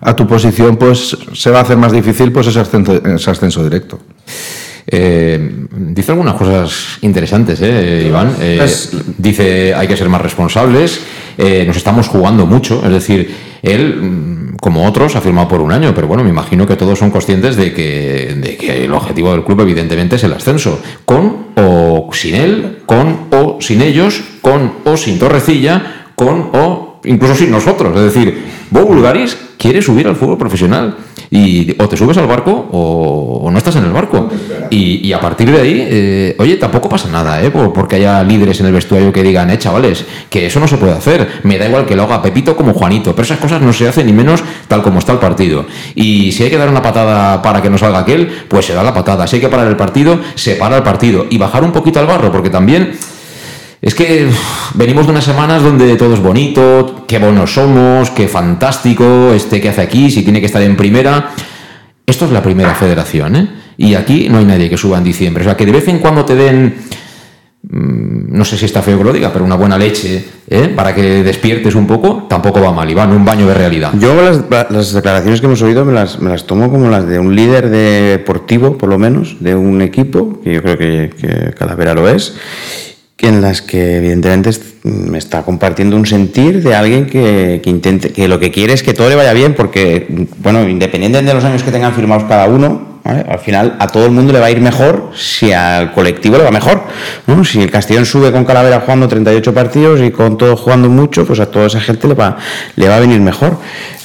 a 0.00 0.16
tu 0.16 0.26
posición, 0.26 0.76
pues 0.76 1.16
se 1.32 1.50
va 1.50 1.60
a 1.60 1.62
hacer 1.62 1.76
más 1.76 1.92
difícil 1.92 2.32
pues 2.32 2.48
ese 2.48 2.60
ascenso, 2.60 2.94
ese 2.94 3.30
ascenso 3.30 3.62
directo. 3.62 4.00
Eh, 4.86 5.66
dice 5.70 6.12
algunas 6.12 6.34
cosas 6.34 6.98
interesantes, 7.02 7.60
¿eh, 7.62 8.04
Iván. 8.08 8.36
Eh, 8.40 8.66
dice 9.16 9.74
hay 9.74 9.88
que 9.88 9.96
ser 9.96 10.08
más 10.08 10.20
responsables, 10.20 11.00
eh, 11.38 11.64
nos 11.66 11.76
estamos 11.76 12.08
jugando 12.08 12.44
mucho, 12.46 12.82
es 12.84 12.90
decir, 12.90 13.34
él, 13.62 13.96
mm, 13.96 14.43
como 14.64 14.86
otros, 14.86 15.14
ha 15.14 15.20
firmado 15.20 15.46
por 15.46 15.60
un 15.60 15.72
año, 15.72 15.94
pero 15.94 16.06
bueno, 16.06 16.24
me 16.24 16.30
imagino 16.30 16.66
que 16.66 16.74
todos 16.74 16.98
son 16.98 17.10
conscientes 17.10 17.54
de 17.54 17.74
que, 17.74 18.34
de 18.34 18.56
que 18.56 18.86
el 18.86 18.94
objetivo 18.94 19.30
del 19.30 19.44
club 19.44 19.60
evidentemente 19.60 20.16
es 20.16 20.24
el 20.24 20.32
ascenso, 20.32 20.80
con 21.04 21.48
o 21.54 22.08
sin 22.14 22.34
él, 22.34 22.78
con 22.86 23.26
o 23.30 23.58
sin 23.60 23.82
ellos, 23.82 24.24
con 24.40 24.72
o 24.86 24.96
sin 24.96 25.18
Torrecilla, 25.18 26.06
con 26.14 26.48
o 26.54 26.93
incluso 27.04 27.34
sin 27.34 27.50
nosotros, 27.50 27.96
es 27.96 28.14
decir, 28.14 28.44
Bo 28.70 28.84
Bulgaris 28.84 29.36
quiere 29.58 29.80
subir 29.80 30.06
al 30.06 30.16
fútbol 30.16 30.38
profesional. 30.38 30.96
Y 31.30 31.74
o 31.80 31.88
te 31.88 31.96
subes 31.96 32.16
al 32.18 32.26
barco 32.26 32.68
o, 32.70 33.50
no 33.50 33.58
estás 33.58 33.76
en 33.76 33.84
el 33.84 33.92
barco. 33.92 34.28
Y, 34.70 35.12
a 35.12 35.20
partir 35.20 35.50
de 35.50 35.60
ahí, 35.60 35.88
eh, 35.90 36.36
oye, 36.38 36.56
tampoco 36.56 36.88
pasa 36.88 37.08
nada, 37.08 37.42
¿eh? 37.42 37.50
porque 37.50 37.96
haya 37.96 38.22
líderes 38.22 38.60
en 38.60 38.66
el 38.66 38.72
vestuario 38.72 39.12
que 39.12 39.22
digan, 39.22 39.50
eh, 39.50 39.58
chavales, 39.58 40.04
que 40.28 40.46
eso 40.46 40.60
no 40.60 40.68
se 40.68 40.76
puede 40.76 40.92
hacer. 40.92 41.40
Me 41.44 41.58
da 41.58 41.66
igual 41.66 41.86
que 41.86 41.96
lo 41.96 42.04
haga 42.04 42.22
Pepito 42.22 42.56
como 42.56 42.74
Juanito, 42.74 43.12
pero 43.12 43.24
esas 43.24 43.38
cosas 43.38 43.62
no 43.62 43.72
se 43.72 43.88
hacen 43.88 44.06
ni 44.06 44.12
menos 44.12 44.44
tal 44.68 44.82
como 44.82 44.98
está 44.98 45.12
el 45.12 45.18
partido. 45.18 45.64
Y 45.94 46.32
si 46.32 46.44
hay 46.44 46.50
que 46.50 46.58
dar 46.58 46.68
una 46.68 46.82
patada 46.82 47.42
para 47.42 47.62
que 47.62 47.70
no 47.70 47.78
salga 47.78 48.00
aquel, 48.00 48.28
pues 48.48 48.66
se 48.66 48.74
da 48.74 48.82
la 48.82 48.94
patada. 48.94 49.26
Si 49.26 49.36
hay 49.36 49.42
que 49.42 49.48
parar 49.48 49.66
el 49.66 49.76
partido, 49.76 50.20
se 50.34 50.56
para 50.56 50.76
el 50.76 50.82
partido. 50.82 51.26
Y 51.30 51.38
bajar 51.38 51.64
un 51.64 51.72
poquito 51.72 52.00
al 52.00 52.06
barro, 52.06 52.30
porque 52.30 52.50
también 52.50 52.92
es 53.84 53.94
que 53.94 54.30
venimos 54.72 55.04
de 55.04 55.12
unas 55.12 55.24
semanas 55.24 55.62
donde 55.62 55.94
todo 55.96 56.14
es 56.14 56.20
bonito, 56.20 57.04
qué 57.06 57.18
buenos 57.18 57.52
somos, 57.52 58.10
qué 58.12 58.28
fantástico, 58.28 59.34
este 59.34 59.60
que 59.60 59.68
hace 59.68 59.82
aquí, 59.82 60.10
si 60.10 60.22
tiene 60.22 60.40
que 60.40 60.46
estar 60.46 60.62
en 60.62 60.74
primera. 60.74 61.32
Esto 62.06 62.24
es 62.24 62.30
la 62.30 62.42
primera 62.42 62.74
federación, 62.74 63.36
¿eh? 63.36 63.48
Y 63.76 63.94
aquí 63.94 64.30
no 64.30 64.38
hay 64.38 64.46
nadie 64.46 64.70
que 64.70 64.78
suba 64.78 64.96
en 64.96 65.04
diciembre. 65.04 65.42
O 65.42 65.44
sea, 65.44 65.54
que 65.54 65.66
de 65.66 65.72
vez 65.72 65.86
en 65.88 65.98
cuando 65.98 66.24
te 66.24 66.34
den, 66.34 66.76
mm, 67.62 68.34
no 68.34 68.44
sé 68.46 68.56
si 68.56 68.64
está 68.64 68.80
feo 68.80 68.96
que 68.96 69.04
lo 69.04 69.12
diga, 69.12 69.30
pero 69.30 69.44
una 69.44 69.56
buena 69.56 69.76
leche, 69.76 70.24
¿eh? 70.48 70.72
Para 70.74 70.94
que 70.94 71.22
despiertes 71.22 71.74
un 71.74 71.86
poco, 71.86 72.26
tampoco 72.26 72.62
va 72.62 72.72
mal, 72.72 72.90
Iván, 72.90 73.12
un 73.12 73.26
baño 73.26 73.46
de 73.46 73.52
realidad. 73.52 73.92
Yo 74.00 74.16
las, 74.16 74.94
declaraciones 74.94 75.40
que 75.42 75.46
hemos 75.46 75.60
oído 75.60 75.84
me 75.84 75.92
las, 75.92 76.20
me 76.20 76.30
las, 76.30 76.46
tomo 76.46 76.70
como 76.70 76.88
las 76.88 77.06
de 77.06 77.18
un 77.18 77.36
líder 77.36 77.68
deportivo, 77.68 78.78
por 78.78 78.88
lo 78.88 78.98
menos, 78.98 79.36
de 79.40 79.54
un 79.54 79.82
equipo, 79.82 80.40
que 80.42 80.54
yo 80.54 80.62
creo 80.62 80.78
que, 80.78 81.10
que 81.20 81.52
Calavera 81.52 81.92
lo 81.92 82.08
es 82.08 82.34
en 83.18 83.40
las 83.40 83.62
que 83.62 83.96
evidentemente 83.96 84.50
me 84.82 85.18
está 85.18 85.42
compartiendo 85.42 85.96
un 85.96 86.06
sentir 86.06 86.62
de 86.62 86.74
alguien 86.74 87.06
que, 87.06 87.60
intente, 87.64 88.12
que 88.12 88.28
lo 88.28 88.38
que 88.38 88.50
quiere 88.50 88.72
es 88.72 88.82
que 88.82 88.92
todo 88.92 89.08
le 89.08 89.14
vaya 89.14 89.32
bien, 89.32 89.54
porque, 89.54 90.26
bueno, 90.38 90.68
independientemente 90.68 91.30
de 91.30 91.34
los 91.34 91.44
años 91.44 91.62
que 91.62 91.70
tengan 91.70 91.94
firmados 91.94 92.24
cada 92.24 92.46
uno, 92.46 92.94
al 93.04 93.38
final 93.38 93.76
a 93.80 93.88
todo 93.88 94.06
el 94.06 94.12
mundo 94.12 94.32
le 94.32 94.40
va 94.40 94.46
a 94.46 94.50
ir 94.50 94.62
mejor 94.62 95.10
si 95.14 95.52
al 95.52 95.92
colectivo 95.92 96.38
le 96.38 96.44
va 96.44 96.50
mejor. 96.50 96.84
Si 97.44 97.60
el 97.60 97.70
Castellón 97.70 98.06
sube 98.06 98.32
con 98.32 98.46
Calavera 98.46 98.80
jugando 98.80 99.08
38 99.08 99.52
partidos 99.52 100.00
y 100.00 100.10
con 100.10 100.38
todo 100.38 100.56
jugando 100.56 100.88
mucho, 100.88 101.26
pues 101.26 101.38
a 101.38 101.50
toda 101.50 101.66
esa 101.66 101.80
gente 101.80 102.08
le 102.08 102.14
va, 102.14 102.38
le 102.76 102.88
va 102.88 102.96
a 102.96 103.00
venir 103.00 103.20
mejor. 103.20 103.58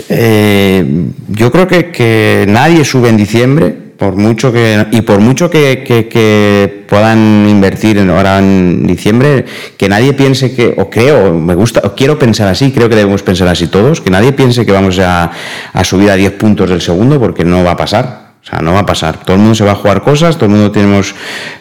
Eh, 0.09 0.85
yo 1.29 1.49
creo 1.49 1.67
que, 1.67 1.91
que 1.91 2.45
nadie 2.49 2.83
sube 2.83 3.07
en 3.07 3.15
diciembre 3.15 3.88
por 3.99 4.15
mucho 4.15 4.51
que 4.51 4.87
y 4.91 5.01
por 5.01 5.19
mucho 5.19 5.49
que, 5.49 6.85
puedan 6.89 7.45
invertir 7.47 7.99
ahora 7.99 8.39
en 8.39 8.87
diciembre 8.87 9.45
que 9.77 9.87
nadie 9.87 10.13
piense 10.13 10.55
que 10.55 10.73
o 10.77 10.89
creo 10.89 11.33
me 11.33 11.53
gusta 11.53 11.81
o 11.83 11.93
quiero 11.93 12.17
pensar 12.17 12.47
así 12.47 12.71
creo 12.71 12.89
que 12.89 12.95
debemos 12.95 13.21
pensar 13.21 13.47
así 13.47 13.67
todos 13.67 14.01
que 14.01 14.09
nadie 14.09 14.31
piense 14.31 14.65
que 14.65 14.71
vamos 14.71 14.97
a, 14.97 15.29
a 15.71 15.83
subir 15.83 16.09
a 16.09 16.15
10 16.15 16.33
puntos 16.33 16.69
del 16.69 16.81
segundo 16.81 17.19
porque 17.19 17.45
no 17.45 17.63
va 17.63 17.71
a 17.71 17.77
pasar 17.77 18.29
o 18.41 18.45
sea, 18.49 18.61
no 18.61 18.73
va 18.73 18.79
a 18.79 18.85
pasar. 18.85 19.23
Todo 19.25 19.35
el 19.35 19.41
mundo 19.41 19.53
se 19.53 19.65
va 19.65 19.73
a 19.73 19.75
jugar 19.75 20.01
cosas, 20.01 20.37
todo 20.37 20.45
el 20.45 20.51
mundo 20.51 20.71
tenemos 20.71 21.13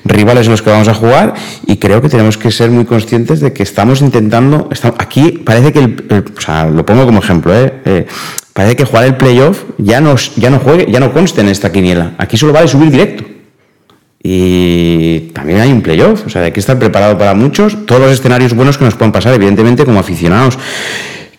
rivales 0.04 0.46
en 0.46 0.52
los 0.52 0.62
que 0.62 0.70
vamos 0.70 0.88
a 0.88 0.94
jugar 0.94 1.34
y 1.66 1.76
creo 1.76 2.00
que 2.00 2.08
tenemos 2.08 2.38
que 2.38 2.52
ser 2.52 2.70
muy 2.70 2.84
conscientes 2.84 3.40
de 3.40 3.52
que 3.52 3.64
estamos 3.64 4.00
intentando. 4.00 4.68
aquí 4.96 5.42
parece 5.44 5.72
que, 5.72 6.24
o 6.36 6.40
sea, 6.40 6.66
lo 6.66 6.86
pongo 6.86 7.04
como 7.04 7.18
ejemplo, 7.18 7.52
¿eh? 7.52 7.82
eh 7.84 8.06
parece 8.58 8.74
que 8.74 8.84
jugar 8.84 9.04
el 9.04 9.14
playoff 9.14 9.62
ya 9.78 10.00
no, 10.00 10.16
ya 10.34 10.50
no 10.50 10.58
juegue, 10.58 10.90
ya 10.90 10.98
no 10.98 11.12
conste 11.12 11.42
en 11.42 11.48
esta 11.48 11.70
quiniela. 11.70 12.14
Aquí 12.18 12.36
solo 12.36 12.52
vale 12.52 12.66
subir 12.66 12.90
directo. 12.90 13.22
Y 14.20 15.30
también 15.32 15.60
hay 15.60 15.70
un 15.70 15.80
playoff, 15.80 16.26
o 16.26 16.28
sea, 16.28 16.42
hay 16.42 16.50
que 16.50 16.58
estar 16.58 16.76
preparado 16.76 17.16
para 17.16 17.34
muchos, 17.34 17.86
todos 17.86 18.00
los 18.00 18.10
escenarios 18.10 18.54
buenos 18.54 18.76
que 18.76 18.84
nos 18.84 18.96
puedan 18.96 19.12
pasar, 19.12 19.32
evidentemente, 19.32 19.84
como 19.84 20.00
aficionados 20.00 20.58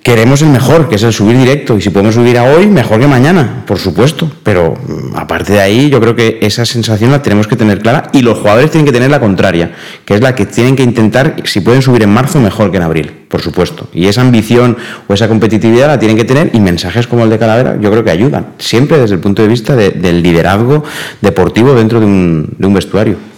queremos 0.01 0.41
el 0.41 0.47
mejor, 0.47 0.88
que 0.88 0.95
es 0.95 1.03
el 1.03 1.12
subir 1.12 1.38
directo. 1.38 1.77
Y 1.77 1.82
si 1.82 1.89
podemos 1.89 2.15
subir 2.15 2.38
a 2.38 2.45
hoy, 2.45 2.67
mejor 2.67 3.01
que 3.01 3.08
mañana, 3.08 3.65
por 3.67 3.79
supuesto. 3.79 4.32
Pero 4.43 4.75
mm, 4.75 5.17
aparte 5.17 5.51
de 5.51 5.60
ahí, 5.60 5.89
yo 5.89 5.99
creo 5.99 6.15
que 6.15 6.39
esa 6.41 6.65
sensación 6.65 7.12
la 7.12 7.21
tenemos 7.21 7.47
que 7.47 7.58
tener 7.58 7.79
clara 7.79 8.10
y 8.13 8.21
los 8.21 8.38
jugadores 8.38 8.71
tienen 8.71 8.86
que 8.86 8.93
tener 8.93 9.12
la 9.12 9.19
contraria, 9.19 9.73
que 10.05 10.15
es 10.15 10.21
la 10.21 10.36
que 10.36 10.45
tienen 10.45 10.77
que 10.77 10.84
intentar, 10.84 11.36
si 11.43 11.60
pueden 11.60 11.82
subir 11.82 12.01
en 12.01 12.12
marzo, 12.12 12.39
mejor 12.39 12.71
que 12.71 12.77
en 12.77 12.84
abril, 12.84 13.18
por 13.29 13.41
supuesto. 13.41 13.87
Y 13.93 14.07
esa 14.07 14.21
ambición 14.21 14.75
o 15.07 15.13
esa 15.13 15.29
competitividad 15.29 15.87
la 15.87 15.99
tienen 15.99 16.17
que 16.17 16.25
tener 16.25 16.49
y 16.53 16.59
mensajes 16.59 17.07
como 17.07 17.23
el 17.23 17.29
de 17.29 17.37
Calavera 17.37 17.77
yo 17.79 17.89
creo 17.91 18.03
que 18.03 18.11
ayudan, 18.11 18.47
siempre 18.57 18.97
desde 18.97 19.15
el 19.15 19.21
punto 19.21 19.41
de 19.43 19.47
vista 19.47 19.75
del 19.75 20.21
liderazgo 20.21 20.83
deportivo 21.21 21.73
dentro 21.73 21.99
de 21.99 22.07
un, 22.07 22.55
de 22.57 22.67
un 22.67 22.73
vestuario. 22.73 23.29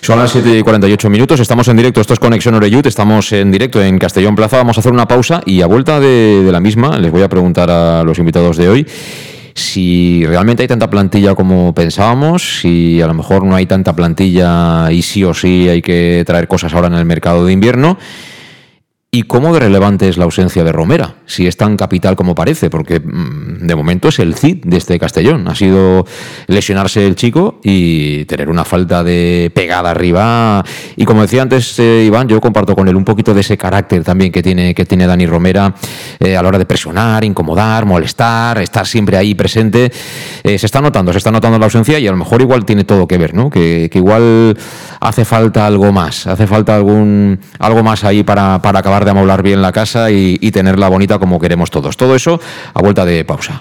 Son 0.00 0.18
las 0.18 0.30
7 0.30 0.58
y 0.58 0.62
48 0.62 1.10
minutos, 1.10 1.40
estamos 1.40 1.68
en 1.68 1.76
directo, 1.76 2.00
esto 2.00 2.14
es 2.14 2.18
Conexión 2.18 2.54
Oreyut, 2.54 2.86
estamos 2.86 3.32
en 3.32 3.50
directo 3.50 3.82
en 3.82 3.98
Castellón 3.98 4.36
Plaza, 4.36 4.58
vamos 4.58 4.78
a 4.78 4.80
hacer 4.80 4.92
una 4.92 5.08
pausa 5.08 5.42
y 5.44 5.60
a 5.60 5.66
vuelta 5.66 6.00
de, 6.00 6.48
la 6.50 6.60
misma 6.60 6.98
les 6.98 7.10
voy 7.10 7.22
a 7.22 7.28
preguntar 7.28 7.70
a 7.70 8.02
los 8.04 8.18
invitados 8.18 8.56
de 8.56 8.68
hoy 8.68 8.86
si 9.54 10.24
realmente 10.24 10.62
hay 10.62 10.68
tanta 10.68 10.88
plantilla 10.88 11.34
como 11.34 11.74
pensábamos, 11.74 12.60
si 12.60 13.02
a 13.02 13.06
lo 13.08 13.14
mejor 13.14 13.44
no 13.44 13.56
hay 13.56 13.66
tanta 13.66 13.94
plantilla 13.94 14.90
y 14.92 15.02
sí 15.02 15.24
o 15.24 15.34
sí 15.34 15.68
hay 15.68 15.82
que 15.82 16.22
traer 16.24 16.46
cosas 16.46 16.72
ahora 16.74 16.86
en 16.86 16.94
el 16.94 17.04
mercado 17.04 17.44
de 17.44 17.52
invierno. 17.52 17.98
¿Y 19.10 19.22
cómo 19.22 19.54
de 19.54 19.60
relevante 19.60 20.06
es 20.06 20.18
la 20.18 20.24
ausencia 20.24 20.62
de 20.64 20.70
Romera? 20.70 21.14
Si 21.24 21.46
es 21.46 21.56
tan 21.56 21.78
capital 21.78 22.14
como 22.14 22.34
parece, 22.34 22.68
porque 22.68 23.00
mm, 23.00 23.66
de 23.66 23.74
momento 23.74 24.08
es 24.08 24.18
el 24.18 24.34
CID 24.34 24.64
de 24.64 24.76
este 24.76 24.98
Castellón. 24.98 25.48
Ha 25.48 25.54
sido 25.54 26.04
lesionarse 26.46 27.06
el 27.06 27.16
chico 27.16 27.58
y 27.64 28.26
tener 28.26 28.50
una 28.50 28.66
falta 28.66 29.02
de 29.02 29.50
pegada 29.54 29.92
arriba. 29.92 30.62
Y 30.94 31.06
como 31.06 31.22
decía 31.22 31.40
antes 31.40 31.78
eh, 31.78 32.04
Iván, 32.06 32.28
yo 32.28 32.38
comparto 32.42 32.76
con 32.76 32.86
él 32.86 32.96
un 32.96 33.04
poquito 33.06 33.32
de 33.32 33.40
ese 33.40 33.56
carácter 33.56 34.04
también 34.04 34.30
que 34.30 34.42
tiene, 34.42 34.74
que 34.74 34.84
tiene 34.84 35.06
Dani 35.06 35.24
Romera 35.24 35.74
eh, 36.20 36.36
a 36.36 36.42
la 36.42 36.48
hora 36.48 36.58
de 36.58 36.66
presionar, 36.66 37.24
incomodar, 37.24 37.86
molestar, 37.86 38.58
estar 38.58 38.86
siempre 38.86 39.16
ahí 39.16 39.34
presente. 39.34 39.90
Eh, 40.44 40.58
se 40.58 40.66
está 40.66 40.82
notando, 40.82 41.12
se 41.12 41.18
está 41.18 41.30
notando 41.30 41.58
la 41.58 41.64
ausencia 41.64 41.98
y 41.98 42.06
a 42.06 42.10
lo 42.10 42.18
mejor 42.18 42.42
igual 42.42 42.66
tiene 42.66 42.84
todo 42.84 43.08
que 43.08 43.16
ver, 43.16 43.32
¿no? 43.32 43.48
Que, 43.48 43.90
igual 43.94 44.54
hace 45.00 45.24
falta 45.24 45.66
algo 45.66 45.92
más, 45.92 46.26
hace 46.26 46.46
falta 46.46 46.76
algún, 46.76 47.40
algo 47.58 47.82
más 47.82 48.04
ahí 48.04 48.22
para, 48.22 48.60
para 48.60 48.80
acabar 48.80 48.98
de 49.12 49.42
bien 49.42 49.62
la 49.62 49.72
casa 49.72 50.10
y, 50.10 50.38
y 50.40 50.50
tenerla 50.50 50.88
bonita 50.88 51.18
como 51.18 51.38
queremos 51.38 51.70
todos. 51.70 51.96
Todo 51.96 52.14
eso 52.14 52.40
a 52.74 52.82
vuelta 52.82 53.04
de 53.04 53.24
pausa. 53.24 53.60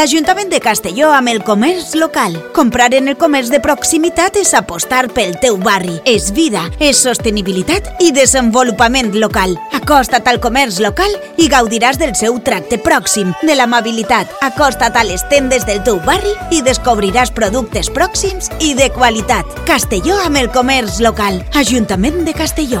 l'Ajuntament 0.00 0.48
de 0.48 0.62
Castelló 0.64 1.10
amb 1.12 1.28
el 1.28 1.42
comerç 1.44 1.90
local. 1.94 2.32
Comprar 2.56 2.94
en 2.96 3.10
el 3.10 3.18
comerç 3.20 3.50
de 3.52 3.58
proximitat 3.60 4.38
és 4.40 4.54
apostar 4.56 5.02
pel 5.12 5.34
teu 5.42 5.58
barri. 5.60 5.98
És 6.08 6.30
vida, 6.32 6.62
és 6.80 7.02
sostenibilitat 7.04 8.00
i 8.00 8.08
desenvolupament 8.16 9.12
local. 9.20 9.58
Acosta't 9.76 10.24
al 10.30 10.40
comerç 10.40 10.78
local 10.80 11.12
i 11.36 11.50
gaudiràs 11.52 12.00
del 12.00 12.14
seu 12.16 12.38
tracte 12.40 12.78
pròxim, 12.80 13.34
de 13.44 13.58
l'amabilitat. 13.58 14.32
Acosta't 14.46 14.96
a 14.96 15.04
les 15.04 15.26
tendes 15.28 15.68
del 15.68 15.82
teu 15.84 16.00
barri 16.06 16.32
i 16.48 16.62
descobriràs 16.64 17.34
productes 17.36 17.92
pròxims 17.92 18.48
i 18.56 18.72
de 18.78 18.88
qualitat. 18.96 19.44
Castelló 19.68 20.16
amb 20.24 20.40
el 20.40 20.48
comerç 20.54 21.02
local. 21.04 21.42
Ajuntament 21.60 22.24
de 22.24 22.32
Castelló. 22.32 22.80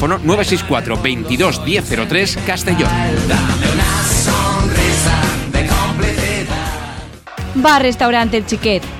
teléfono 0.00 0.18
964 0.24 0.96
22 1.02 1.60
1003 1.64 2.38
Castellón. 2.46 2.90
Bar 7.54 7.82
Restaurante 7.82 8.38
El 8.38 8.46
Chiquet. 8.46 8.99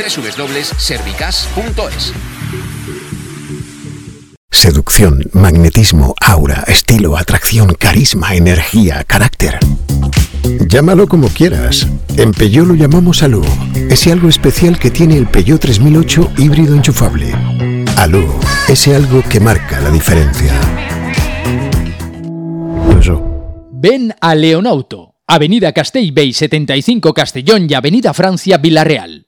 www.servicas.es. 0.01 2.13
Seducción, 4.49 5.29
magnetismo, 5.33 6.15
aura, 6.19 6.63
estilo, 6.67 7.17
atracción, 7.17 7.75
carisma, 7.75 8.35
energía, 8.35 9.03
carácter. 9.03 9.59
Llámalo 10.67 11.07
como 11.07 11.27
quieras. 11.29 11.87
En 12.17 12.31
Peugeot 12.31 12.67
lo 12.67 12.73
llamamos 12.73 13.21
Alu. 13.21 13.45
Ese 13.89 14.11
algo 14.11 14.27
especial 14.27 14.79
que 14.79 14.89
tiene 14.89 15.17
el 15.17 15.27
Peugeot 15.27 15.61
3008 15.61 16.31
híbrido 16.37 16.75
enchufable. 16.75 17.31
Alu, 17.97 18.27
ese 18.67 18.95
algo 18.95 19.21
que 19.29 19.39
marca 19.39 19.79
la 19.81 19.91
diferencia. 19.91 20.59
Ven 23.71 24.13
a 24.19 24.35
Leonauto, 24.35 25.15
Avenida 25.27 25.71
Castell 25.73 26.11
Bay 26.11 26.33
75 26.33 27.13
Castellón 27.13 27.67
y 27.69 27.73
Avenida 27.73 28.13
Francia 28.13 28.57
Villarreal 28.57 29.27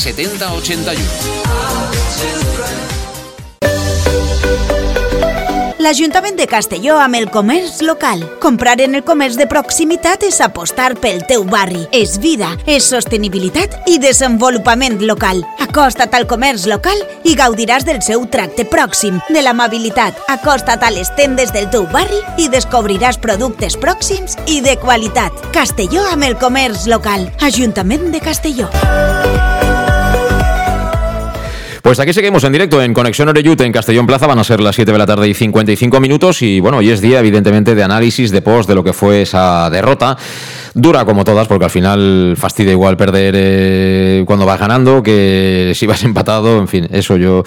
7081. 0.00 1.40
L'Ajuntament 5.80 6.36
de 6.36 6.46
Castelló 6.48 6.98
amb 7.00 7.16
el 7.16 7.30
comerç 7.32 7.82
local. 7.84 8.22
Comprar 8.40 8.78
en 8.80 8.94
el 8.96 9.04
comerç 9.04 9.36
de 9.36 9.46
proximitat 9.48 10.22
és 10.24 10.40
apostar 10.44 10.94
pel 11.00 11.22
teu 11.28 11.44
barri. 11.48 11.86
És 11.92 12.18
vida, 12.20 12.50
és 12.64 12.84
sostenibilitat 12.88 13.88
i 13.88 13.98
desenvolupament 14.00 15.00
local. 15.04 15.40
Acosta't 15.60 16.16
al 16.16 16.26
comerç 16.28 16.64
local 16.68 17.00
i 17.24 17.36
gaudiràs 17.36 17.84
del 17.88 18.00
seu 18.04 18.24
tracte 18.28 18.64
pròxim, 18.68 19.20
de 19.28 19.44
l'amabilitat. 19.44 20.20
Acosta't 20.32 20.84
a 20.84 20.92
les 20.96 21.12
tendes 21.16 21.52
del 21.52 21.68
teu 21.72 21.88
barri 21.92 22.20
i 22.40 22.48
descobriràs 22.52 23.20
productes 23.20 23.76
pròxims 23.80 24.36
i 24.48 24.60
de 24.64 24.76
qualitat. 24.80 25.32
Castelló 25.56 26.04
amb 26.12 26.28
el 26.28 26.36
comerç 26.40 26.88
local. 26.88 27.28
Ajuntament 27.40 28.12
de 28.12 28.20
Castelló. 28.24 28.68
Pues 31.82 31.98
aquí 31.98 32.12
seguimos 32.12 32.44
en 32.44 32.52
directo 32.52 32.82
en 32.82 32.92
Conexión 32.92 33.28
Oreyute 33.30 33.64
en 33.64 33.72
Castellón 33.72 34.06
Plaza. 34.06 34.26
Van 34.26 34.38
a 34.38 34.44
ser 34.44 34.60
las 34.60 34.76
7 34.76 34.92
de 34.92 34.98
la 34.98 35.06
tarde 35.06 35.28
y 35.28 35.34
55 35.34 35.98
minutos. 35.98 36.42
Y 36.42 36.60
bueno, 36.60 36.78
hoy 36.78 36.90
es 36.90 37.00
día, 37.00 37.20
evidentemente, 37.20 37.74
de 37.74 37.82
análisis 37.82 38.30
de 38.30 38.42
post 38.42 38.68
de 38.68 38.74
lo 38.74 38.84
que 38.84 38.92
fue 38.92 39.22
esa 39.22 39.70
derrota. 39.70 40.18
Dura 40.74 41.06
como 41.06 41.24
todas, 41.24 41.48
porque 41.48 41.64
al 41.64 41.70
final 41.70 42.34
fastidia 42.36 42.72
igual 42.72 42.98
perder 42.98 43.34
eh, 43.36 44.24
cuando 44.26 44.44
vas 44.44 44.60
ganando 44.60 45.02
que 45.02 45.72
si 45.74 45.86
vas 45.86 46.04
empatado. 46.04 46.58
En 46.58 46.68
fin, 46.68 46.86
eso 46.92 47.16
yo 47.16 47.44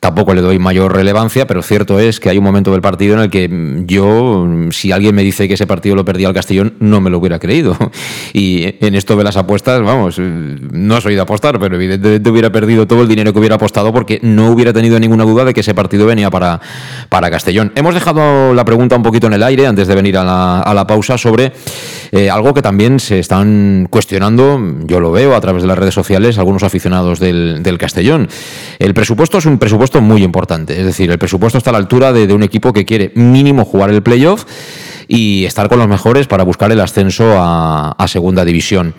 tampoco 0.00 0.32
le 0.32 0.40
doy 0.40 0.58
mayor 0.58 0.94
relevancia, 0.94 1.46
pero 1.46 1.60
cierto 1.62 1.98
es 1.98 2.20
que 2.20 2.30
hay 2.30 2.38
un 2.38 2.44
momento 2.44 2.70
del 2.70 2.80
partido 2.80 3.14
en 3.14 3.20
el 3.20 3.30
que 3.30 3.82
yo, 3.84 4.46
si 4.70 4.92
alguien 4.92 5.14
me 5.14 5.22
dice 5.22 5.48
que 5.48 5.54
ese 5.54 5.66
partido 5.66 5.96
lo 5.96 6.04
perdía 6.04 6.28
el 6.28 6.34
Castellón, 6.34 6.74
no 6.78 7.00
me 7.00 7.10
lo 7.10 7.18
hubiera 7.18 7.38
creído. 7.38 7.76
Y 8.32 8.76
en 8.84 8.94
esto 8.94 9.16
de 9.16 9.24
las 9.24 9.36
apuestas, 9.36 9.82
vamos, 9.82 10.18
no 10.18 11.00
soy 11.00 11.14
de 11.14 11.20
apostar, 11.20 11.58
pero 11.58 11.76
evidentemente 11.76 12.30
hubiera 12.30 12.52
perdido 12.52 12.86
todo 12.86 13.02
el 13.02 13.08
dinero 13.08 13.32
que 13.32 13.38
hubiera 13.38 13.56
apostado 13.56 13.92
porque 13.92 14.20
no 14.22 14.50
hubiera 14.50 14.72
tenido 14.72 15.00
ninguna 15.00 15.24
duda 15.24 15.44
de 15.44 15.54
que 15.54 15.60
ese 15.60 15.74
partido 15.74 16.06
venía 16.06 16.30
para, 16.30 16.60
para 17.08 17.30
Castellón. 17.30 17.72
Hemos 17.74 17.94
dejado 17.94 18.54
la 18.54 18.64
pregunta 18.64 18.96
un 18.96 19.02
poquito 19.02 19.26
en 19.26 19.32
el 19.32 19.42
aire 19.42 19.66
antes 19.66 19.88
de 19.88 19.94
venir 19.94 20.18
a 20.18 20.24
la, 20.24 20.86
pausa 20.86 21.18
sobre 21.18 21.52
eh, 22.12 22.30
algo 22.30 22.54
que 22.54 22.62
también 22.62 23.00
se 23.00 23.18
están 23.18 23.88
cuestionando, 23.90 24.60
yo 24.84 25.00
lo 25.00 25.10
veo 25.10 25.34
a 25.34 25.40
través 25.40 25.62
de 25.62 25.68
las 25.68 25.78
redes 25.78 25.94
sociales, 25.94 26.38
algunos 26.38 26.62
aficionados 26.62 27.18
del, 27.18 27.62
del 27.62 27.78
Castellón. 27.78 28.28
El 28.78 28.94
presupuesto 28.94 29.38
es 29.38 29.46
un 29.46 29.58
presupuesto 29.58 29.87
muy 29.96 30.22
importante. 30.22 30.78
Es 30.78 30.84
decir, 30.84 31.10
el 31.10 31.18
presupuesto 31.18 31.58
está 31.58 31.70
a 31.70 31.72
la 31.72 31.78
altura 31.78 32.12
de, 32.12 32.32
un 32.32 32.42
equipo 32.42 32.72
que 32.72 32.84
quiere 32.84 33.12
mínimo 33.14 33.64
jugar 33.64 33.90
el 33.90 34.02
playoff 34.02 34.44
y 35.08 35.44
estar 35.44 35.68
con 35.68 35.78
los 35.78 35.88
mejores 35.88 36.26
para 36.26 36.44
buscar 36.44 36.70
el 36.70 36.80
ascenso 36.80 37.34
a, 37.36 38.04
segunda 38.06 38.44
división. 38.44 38.94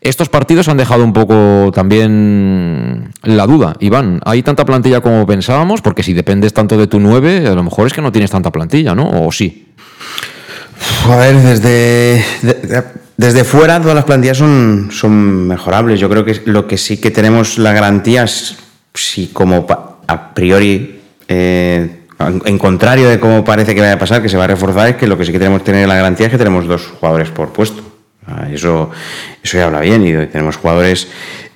Estos 0.00 0.28
partidos 0.28 0.68
han 0.68 0.76
dejado 0.76 1.02
un 1.02 1.12
poco 1.12 1.72
también 1.74 3.10
la 3.22 3.46
duda. 3.46 3.76
Iván, 3.80 4.20
¿hay 4.24 4.42
tanta 4.42 4.64
plantilla 4.64 5.00
como 5.00 5.26
pensábamos? 5.26 5.80
Porque 5.80 6.02
si 6.02 6.12
dependes 6.12 6.52
tanto 6.52 6.76
de 6.76 6.86
tu 6.86 7.00
9, 7.00 7.48
a 7.48 7.54
lo 7.54 7.62
mejor 7.62 7.86
es 7.86 7.92
que 7.92 8.02
no 8.02 8.12
tienes 8.12 8.30
tanta 8.30 8.52
plantilla, 8.52 8.94
¿no? 8.94 9.26
¿O 9.26 9.32
sí? 9.32 9.72
A 11.08 11.16
ver, 11.16 11.36
desde, 11.36 12.24
desde 13.16 13.44
fuera 13.44 13.80
todas 13.80 13.94
las 13.94 14.04
plantillas 14.04 14.38
son, 14.38 14.90
son 14.92 15.48
mejorables. 15.48 15.98
Yo 15.98 16.08
creo 16.08 16.24
que 16.24 16.42
lo 16.44 16.66
que 16.66 16.76
sí 16.76 16.98
que 16.98 17.10
tenemos 17.10 17.58
la 17.58 17.72
garantía 17.72 18.24
es 18.24 18.56
si 18.96 19.28
como 19.28 19.66
a 20.06 20.34
priori, 20.34 21.00
eh, 21.28 22.06
en 22.44 22.58
contrario 22.58 23.08
de 23.08 23.20
cómo 23.20 23.44
parece 23.44 23.74
que 23.74 23.80
vaya 23.80 23.94
a 23.94 23.98
pasar, 23.98 24.22
que 24.22 24.28
se 24.28 24.36
va 24.36 24.44
a 24.44 24.48
reforzar, 24.48 24.88
es 24.88 24.96
que 24.96 25.06
lo 25.06 25.18
que 25.18 25.24
sí 25.24 25.32
que 25.32 25.38
tenemos 25.38 25.60
que 25.60 25.66
tener 25.66 25.88
la 25.88 25.96
garantía 25.96 26.26
es 26.26 26.32
que 26.32 26.38
tenemos 26.38 26.66
dos 26.66 26.86
jugadores 26.86 27.30
por 27.30 27.52
puesto. 27.52 27.82
Eso, 28.50 28.90
eso 29.42 29.56
ya 29.56 29.66
habla 29.66 29.80
bien 29.80 30.04
y 30.04 30.26
tenemos 30.26 30.56
jugadores 30.56 31.08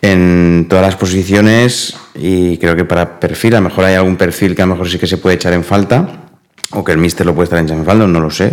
en 0.03 0.67
todas 0.69 0.85
las 0.87 0.97
posiciones 0.97 1.97
y 2.15 2.59
creo 2.59 2.77
que 2.77 2.85
para 2.85 3.19
perfil, 3.19 3.55
a 3.55 3.61
lo 3.61 3.69
mejor 3.69 3.87
hay 3.87 3.95
algún 3.95 4.17
perfil 4.17 4.55
que 4.55 4.63
a 4.63 4.67
lo 4.67 4.75
mejor 4.75 4.89
sí 4.89 4.99
que 4.99 5.09
se 5.09 5.19
puede 5.19 5.35
echar 5.35 5.53
en 5.53 5.65
falta 5.65 6.29
o 6.71 6.85
que 6.85 6.93
el 6.93 6.99
míster 6.99 7.27
lo 7.27 7.35
puede 7.35 7.45
estar 7.45 7.59
echando 7.59 7.83
en 7.83 7.87
falta, 7.87 8.07
no 8.07 8.21
lo 8.21 8.31
sé. 8.31 8.53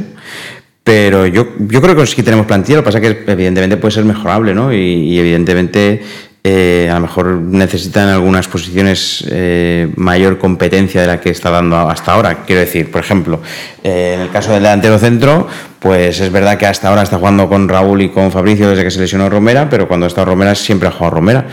Pero 0.84 1.28
yo, 1.28 1.50
yo 1.60 1.82
creo 1.82 1.96
que 1.96 2.08
sí 2.08 2.24
tenemos 2.24 2.46
plantilla, 2.46 2.78
lo 2.78 2.84
que 2.84 2.86
pasa 2.86 3.00
es 3.00 3.16
que 3.16 3.32
evidentemente 3.32 3.78
puede 3.78 3.94
ser 3.94 4.06
mejorable, 4.06 4.54
¿no? 4.54 4.74
Y 4.74 5.20
evidentemente 5.20 6.02
eh, 6.50 6.90
a 6.90 6.94
lo 6.94 7.02
mejor 7.02 7.26
necesitan 7.28 8.08
algunas 8.08 8.48
posiciones 8.48 9.22
eh, 9.30 9.92
mayor 9.98 10.38
competencia 10.38 11.02
de 11.02 11.08
la 11.08 11.20
que 11.20 11.30
está 11.30 11.50
dando 11.50 11.76
hasta 11.76 12.14
ahora. 12.14 12.46
Quiero 12.46 12.62
decir, 12.62 12.90
por 12.90 13.02
ejemplo, 13.02 13.42
eh, 13.84 14.14
en 14.16 14.22
el 14.22 14.30
caso 14.30 14.54
del 14.54 14.64
delantero 14.64 14.98
centro, 14.98 15.46
pues 15.78 16.22
es 16.22 16.32
verdad 16.32 16.58
que 16.58 16.66
hasta 16.66 16.88
ahora 16.88 17.02
está 17.02 17.18
jugando 17.18 17.50
con 17.50 17.68
Raúl 17.68 18.02
y 18.02 18.10
con 18.12 18.32
Fabricio 18.32 18.70
desde 18.70 18.86
que 18.86 18.92
se 18.92 19.02
lesionó 19.02 19.30
Romera, 19.30 19.70
pero 19.70 19.90
cuando 19.90 20.06
ha 20.06 20.08
estado 20.08 20.28
Romera 20.28 20.56
siempre 20.56 20.88
ha 20.88 20.92
jugado 20.92 21.16
Romera. 21.16 21.48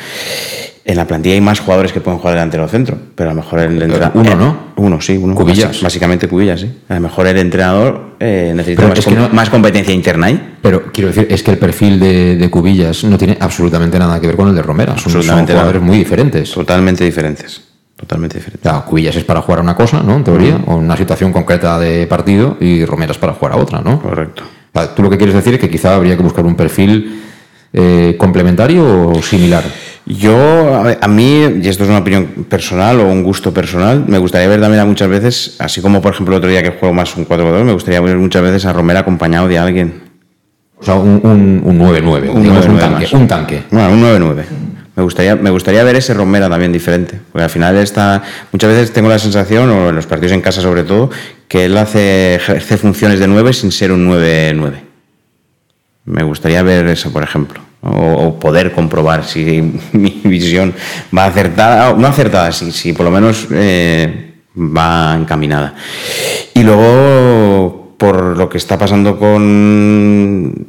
En 0.87 0.97
la 0.97 1.07
plantilla 1.07 1.35
hay 1.35 1.41
más 1.41 1.61
jugadores 1.61 1.93
que 1.93 2.03
pueden 2.03 2.19
jugar 2.19 2.35
delantero 2.35 2.69
centro, 2.69 2.99
pero 3.15 3.31
a 3.31 3.33
lo 3.33 3.41
mejor 3.41 3.61
el 3.61 3.81
entrenador. 3.81 4.13
Uno, 4.15 4.35
¿no? 4.37 4.57
Uno, 4.77 5.01
sí, 5.01 5.17
uno. 5.17 5.35
Cubillas. 5.35 5.81
Básicamente 5.81 6.29
cubillas, 6.29 6.61
sí. 6.61 6.71
A 6.91 6.95
lo 6.97 7.01
mejor 7.01 7.27
el 7.27 7.39
entrenador 7.39 8.17
eh, 8.21 8.53
necesita 8.55 8.91
más, 9.33 9.49
competencia 9.49 9.95
interna 9.95 10.27
ahí. 10.27 10.57
Pero 10.61 10.93
quiero 10.93 11.09
decir, 11.09 11.27
es 11.31 11.43
que 11.43 11.53
el 11.53 11.59
perfil 11.59 11.99
de, 11.99 12.49
Cubillas 12.51 13.03
no 13.05 13.17
tiene 13.17 13.39
absolutamente 13.41 13.99
nada 13.99 14.21
que 14.21 14.27
ver 14.27 14.37
con 14.37 14.49
el 14.49 14.55
de 14.55 14.63
Romera. 14.63 14.99
Son, 14.99 15.23
jugadores 15.23 15.81
muy 15.81 15.97
diferentes. 15.97 16.51
Totalmente 16.53 17.03
diferentes. 17.03 17.63
Totalmente 17.97 18.37
diferentes. 18.37 18.71
Cubillas 18.87 19.17
es 19.17 19.25
para 19.25 19.41
jugar 19.41 19.61
a 19.61 19.63
una 19.63 19.75
cosa, 19.75 20.03
¿no? 20.03 20.17
En 20.17 20.25
teoría, 20.25 20.61
o 20.67 20.77
una 20.77 20.99
situación 20.99 21.33
concreta 21.33 21.79
de 21.79 22.07
partido, 22.07 22.59
y 22.61 22.85
Romera 22.85 23.13
es 23.13 23.19
para 23.19 23.33
jugar 23.33 23.55
a 23.55 23.57
otra, 23.57 23.81
¿no? 23.81 24.03
Correcto. 24.03 24.43
tú 24.95 25.03
lo 25.03 25.09
que 25.09 25.17
quieres 25.17 25.35
decir 25.35 25.55
es 25.55 25.61
que 25.61 25.71
quizá 25.71 25.95
habría 25.95 26.15
que 26.15 26.23
buscar 26.23 26.45
un 26.45 26.57
perfil 26.57 27.23
eh, 27.73 28.17
complementario 28.19 29.09
o 29.09 29.23
similar. 29.23 29.65
Yo, 30.07 30.83
a 31.01 31.09
mí, 31.09 31.61
y 31.63 31.69
esto 31.69 31.85
es 31.85 31.89
una 31.89 32.01
opinión 32.01 32.27
personal 32.47 33.01
o 33.01 33.09
un 33.09 33.23
gusto 33.23 33.55
personal, 33.55 34.05
me 34.07 34.19
gustaría 34.19 34.49
ver 34.49 34.61
también 34.61 34.83
a 34.83 34.85
muchas 34.85 35.09
veces, 35.09 35.57
así 35.59 35.81
como 35.81 36.03
por 36.03 36.13
ejemplo 36.13 36.35
el 36.35 36.39
otro 36.39 36.51
día 36.51 36.63
que 36.63 36.71
juego 36.73 36.93
más 36.93 37.17
un 37.17 37.27
4-4, 37.27 37.65
me 37.65 37.73
gustaría 37.73 38.03
ver 38.03 38.19
muchas 38.19 38.43
veces 38.43 38.67
a 38.67 38.75
Romero 38.75 39.01
acompañado 39.01 39.49
de 39.49 39.59
alguien. 39.59 40.03
O 40.79 40.85
sea, 40.85 40.97
un 40.97 41.23
9-9, 41.23 42.29
un, 42.29 42.47
un, 42.47 42.79
tanque. 42.79 43.17
Un 43.17 43.27
tanque. 43.27 43.63
Bueno, 43.71 43.93
un 43.93 44.03
9-9. 44.03 44.45
Me 44.95 45.03
gustaría, 45.03 45.37
me 45.37 45.49
gustaría 45.49 45.83
ver 45.83 45.97
ese 45.97 46.13
Romero 46.13 46.51
también 46.51 46.71
diferente, 46.71 47.19
porque 47.33 47.45
al 47.45 47.51
final 47.51 47.75
está, 47.77 48.23
muchas 48.53 48.71
veces 48.71 48.93
tengo 48.93 49.09
la 49.09 49.19
sensación, 49.19 49.71
o 49.71 49.89
en 49.89 49.97
los 49.97 50.07
partidos 50.07 50.33
en 50.33 50.43
casa 50.43 50.61
sobre 50.61 50.83
todo, 50.83 51.09
que 51.49 51.65
él 51.65 51.79
hace, 51.79 52.35
ejerce 52.35 52.77
funciones 52.77 53.21
de 53.21 53.27
9 53.27 53.55
sin 53.55 53.73
ser 53.73 53.91
un 53.91 54.11
9-9. 54.11 54.73
Me 56.05 56.23
gustaría 56.25 56.63
ver 56.63 56.87
eso, 56.89 57.11
por 57.11 57.23
ejemplo 57.23 57.63
o, 57.85 58.39
poder 58.39 58.73
comprobar 58.73 59.25
si 59.25 59.63
mi 59.93 60.21
visión 60.25 60.75
va 61.17 61.27
acertada, 61.27 61.93
no 61.95 62.07
acertada, 62.07 62.53
si, 62.53 62.73
si 62.73 62.93
por 62.93 63.05
lo 63.05 63.13
menos 63.13 63.47
eh, 63.51 64.33
va 64.57 65.17
encaminada. 65.19 65.75
Y 66.55 66.63
luego, 66.63 67.95
por 67.99 68.37
lo 68.37 68.49
que 68.49 68.59
está 68.59 68.79
pasando 68.79 69.19
con 69.19 70.67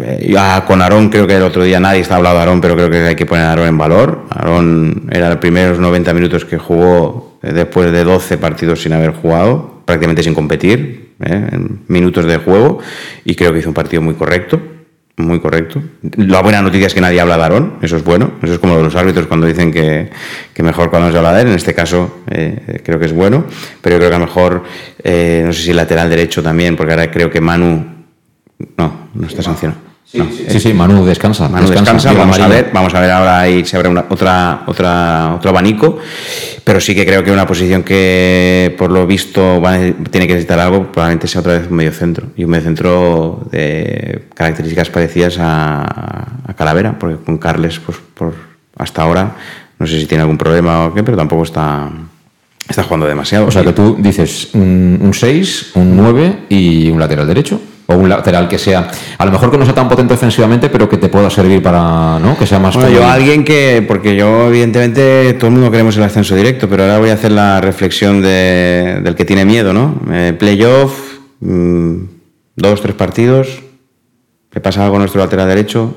eh, 0.00 0.34
con 0.66 0.80
Aarón 0.80 1.08
creo 1.08 1.26
que 1.26 1.36
el 1.36 1.42
otro 1.42 1.64
día 1.64 1.80
nadie 1.80 2.00
está 2.00 2.16
hablando 2.16 2.36
de 2.36 2.40
Aarón, 2.40 2.60
pero 2.60 2.76
creo 2.76 2.90
que 2.90 2.98
hay 2.98 3.16
que 3.16 3.26
poner 3.26 3.46
a 3.46 3.50
Aarón 3.50 3.68
en 3.68 3.78
valor. 3.78 4.26
Aarón 4.30 5.08
era 5.10 5.28
los 5.28 5.38
primeros 5.38 5.78
90 5.78 6.14
minutos 6.14 6.44
que 6.44 6.58
jugó 6.58 7.38
eh, 7.42 7.52
después 7.52 7.90
de 7.90 8.04
12 8.04 8.38
partidos 8.38 8.82
sin 8.82 8.92
haber 8.92 9.12
jugado, 9.12 9.82
prácticamente 9.84 10.22
sin 10.22 10.34
competir, 10.34 11.08
en 11.20 11.80
minutos 11.88 12.26
de 12.26 12.36
juego, 12.36 12.78
y 13.24 13.34
creo 13.34 13.52
que 13.52 13.58
hizo 13.58 13.68
un 13.68 13.74
partido 13.74 14.00
muy 14.00 14.14
correcto 14.14 14.77
muy 15.18 15.40
correcto. 15.40 15.82
La 16.16 16.40
buena 16.42 16.62
noticia 16.62 16.86
es 16.86 16.94
que 16.94 17.00
nadie 17.00 17.20
habla 17.20 17.36
de 17.36 17.42
Aarón, 17.42 17.74
eso 17.82 17.96
es 17.96 18.04
bueno. 18.04 18.32
Eso 18.42 18.54
es 18.54 18.58
como 18.58 18.76
los 18.78 18.94
árbitros 18.94 19.26
cuando 19.26 19.46
dicen 19.46 19.72
que, 19.72 20.10
mejor 20.62 20.90
cuando 20.90 21.10
se 21.10 21.18
habla 21.18 21.32
de 21.34 21.42
él. 21.42 21.48
En 21.48 21.54
este 21.54 21.74
caso 21.74 22.20
eh, 22.30 22.80
creo 22.84 22.98
que 22.98 23.06
es 23.06 23.12
bueno, 23.12 23.44
pero 23.80 23.96
yo 23.96 23.98
creo 23.98 24.10
que 24.10 24.16
a 24.16 24.18
lo 24.18 24.26
mejor, 24.26 24.64
eh, 25.02 25.42
no 25.44 25.52
sé 25.52 25.62
si 25.62 25.72
lateral 25.72 26.08
derecho 26.08 26.42
también, 26.42 26.76
porque 26.76 26.92
ahora 26.92 27.10
creo 27.10 27.30
que 27.30 27.40
Manu. 27.40 27.98
No, 28.76 29.08
no 29.14 29.26
está 29.26 29.42
sancionado. 29.42 29.87
Sí, 30.10 30.46
sí, 30.48 30.58
sí, 30.58 30.72
Manu 30.72 31.04
descansa. 31.04 31.50
Manu 31.50 31.68
descansa, 31.68 32.14
vamos 32.14 32.38
a 32.38 32.48
ver, 32.48 32.70
vamos 32.72 32.94
a 32.94 33.00
ver 33.00 33.10
ahora 33.10 33.40
ahí 33.40 33.62
se 33.66 33.76
abre 33.76 33.90
una, 33.90 34.06
otra, 34.08 34.62
otra, 34.66 35.34
otro 35.34 35.50
abanico, 35.50 35.98
pero 36.64 36.80
sí 36.80 36.94
que 36.94 37.04
creo 37.04 37.22
que 37.22 37.30
una 37.30 37.46
posición 37.46 37.82
que 37.82 38.74
por 38.78 38.90
lo 38.90 39.06
visto 39.06 39.60
tiene 40.10 40.26
que 40.26 40.32
necesitar 40.32 40.60
algo, 40.60 40.90
probablemente 40.90 41.28
sea 41.28 41.42
otra 41.42 41.58
vez 41.58 41.68
un 41.68 41.76
medio 41.76 41.92
centro, 41.92 42.28
y 42.36 42.44
un 42.44 42.50
medio 42.50 42.64
centro 42.64 43.46
de 43.50 44.28
características 44.34 44.88
parecidas 44.88 45.36
a, 45.38 46.54
Calavera, 46.56 46.98
porque 46.98 47.22
con 47.22 47.36
Carles, 47.36 47.78
pues 47.78 47.98
por 48.14 48.34
hasta 48.78 49.02
ahora, 49.02 49.36
no 49.78 49.86
sé 49.86 50.00
si 50.00 50.06
tiene 50.06 50.22
algún 50.22 50.38
problema 50.38 50.86
o 50.86 50.94
qué, 50.94 51.04
pero 51.04 51.18
tampoco 51.18 51.42
está, 51.42 51.90
está 52.66 52.82
jugando 52.82 53.06
demasiado. 53.06 53.46
O 53.46 53.50
sea 53.50 53.62
que 53.62 53.72
tú 53.72 53.96
dices 54.00 54.48
un 54.54 55.12
6, 55.12 55.72
un 55.74 55.96
9 55.96 56.46
y 56.48 56.88
un 56.88 56.98
lateral 56.98 57.26
derecho 57.26 57.60
o 57.90 57.94
un 57.96 58.08
lateral 58.08 58.48
que 58.48 58.58
sea, 58.58 58.90
a 59.16 59.24
lo 59.24 59.32
mejor 59.32 59.50
que 59.50 59.56
no 59.56 59.64
sea 59.64 59.74
tan 59.74 59.88
potente 59.88 60.12
ofensivamente, 60.12 60.68
pero 60.68 60.86
que 60.90 60.98
te 60.98 61.08
pueda 61.08 61.30
servir 61.30 61.62
para, 61.62 62.18
¿no? 62.18 62.36
Que 62.36 62.46
sea 62.46 62.58
más... 62.58 62.74
Bueno, 62.74 62.90
yo 62.90 63.08
alguien 63.08 63.44
que, 63.44 63.82
porque 63.88 64.14
yo 64.14 64.48
evidentemente 64.48 65.32
todo 65.34 65.46
el 65.46 65.54
mundo 65.54 65.70
queremos 65.70 65.96
el 65.96 66.02
ascenso 66.02 66.34
directo, 66.34 66.68
pero 66.68 66.82
ahora 66.82 66.98
voy 66.98 67.08
a 67.08 67.14
hacer 67.14 67.32
la 67.32 67.62
reflexión 67.62 68.20
de, 68.20 69.00
del 69.02 69.14
que 69.14 69.24
tiene 69.24 69.46
miedo, 69.46 69.72
¿no? 69.72 70.02
Eh, 70.12 70.34
playoff, 70.38 70.98
mm, 71.40 71.96
dos, 72.56 72.82
tres 72.82 72.94
partidos, 72.94 73.62
¿qué 74.50 74.60
pasa 74.60 74.82
algo 74.82 74.92
con 74.92 75.00
nuestro 75.00 75.22
lateral 75.22 75.48
derecho? 75.48 75.94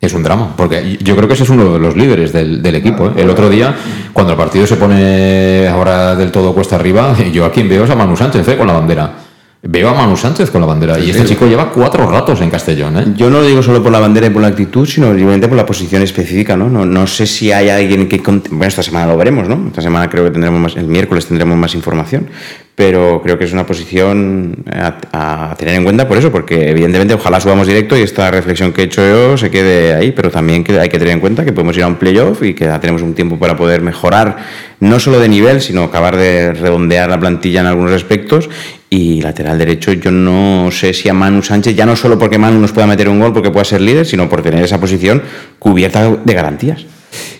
Es 0.00 0.14
un 0.14 0.24
drama, 0.24 0.52
porque 0.56 0.98
yo 1.00 1.14
creo 1.14 1.28
que 1.28 1.34
ese 1.34 1.44
es 1.44 1.50
uno 1.50 1.74
de 1.74 1.78
los 1.78 1.94
líderes 1.94 2.32
del, 2.32 2.74
equipo. 2.74 3.06
¿eh? 3.10 3.12
El 3.18 3.30
otro 3.30 3.48
día, 3.48 3.72
cuando 4.12 4.32
el 4.32 4.36
partido 4.36 4.66
se 4.66 4.74
pone 4.74 5.68
ahora 5.68 6.16
del 6.16 6.32
todo 6.32 6.52
cuesta 6.52 6.74
arriba, 6.74 7.14
yo 7.32 7.44
a 7.44 7.52
quien 7.52 7.68
veo 7.68 7.84
es 7.84 7.90
a 7.90 7.94
Manu 7.94 8.16
Sánchez 8.16 8.48
¿eh? 8.48 8.56
con 8.56 8.66
la 8.66 8.72
bandera. 8.72 9.25
Veo 9.62 9.88
a 9.88 9.94
Manu 9.94 10.16
Sánchez 10.16 10.50
con 10.50 10.60
la 10.60 10.66
bandera 10.66 10.98
y 10.98 11.10
este 11.10 11.24
chico 11.24 11.46
lleva 11.46 11.70
cuatro 11.72 12.08
ratos 12.08 12.40
en 12.40 12.50
Castellón. 12.50 12.98
¿eh? 12.98 13.04
Yo 13.16 13.30
no 13.30 13.40
lo 13.40 13.46
digo 13.46 13.62
solo 13.62 13.82
por 13.82 13.90
la 13.90 13.98
bandera 13.98 14.28
y 14.28 14.30
por 14.30 14.42
la 14.42 14.48
actitud, 14.48 14.86
sino 14.86 15.08
simplemente 15.08 15.48
por 15.48 15.56
la 15.56 15.66
posición 15.66 16.02
específica. 16.02 16.56
¿no? 16.56 16.68
No, 16.68 16.84
no 16.84 17.06
sé 17.06 17.26
si 17.26 17.50
hay 17.50 17.68
alguien 17.68 18.08
que... 18.08 18.18
Bueno, 18.18 18.66
esta 18.66 18.82
semana 18.82 19.06
lo 19.06 19.16
veremos, 19.16 19.48
¿no? 19.48 19.66
Esta 19.66 19.82
semana 19.82 20.08
creo 20.08 20.24
que 20.24 20.30
tendremos 20.30 20.60
más... 20.60 20.76
El 20.76 20.86
miércoles 20.86 21.26
tendremos 21.26 21.56
más 21.56 21.74
información. 21.74 22.28
Pero 22.76 23.22
creo 23.22 23.38
que 23.38 23.46
es 23.46 23.54
una 23.54 23.64
posición 23.64 24.62
a, 24.70 25.54
tener 25.58 25.76
en 25.76 25.84
cuenta 25.84 26.06
por 26.06 26.18
eso, 26.18 26.30
porque 26.30 26.68
evidentemente 26.68 27.14
ojalá 27.14 27.40
subamos 27.40 27.66
directo 27.66 27.96
y 27.96 28.02
esta 28.02 28.30
reflexión 28.30 28.74
que 28.74 28.82
he 28.82 28.84
hecho 28.84 29.00
yo 29.00 29.38
se 29.38 29.50
quede 29.50 29.94
ahí, 29.94 30.12
pero 30.12 30.30
también 30.30 30.62
que 30.62 30.78
hay 30.78 30.90
que 30.90 30.98
tener 30.98 31.14
en 31.14 31.20
cuenta 31.20 31.42
que 31.42 31.54
podemos 31.54 31.74
ir 31.78 31.84
a 31.84 31.86
un 31.86 31.96
playoff 31.96 32.42
y 32.42 32.52
que 32.52 32.66
ya 32.66 32.78
tenemos 32.78 33.00
un 33.00 33.14
tiempo 33.14 33.38
para 33.38 33.56
poder 33.56 33.80
mejorar, 33.80 34.36
no 34.80 35.00
solo 35.00 35.18
de 35.18 35.30
nivel, 35.30 35.62
sino 35.62 35.84
acabar 35.84 36.16
de 36.16 36.52
redondear 36.52 37.08
la 37.08 37.18
plantilla 37.18 37.60
en 37.60 37.66
algunos 37.66 37.92
aspectos 37.92 38.50
y 38.96 39.20
lateral 39.20 39.58
derecho, 39.58 39.92
yo 39.92 40.10
no 40.10 40.70
sé 40.70 40.94
si 40.94 41.08
a 41.08 41.12
Manu 41.12 41.42
Sánchez, 41.42 41.76
ya 41.76 41.84
no 41.84 41.94
solo 41.94 42.18
porque 42.18 42.38
Manu 42.38 42.58
nos 42.58 42.72
pueda 42.72 42.86
meter 42.86 43.10
un 43.10 43.20
gol 43.20 43.34
porque 43.34 43.50
pueda 43.50 43.64
ser 43.64 43.82
líder, 43.82 44.06
sino 44.06 44.26
por 44.26 44.40
tener 44.40 44.64
esa 44.64 44.80
posición 44.80 45.22
cubierta 45.58 46.16
de 46.24 46.34
garantías. 46.34 46.86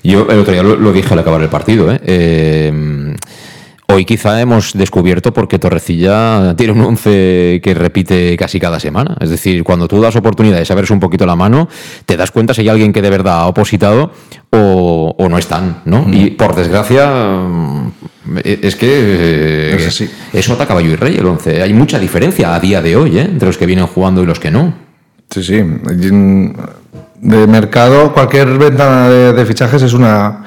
Yo 0.03 0.27
el 0.31 0.39
otro 0.39 0.53
día 0.53 0.63
lo, 0.63 0.93
dije 0.93 1.13
al 1.13 1.19
acabar 1.19 1.41
el 1.41 1.49
partido. 1.49 1.91
¿eh? 1.91 2.01
eh 2.05 3.17
Hoy 3.89 4.05
quizá 4.05 4.41
hemos 4.41 4.73
descubierto 4.73 5.33
por 5.33 5.47
qué 5.47 5.61
Torrecilla 5.61 6.55
tiene 6.57 6.73
un 6.73 6.81
once 6.81 7.61
que 7.63 7.73
repite 7.73 8.37
casi 8.37 8.59
cada 8.59 8.81
semana. 8.81 9.17
Es 9.21 9.31
decir, 9.31 9.63
cuando 9.63 9.87
tú 9.87 10.01
das 10.01 10.17
oportunidad 10.17 10.59
de 10.59 10.65
saberse 10.65 10.93
un 10.93 10.99
poquito 10.99 11.25
la 11.25 11.37
mano, 11.37 11.69
te 12.05 12.17
das 12.17 12.33
cuenta 12.33 12.53
si 12.53 12.63
hay 12.63 12.69
alguien 12.69 12.93
que 12.93 13.01
de 13.01 13.11
verdad 13.11 13.41
ha 13.41 13.47
opositado 13.47 14.11
o, 14.51 15.15
no 15.31 15.39
están, 15.39 15.83
¿no? 15.85 16.03
Mm. 16.03 16.15
Y 16.15 16.31
por 16.31 16.57
desgracia, 16.57 17.09
mm, 17.09 17.93
es 18.43 18.75
que 18.75 19.89
eso 20.33 20.53
ataca 20.55 20.69
caballo 20.69 20.91
y 20.91 20.97
rey 20.97 21.17
el 21.17 21.27
once. 21.27 21.63
Hay 21.63 21.73
mucha 21.73 22.01
diferencia 22.01 22.57
a 22.57 22.61
día 22.61 22.83
de 22.83 22.97
hoy 22.97 23.19
¿eh? 23.19 23.23
entre 23.23 23.47
los 23.47 23.57
que 23.57 23.67
vienen 23.67 23.87
jugando 23.87 24.21
y 24.21 24.27
los 24.27 24.41
que 24.41 24.51
no. 24.51 24.75
Sí, 25.31 25.45
sí. 25.45 25.63
De 27.21 27.47
mercado, 27.47 28.13
cualquier 28.13 28.59
ventana 28.59 29.09
de, 29.09 29.47
fichajes 29.47 29.83
es 29.83 29.93
una, 29.93 30.45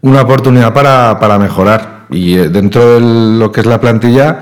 una 0.00 0.22
oportunidad 0.22 0.74
para, 0.74 1.18
para 1.20 1.38
mejorar 1.38 1.99
y 2.10 2.36
eh, 2.36 2.48
dentro 2.48 2.94
de 2.94 3.38
lo 3.38 3.52
que 3.52 3.60
es 3.60 3.66
la 3.66 3.80
plantilla, 3.80 4.40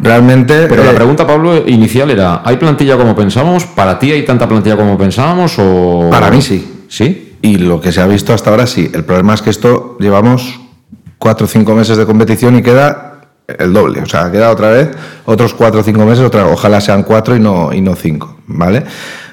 realmente... 0.00 0.66
Pero 0.68 0.84
la 0.84 0.92
eh, 0.92 0.94
pregunta, 0.94 1.26
Pablo, 1.26 1.66
inicial 1.66 2.10
era, 2.10 2.42
¿hay 2.44 2.56
plantilla 2.56 2.96
como 2.96 3.14
pensamos? 3.14 3.66
¿Para 3.66 3.98
ti 3.98 4.12
hay 4.12 4.24
tanta 4.24 4.48
plantilla 4.48 4.76
como 4.76 4.96
pensábamos? 4.96 5.54
O... 5.58 6.08
Para 6.10 6.30
mí 6.30 6.42
sí. 6.42 6.84
¿Sí? 6.88 7.36
Y 7.42 7.58
lo 7.58 7.80
que 7.80 7.92
se 7.92 8.00
ha 8.00 8.06
visto 8.06 8.34
hasta 8.34 8.50
ahora 8.50 8.66
sí. 8.66 8.90
El 8.92 9.04
problema 9.04 9.34
es 9.34 9.42
que 9.42 9.50
esto 9.50 9.96
llevamos 10.00 10.60
cuatro 11.18 11.46
o 11.46 11.48
cinco 11.48 11.74
meses 11.74 11.96
de 11.96 12.06
competición 12.06 12.56
y 12.56 12.62
queda 12.62 13.20
el 13.46 13.72
doble. 13.72 14.00
O 14.02 14.06
sea, 14.06 14.30
queda 14.30 14.50
otra 14.50 14.70
vez 14.70 14.90
otros 15.24 15.54
cuatro 15.54 15.80
o 15.80 15.82
cinco 15.82 16.04
meses, 16.04 16.24
otra, 16.24 16.46
ojalá 16.46 16.80
sean 16.80 17.02
cuatro 17.02 17.36
y 17.36 17.40
no, 17.40 17.72
y 17.72 17.80
no 17.80 17.94
cinco, 17.94 18.38
¿vale? 18.46 18.84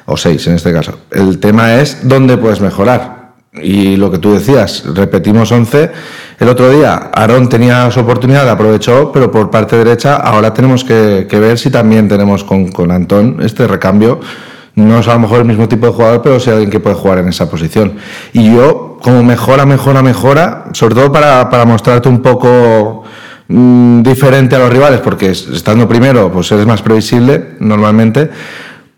O 0.05 0.17
seis 0.17 0.45
en 0.47 0.55
este 0.55 0.71
caso. 0.71 0.99
El 1.11 1.39
tema 1.39 1.75
es 1.75 2.07
dónde 2.07 2.37
puedes 2.37 2.61
mejorar. 2.61 3.14
Y 3.61 3.95
lo 3.95 4.11
que 4.11 4.17
tú 4.17 4.33
decías, 4.33 4.83
repetimos 4.93 5.51
11. 5.51 5.91
El 6.39 6.49
otro 6.49 6.69
día 6.69 7.11
Aarón 7.13 7.47
tenía 7.47 7.89
su 7.89 8.01
oportunidad, 8.01 8.49
aprovechó, 8.49 9.11
pero 9.11 9.31
por 9.31 9.49
parte 9.49 9.77
derecha 9.77 10.17
ahora 10.17 10.53
tenemos 10.53 10.83
que, 10.83 11.27
ver 11.31 11.57
si 11.57 11.69
también 11.69 12.07
tenemos 12.07 12.43
con, 12.43 12.69
con, 12.69 12.91
Antón 12.91 13.37
este 13.41 13.67
recambio. 13.67 14.19
No 14.75 14.99
es 14.99 15.07
a 15.07 15.13
lo 15.13 15.19
mejor 15.19 15.39
el 15.39 15.45
mismo 15.45 15.69
tipo 15.69 15.85
de 15.85 15.93
jugador, 15.93 16.21
pero 16.21 16.39
si 16.39 16.49
alguien 16.49 16.69
que 16.69 16.81
puede 16.81 16.95
jugar 16.95 17.19
en 17.19 17.29
esa 17.29 17.49
posición. 17.49 17.93
Y 18.33 18.53
yo, 18.53 18.97
como 19.01 19.23
mejora, 19.23 19.65
mejora, 19.65 20.01
mejora, 20.01 20.65
sobre 20.73 20.95
todo 20.95 21.11
para, 21.13 21.49
para 21.49 21.63
mostrarte 21.63 22.09
un 22.09 22.21
poco 22.21 23.03
mm, 23.47 24.01
diferente 24.01 24.57
a 24.57 24.59
los 24.59 24.69
rivales, 24.69 24.99
porque 24.99 25.29
estando 25.29 25.87
primero, 25.87 26.29
pues 26.29 26.51
eres 26.51 26.65
más 26.65 26.81
previsible 26.81 27.55
normalmente 27.61 28.29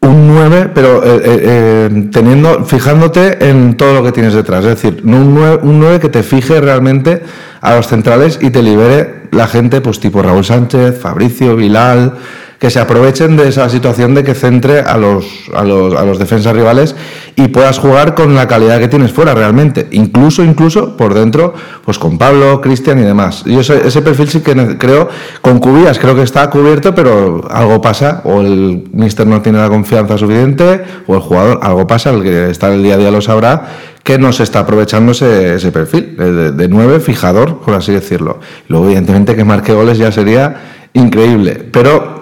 un 0.08 0.28
9, 0.28 0.72
pero 0.74 1.04
eh, 1.04 1.22
eh, 1.24 1.40
eh, 1.44 2.10
teniendo, 2.12 2.66
fijándote 2.66 3.50
en 3.50 3.76
todo 3.76 3.94
lo 3.94 4.04
que 4.04 4.12
tienes 4.12 4.34
detrás. 4.34 4.66
Es 4.66 4.82
decir, 4.82 5.02
un 5.04 5.34
9, 5.36 5.60
un 5.64 5.80
9 5.80 6.00
que 6.00 6.10
te 6.10 6.24
fije 6.24 6.60
realmente 6.62 7.22
a 7.62 7.76
los 7.76 7.88
centrales 7.88 8.40
y 8.42 8.50
te 8.50 8.62
libere 8.62 9.28
la 9.32 9.48
gente, 9.48 9.82
pues 9.82 10.00
tipo 10.00 10.22
Raúl 10.22 10.46
Sánchez, 10.46 11.00
Fabricio, 11.00 11.56
Vilal, 11.56 12.14
que 12.60 12.70
se 12.70 12.80
aprovechen 12.80 13.38
de 13.38 13.50
esa 13.50 13.70
situación 13.70 14.16
de 14.16 14.24
que 14.24 14.34
centre 14.34 14.80
a 14.80 14.98
los, 14.98 15.26
a 15.54 15.64
los, 15.64 15.94
a 15.96 16.04
los 16.04 16.18
defensas 16.18 16.56
rivales 16.56 16.96
y 17.36 17.50
puedas 17.50 17.78
jugar 17.78 18.16
con 18.16 18.34
la 18.34 18.48
calidad 18.48 18.80
que 18.80 18.88
tienes 18.88 19.12
fuera 19.12 19.36
realmente, 19.36 19.88
incluso, 19.92 20.44
incluso 20.44 20.98
por 20.98 21.14
dentro, 21.14 21.54
pues 21.86 22.00
con 22.00 22.18
Pablo, 22.18 22.60
Cristian 22.62 22.98
y 23.00 23.04
demás. 23.04 23.44
Yo 23.46 23.60
ese, 23.60 23.88
ese 23.88 24.02
perfil 24.02 24.30
sí 24.30 24.40
que 24.42 24.78
creo, 24.78 25.08
con 25.42 25.60
Cubías 25.60 26.00
creo 26.00 26.16
que 26.16 26.24
está 26.24 26.50
cubierto, 26.50 26.96
pero 26.96 27.48
algo 27.52 27.80
pasa, 27.80 28.22
o 28.24 28.42
el 28.42 28.86
míster 28.92 29.28
no 29.28 29.42
tiene 29.42 29.60
la 29.60 29.70
confianza 29.70 30.18
suficiente, 30.18 30.84
o 31.06 31.16
el 31.16 31.22
jugador, 31.22 31.60
algo 31.62 31.86
pasa, 31.86 32.10
el 32.10 32.24
que 32.24 32.50
está 32.50 32.68
en 32.70 32.74
el 32.74 32.84
día 32.84 32.96
a 32.96 32.98
día 32.98 33.12
lo 33.12 33.22
sabrá, 33.22 33.68
que 34.04 34.18
no 34.18 34.34
se 34.34 34.44
está 34.44 34.60
aprovechando 34.60 35.12
ese, 35.12 35.56
ese 35.56 35.72
perfil 35.72 36.16
de, 36.18 36.52
de, 36.54 36.68
nueve 36.70 37.00
fijador, 37.00 37.60
por 37.60 37.76
así 37.76 37.92
decirlo. 37.92 38.40
Luego, 38.68 38.86
evidentemente, 38.86 39.36
que 39.36 39.44
marque 39.44 39.74
goles 39.74 39.98
ya 39.98 40.12
sería 40.12 40.56
increíble, 40.94 41.62
pero 41.72 42.17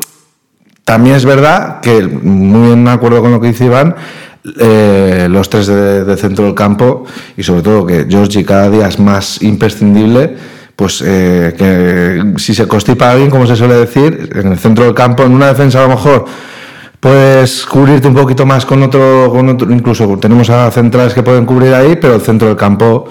también 0.86 1.16
es 1.16 1.26
verdad 1.26 1.82
que, 1.82 2.04
muy 2.04 2.72
en 2.72 2.88
acuerdo 2.88 3.20
con 3.22 3.32
lo 3.32 3.42
que 3.42 3.48
dice 3.48 3.66
Iván, 3.66 3.96
eh, 4.60 5.28
los 5.28 5.50
tres 5.50 5.66
de, 5.66 6.16
centro 6.18 6.46
del 6.46 6.54
campo 6.54 7.06
y 7.36 7.42
sobre 7.42 7.64
todo 7.64 7.88
que 7.88 8.06
Georgie 8.08 8.46
cada 8.46 8.70
día 8.70 8.88
es 8.88 9.00
más 9.00 9.42
imprescindible, 9.42 10.38
pues 10.76 11.04
eh, 11.04 11.56
que 11.58 12.40
si 12.40 12.54
se 12.54 12.68
constipa 12.68 13.12
alguien, 13.12 13.32
como 13.32 13.48
se 13.48 13.56
suele 13.56 13.74
decir, 13.74 14.30
en 14.36 14.52
el 14.52 14.60
centro 14.60 14.84
del 14.84 14.94
campo, 14.94 15.24
en 15.24 15.32
una 15.32 15.48
defensa 15.48 15.80
a 15.80 15.88
lo 15.88 15.96
mejor 15.96 16.26
puedes 17.00 17.66
cubrirte 17.66 18.08
un 18.08 18.14
poquito 18.14 18.46
más 18.46 18.64
con 18.64 18.84
otro, 18.84 19.32
con 19.32 19.50
otro 19.50 19.72
incluso 19.72 20.20
tenemos 20.20 20.52
a 20.52 20.70
centrales 20.70 21.16
que 21.16 21.24
pueden 21.24 21.48
cubrir 21.48 21.74
ahí, 21.74 21.96
pero 21.96 22.14
el 22.14 22.22
centro 22.22 22.48
del 22.48 22.58
campo 22.58 23.08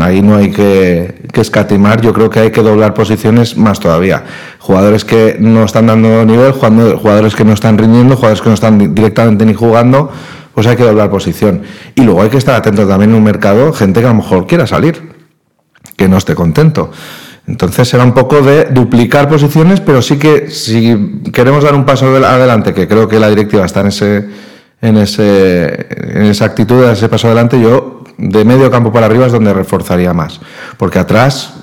Ahí 0.00 0.22
no 0.22 0.36
hay 0.36 0.50
que, 0.50 1.22
escatimar, 1.34 2.00
yo 2.00 2.12
creo 2.12 2.30
que 2.30 2.40
hay 2.40 2.50
que 2.50 2.62
doblar 2.62 2.94
posiciones 2.94 3.56
más 3.56 3.80
todavía. 3.80 4.24
Jugadores 4.58 5.04
que 5.04 5.36
no 5.38 5.64
están 5.64 5.86
dando 5.86 6.24
nivel, 6.24 6.52
jugadores 6.52 7.34
que 7.34 7.44
no 7.44 7.52
están 7.52 7.76
rindiendo, 7.76 8.16
jugadores 8.16 8.40
que 8.40 8.48
no 8.48 8.54
están 8.54 8.94
directamente 8.94 9.44
ni 9.44 9.54
jugando, 9.54 10.10
pues 10.54 10.66
hay 10.66 10.76
que 10.76 10.84
doblar 10.84 11.10
posición. 11.10 11.62
Y 11.94 12.02
luego 12.02 12.22
hay 12.22 12.30
que 12.30 12.38
estar 12.38 12.54
atento 12.54 12.86
también 12.86 13.10
en 13.10 13.16
un 13.16 13.24
mercado, 13.24 13.72
gente 13.72 14.00
que 14.00 14.06
a 14.06 14.10
lo 14.10 14.16
mejor 14.16 14.46
quiera 14.46 14.66
salir, 14.66 15.12
que 15.96 16.08
no 16.08 16.16
esté 16.16 16.34
contento. 16.34 16.90
Entonces 17.46 17.88
será 17.88 18.04
un 18.04 18.12
poco 18.12 18.40
de 18.40 18.66
duplicar 18.66 19.28
posiciones, 19.28 19.80
pero 19.80 20.00
sí 20.00 20.16
que 20.16 20.48
si 20.48 21.22
queremos 21.32 21.64
dar 21.64 21.74
un 21.74 21.84
paso 21.84 22.06
adelante, 22.06 22.72
que 22.72 22.86
creo 22.86 23.08
que 23.08 23.18
la 23.18 23.28
directiva 23.28 23.64
está 23.64 23.80
en 23.80 23.86
ese 23.88 24.51
en, 24.82 24.96
ese, 24.98 25.86
en 25.90 26.24
esa 26.24 26.44
actitud, 26.44 26.84
en 26.84 26.90
ese 26.90 27.08
paso 27.08 27.28
adelante, 27.28 27.58
yo 27.60 28.02
de 28.18 28.44
medio 28.44 28.70
campo 28.70 28.92
para 28.92 29.06
arriba 29.06 29.26
es 29.26 29.32
donde 29.32 29.54
reforzaría 29.54 30.12
más. 30.12 30.40
Porque 30.76 30.98
atrás, 30.98 31.54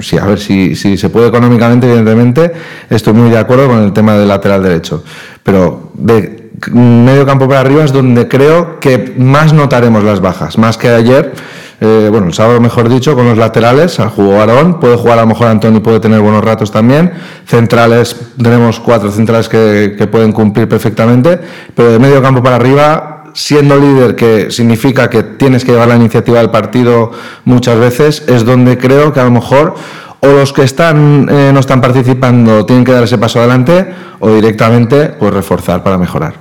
sí, 0.00 0.16
a 0.16 0.24
ver 0.24 0.38
si, 0.38 0.74
si 0.76 0.96
se 0.96 1.10
puede 1.10 1.28
económicamente, 1.28 1.86
evidentemente, 1.88 2.52
estoy 2.88 3.12
muy 3.12 3.28
de 3.28 3.38
acuerdo 3.38 3.68
con 3.68 3.82
el 3.82 3.92
tema 3.92 4.14
del 4.16 4.28
lateral 4.28 4.62
derecho. 4.62 5.04
Pero 5.42 5.90
de 5.94 6.50
medio 6.72 7.26
campo 7.26 7.48
para 7.48 7.60
arriba 7.60 7.84
es 7.84 7.92
donde 7.92 8.28
creo 8.28 8.78
que 8.80 9.14
más 9.18 9.52
notaremos 9.52 10.04
las 10.04 10.20
bajas, 10.20 10.56
más 10.56 10.78
que 10.78 10.88
ayer. 10.88 11.32
Eh, 11.80 12.08
bueno, 12.10 12.26
el 12.26 12.34
sábado 12.34 12.60
mejor 12.60 12.90
dicho, 12.90 13.14
con 13.14 13.26
los 13.26 13.38
laterales, 13.38 13.98
jugó 14.14 14.40
Aarón, 14.40 14.78
puede 14.78 14.96
jugar 14.96 15.18
a 15.18 15.22
lo 15.22 15.28
mejor 15.28 15.46
Antonio, 15.48 15.82
puede 15.82 15.98
tener 15.98 16.20
buenos 16.20 16.44
ratos 16.44 16.70
también. 16.70 17.12
Centrales, 17.46 18.14
tenemos 18.40 18.78
cuatro 18.80 19.10
centrales 19.10 19.48
que, 19.48 20.08
pueden 20.10 20.32
cumplir 20.32 20.68
perfectamente, 20.68 21.38
pero 21.74 21.92
de 21.92 21.98
medio 21.98 22.20
campo 22.20 22.42
para 22.42 22.56
arriba, 22.56 23.24
siendo 23.32 23.78
líder, 23.78 24.14
que 24.14 24.50
significa 24.50 25.08
que 25.08 25.22
tienes 25.22 25.64
que 25.64 25.72
llevar 25.72 25.88
la 25.88 25.96
iniciativa 25.96 26.38
del 26.38 26.50
partido 26.50 27.12
muchas 27.44 27.78
veces, 27.78 28.24
es 28.28 28.44
donde 28.44 28.76
creo 28.76 29.12
que 29.12 29.20
a 29.20 29.24
lo 29.24 29.30
mejor 29.30 29.74
o 30.20 30.26
los 30.26 30.52
que 30.52 30.64
están 30.64 31.28
eh, 31.30 31.50
no 31.52 31.60
están 31.60 31.80
participando 31.80 32.66
tienen 32.66 32.84
que 32.84 32.92
dar 32.92 33.04
ese 33.04 33.16
paso 33.16 33.38
adelante 33.38 33.86
o 34.18 34.28
directamente 34.30 35.06
pues 35.06 35.32
reforzar 35.32 35.82
para 35.82 35.96
mejorar. 35.96 36.34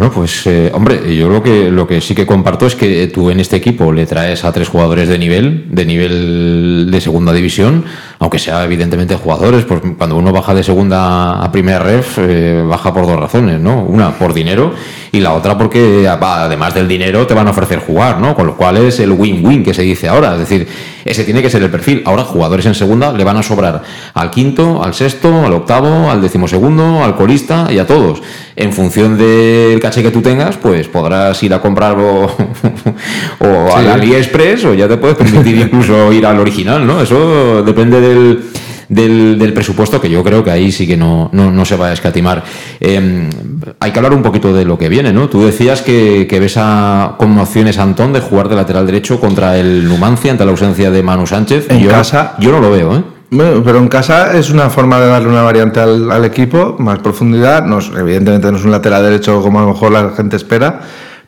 Bueno, 0.00 0.14
pues 0.14 0.46
eh, 0.46 0.70
hombre, 0.72 1.14
yo 1.14 1.28
lo 1.28 1.42
que, 1.42 1.70
lo 1.70 1.86
que 1.86 2.00
sí 2.00 2.14
que 2.14 2.24
comparto 2.24 2.64
es 2.64 2.74
que 2.74 3.06
tú 3.08 3.28
en 3.28 3.38
este 3.38 3.56
equipo 3.56 3.92
le 3.92 4.06
traes 4.06 4.46
a 4.46 4.50
tres 4.50 4.66
jugadores 4.66 5.10
de 5.10 5.18
nivel, 5.18 5.66
de 5.68 5.84
nivel 5.84 6.88
de 6.90 7.00
segunda 7.02 7.34
división, 7.34 7.84
aunque 8.18 8.38
sea 8.38 8.64
evidentemente 8.64 9.14
jugadores, 9.16 9.66
pues 9.66 9.82
cuando 9.98 10.16
uno 10.16 10.32
baja 10.32 10.54
de 10.54 10.62
segunda 10.62 11.44
a 11.44 11.52
primera 11.52 11.80
ref, 11.80 12.16
eh, 12.18 12.64
baja 12.66 12.94
por 12.94 13.06
dos 13.06 13.20
razones, 13.20 13.60
¿no? 13.60 13.82
Una, 13.82 14.12
por 14.12 14.32
dinero, 14.32 14.72
y 15.12 15.20
la 15.20 15.34
otra 15.34 15.58
porque 15.58 16.08
además 16.08 16.72
del 16.72 16.88
dinero 16.88 17.26
te 17.26 17.34
van 17.34 17.48
a 17.48 17.50
ofrecer 17.50 17.80
jugar, 17.80 18.20
¿no? 18.20 18.34
Con 18.34 18.46
lo 18.46 18.56
cual 18.56 18.78
es 18.78 19.00
el 19.00 19.12
win-win 19.12 19.62
que 19.62 19.74
se 19.74 19.82
dice 19.82 20.08
ahora, 20.08 20.32
es 20.32 20.38
decir, 20.38 20.66
ese 21.04 21.24
tiene 21.24 21.42
que 21.42 21.50
ser 21.50 21.62
el 21.62 21.70
perfil. 21.70 22.02
Ahora, 22.04 22.24
jugadores 22.24 22.66
en 22.66 22.74
segunda 22.74 23.12
le 23.12 23.24
van 23.24 23.36
a 23.36 23.42
sobrar 23.42 23.82
al 24.14 24.30
quinto, 24.30 24.82
al 24.82 24.94
sexto, 24.94 25.44
al 25.44 25.52
octavo, 25.52 26.10
al 26.10 26.20
decimosegundo, 26.20 27.02
al 27.02 27.16
colista 27.16 27.68
y 27.70 27.78
a 27.78 27.86
todos. 27.86 28.22
En 28.56 28.72
función 28.72 29.16
del 29.16 29.80
caché 29.90 30.02
que 30.04 30.12
tú 30.12 30.22
tengas, 30.22 30.56
pues 30.56 30.86
podrás 30.86 31.42
ir 31.42 31.52
a 31.52 31.60
comprarlo 31.60 32.22
o 33.40 33.76
al 33.76 33.88
AliExpress 33.88 34.64
o 34.66 34.74
ya 34.74 34.86
te 34.86 34.96
puedes 34.96 35.16
permitir 35.16 35.56
incluso 35.66 36.12
ir 36.12 36.24
al 36.24 36.38
original, 36.38 36.86
¿no? 36.86 37.02
Eso 37.02 37.62
depende 37.64 38.00
del 38.00 38.44
del, 38.88 39.52
presupuesto, 39.52 40.00
que 40.00 40.10
yo 40.10 40.22
creo 40.24 40.42
que 40.42 40.50
ahí 40.50 40.72
sí 40.72 40.86
que 40.86 40.96
no, 40.96 41.30
no, 41.32 41.64
se 41.64 41.76
va 41.76 41.88
a 41.88 41.92
escatimar. 41.92 42.42
Em, 42.80 43.30
hay 43.78 43.92
que 43.92 43.98
hablar 43.98 44.12
un 44.14 44.22
poquito 44.22 44.52
de 44.52 44.64
lo 44.64 44.76
que 44.76 44.88
viene, 44.88 45.12
¿no? 45.12 45.28
Tú 45.28 45.44
decías 45.44 45.82
que, 45.82 46.26
ves 46.28 46.54
a, 46.56 47.14
como 47.16 47.42
opciones 47.42 47.78
Antón 47.78 48.12
de 48.12 48.20
jugar 48.20 48.48
de 48.48 48.56
lateral 48.56 48.86
derecho 48.86 49.20
contra 49.20 49.56
el 49.58 49.88
Numancia 49.88 50.32
ante 50.32 50.44
la 50.44 50.50
ausencia 50.50 50.90
de 50.90 51.02
Manu 51.04 51.26
Sánchez. 51.26 51.70
En 51.70 51.86
casa. 51.86 52.34
Yo 52.40 52.50
no 52.50 52.58
lo 52.58 52.70
veo, 52.70 52.96
¿eh? 52.96 53.02
Pero 53.30 53.78
en 53.78 53.88
casa 53.88 54.36
es 54.36 54.50
una 54.50 54.70
forma 54.70 54.98
de 54.98 55.06
darle 55.06 55.28
una 55.28 55.42
variante 55.42 55.78
al, 55.80 56.24
equipo, 56.24 56.76
más 56.78 56.98
profundidad. 56.98 57.64
No, 57.64 57.78
evidentemente 57.78 58.50
no 58.50 58.58
es 58.58 58.64
un 58.64 58.72
lateral 58.72 59.04
derecho 59.04 59.40
como 59.40 59.60
a 59.60 59.62
lo 59.62 59.68
mejor 59.68 59.92
la 59.92 60.10
gente 60.10 60.36
espera, 60.36 60.80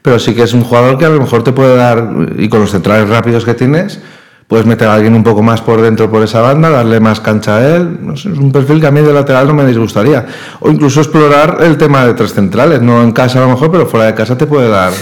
pero 0.03 0.18
sí 0.18 0.34
que 0.34 0.42
es 0.42 0.53
un 0.53 0.64
jugador 0.64 0.98
que 0.98 1.05
a 1.05 1.11
lo 1.11 1.20
mejor 1.20 1.44
te 1.44 1.53
puede 1.53 1.76
dar, 1.76 2.12
y 2.36 2.48
con 2.48 2.61
los 2.61 2.72
centrales 2.72 3.09
rápidos 3.09 3.44
que 3.44 3.55
tienes, 3.55 4.00
puedes 4.53 4.66
meter 4.66 4.86
a 4.86 4.92
alguien 4.96 5.14
un 5.14 5.24
poco 5.24 5.42
más 5.42 5.62
por 5.62 5.80
dentro 5.80 6.11
por 6.11 6.22
esa 6.22 6.42
banda, 6.42 6.68
darle 6.68 7.00
más 7.00 7.20
cancha 7.20 7.57
a 7.57 7.74
él. 7.74 7.96
No 8.03 8.14
sé, 8.18 8.28
es 8.30 8.36
un 8.36 8.53
perfil 8.53 8.82
que 8.82 8.86
a 8.86 8.90
mí 8.90 9.00
de 9.00 9.11
lateral 9.11 9.46
no 9.46 9.55
me 9.55 9.64
disgustaría. 9.64 10.26
O 10.61 10.70
incluso 10.70 11.00
explorar 11.00 11.57
el 11.62 11.78
tema 11.78 12.05
de 12.05 12.12
tres 12.12 12.34
centrales, 12.34 12.82
no 12.82 13.03
en 13.03 13.12
casa 13.12 13.38
a 13.38 13.46
lo 13.46 13.48
mejor, 13.48 13.70
pero 13.70 13.86
fuera 13.86 14.05
de 14.05 14.14
casa 14.14 14.36
te 14.36 14.44
puede 14.44 14.68
dar. 14.68 14.92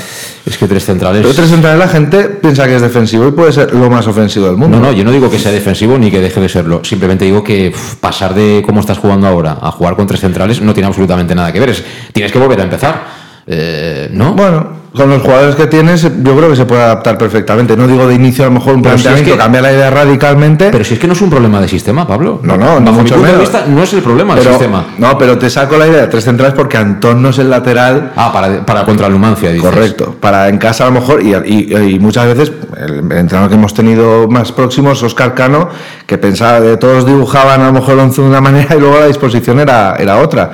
Es 0.46 0.56
que 0.56 0.68
tres 0.68 0.84
centrales. 0.84 1.22
Pero 1.22 1.34
tres 1.34 1.50
centrales 1.50 1.80
la 1.80 1.88
gente 1.88 2.26
piensa 2.28 2.64
que 2.68 2.76
es 2.76 2.82
defensivo 2.82 3.26
y 3.26 3.32
puede 3.32 3.50
ser 3.50 3.74
lo 3.74 3.90
más 3.90 4.06
ofensivo 4.06 4.46
del 4.46 4.56
mundo. 4.56 4.78
No, 4.78 4.86
no, 4.86 4.92
yo 4.92 5.02
no 5.02 5.10
digo 5.10 5.28
que 5.28 5.40
sea 5.40 5.50
defensivo 5.50 5.98
ni 5.98 6.12
que 6.12 6.20
deje 6.20 6.40
de 6.40 6.48
serlo. 6.48 6.84
Simplemente 6.84 7.24
digo 7.24 7.42
que 7.42 7.74
pasar 7.98 8.34
de 8.34 8.62
cómo 8.64 8.78
estás 8.78 8.98
jugando 8.98 9.26
ahora 9.26 9.58
a 9.60 9.72
jugar 9.72 9.96
con 9.96 10.06
tres 10.06 10.20
centrales 10.20 10.60
no 10.60 10.72
tiene 10.72 10.86
absolutamente 10.86 11.34
nada 11.34 11.52
que 11.52 11.58
ver. 11.58 11.70
Es, 11.70 11.82
tienes 12.12 12.30
que 12.30 12.38
volver 12.38 12.60
a 12.60 12.62
empezar. 12.62 13.04
Eh, 13.48 14.10
¿No? 14.12 14.32
Bueno, 14.34 14.79
con 14.94 15.08
los 15.08 15.22
jugadores 15.22 15.54
que 15.54 15.66
tienes, 15.66 16.02
yo 16.02 16.36
creo 16.36 16.50
que 16.50 16.56
se 16.56 16.64
puede 16.64 16.82
adaptar 16.82 17.16
perfectamente. 17.16 17.76
No 17.76 17.86
digo 17.86 18.06
de 18.08 18.14
inicio 18.14 18.44
a 18.44 18.48
lo 18.48 18.54
mejor 18.54 18.74
un 18.74 18.82
planteamiento, 18.82 19.36
cambia 19.36 19.60
la 19.60 19.72
idea 19.72 19.90
radicalmente. 19.90 20.70
Pero 20.70 20.84
si 20.84 20.94
es 20.94 21.00
que 21.00 21.06
no 21.06 21.12
es 21.12 21.20
un 21.20 21.30
problema 21.30 21.60
de 21.60 21.68
sistema, 21.68 22.06
Pablo. 22.06 22.40
No, 22.42 22.56
no, 22.56 22.80
no 22.80 22.92
mucho 22.92 23.16
no 23.16 23.82
es 23.82 23.92
el 23.92 24.02
problema 24.02 24.34
del 24.34 24.44
sistema. 24.44 24.86
No, 24.98 25.16
pero 25.16 25.38
te 25.38 25.48
saco 25.48 25.76
la 25.76 25.86
idea 25.86 26.02
de 26.02 26.06
tres 26.08 26.24
centrales 26.24 26.54
porque 26.54 26.76
Antón 26.76 27.22
no 27.22 27.28
es 27.28 27.38
el 27.38 27.50
lateral. 27.50 28.12
Ah, 28.16 28.32
para, 28.32 28.64
para 28.66 28.84
contra 28.84 29.08
Numancia, 29.08 29.50
dices. 29.50 29.68
Correcto. 29.68 30.16
Para 30.20 30.48
en 30.48 30.58
casa 30.58 30.84
a 30.84 30.86
lo 30.88 31.00
mejor, 31.00 31.22
y, 31.22 31.34
y, 31.34 31.98
muchas 31.98 32.26
veces, 32.26 32.52
el 32.76 32.98
entrenador 33.12 33.48
que 33.48 33.54
hemos 33.54 33.74
tenido 33.74 34.28
más 34.28 34.50
próximos, 34.52 35.02
Oscar 35.02 35.34
Cano, 35.34 35.68
que 36.06 36.18
pensaba 36.18 36.60
de 36.60 36.76
todos 36.76 37.06
dibujaban 37.06 37.60
a 37.60 37.66
lo 37.66 37.72
mejor 37.72 37.96
de 37.96 38.22
una 38.22 38.40
manera 38.40 38.74
y 38.74 38.80
luego 38.80 38.98
la 38.98 39.06
disposición 39.06 39.60
era, 39.60 39.94
era 39.98 40.18
otra 40.18 40.50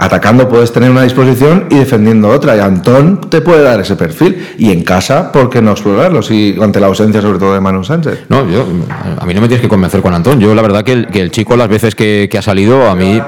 atacando 0.00 0.48
puedes 0.48 0.72
tener 0.72 0.90
una 0.90 1.02
disposición 1.02 1.66
y 1.70 1.76
defendiendo 1.76 2.28
otra. 2.28 2.56
Y 2.56 2.60
Antón 2.60 3.20
te 3.28 3.40
puede 3.40 3.62
dar 3.62 3.80
ese 3.80 3.96
perfil. 3.96 4.54
Y 4.58 4.72
en 4.72 4.82
casa, 4.82 5.30
¿por 5.30 5.50
qué 5.50 5.60
no 5.60 5.72
explorarlo? 5.72 6.22
Si, 6.22 6.56
ante 6.60 6.80
la 6.80 6.86
ausencia, 6.86 7.20
sobre 7.20 7.38
todo, 7.38 7.54
de 7.54 7.60
Manu 7.60 7.84
Sánchez. 7.84 8.24
No, 8.28 8.48
yo, 8.48 8.66
a 9.18 9.26
mí 9.26 9.34
no 9.34 9.40
me 9.40 9.48
tienes 9.48 9.60
que 9.60 9.68
convencer 9.68 10.00
con 10.00 10.14
Antón. 10.14 10.40
Yo, 10.40 10.54
la 10.54 10.62
verdad, 10.62 10.82
que 10.82 10.92
el, 10.92 11.06
que 11.08 11.20
el 11.20 11.30
chico, 11.30 11.56
las 11.56 11.68
veces 11.68 11.94
que, 11.94 12.28
que 12.30 12.38
ha 12.38 12.42
salido, 12.42 12.88
a 12.88 12.94
mí. 12.94 13.20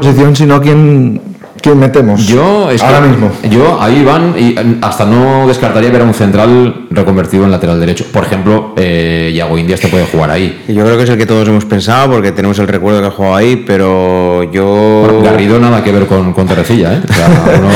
posición, 0.00 0.36
sino 0.36 0.60
quien 0.60 1.20
¿Quién 1.60 1.78
metemos? 1.78 2.26
Yo, 2.26 2.68
ahora 2.80 3.00
mismo. 3.00 3.30
Yo 3.50 3.80
ahí 3.80 4.04
van 4.04 4.34
y 4.38 4.54
hasta 4.80 5.04
no 5.04 5.46
descartaría 5.46 5.90
ver 5.90 6.02
a 6.02 6.04
un 6.04 6.14
central 6.14 6.86
reconvertido 6.90 7.44
en 7.44 7.50
lateral 7.50 7.80
derecho. 7.80 8.04
Por 8.12 8.24
ejemplo, 8.24 8.74
eh, 8.76 9.32
Iago 9.34 9.58
Indias 9.58 9.80
te 9.80 9.88
puede 9.88 10.04
jugar 10.06 10.30
ahí. 10.30 10.64
Yo 10.68 10.84
creo 10.84 10.96
que 10.96 11.04
es 11.04 11.10
el 11.10 11.18
que 11.18 11.26
todos 11.26 11.46
hemos 11.48 11.64
pensado 11.64 12.12
porque 12.12 12.32
tenemos 12.32 12.58
el 12.58 12.68
recuerdo 12.68 13.00
que 13.00 13.06
ha 13.06 13.10
jugado 13.10 13.36
ahí, 13.36 13.64
pero 13.66 14.44
yo. 14.52 15.02
Garrido 15.38 15.60
nada 15.60 15.84
que 15.84 15.92
ver 15.92 16.04
con, 16.06 16.32
con 16.32 16.48
Terrecilla, 16.48 16.94
¿eh? 16.94 17.00
O 17.08 17.12
sea, 17.12 17.28
uno 17.60 17.68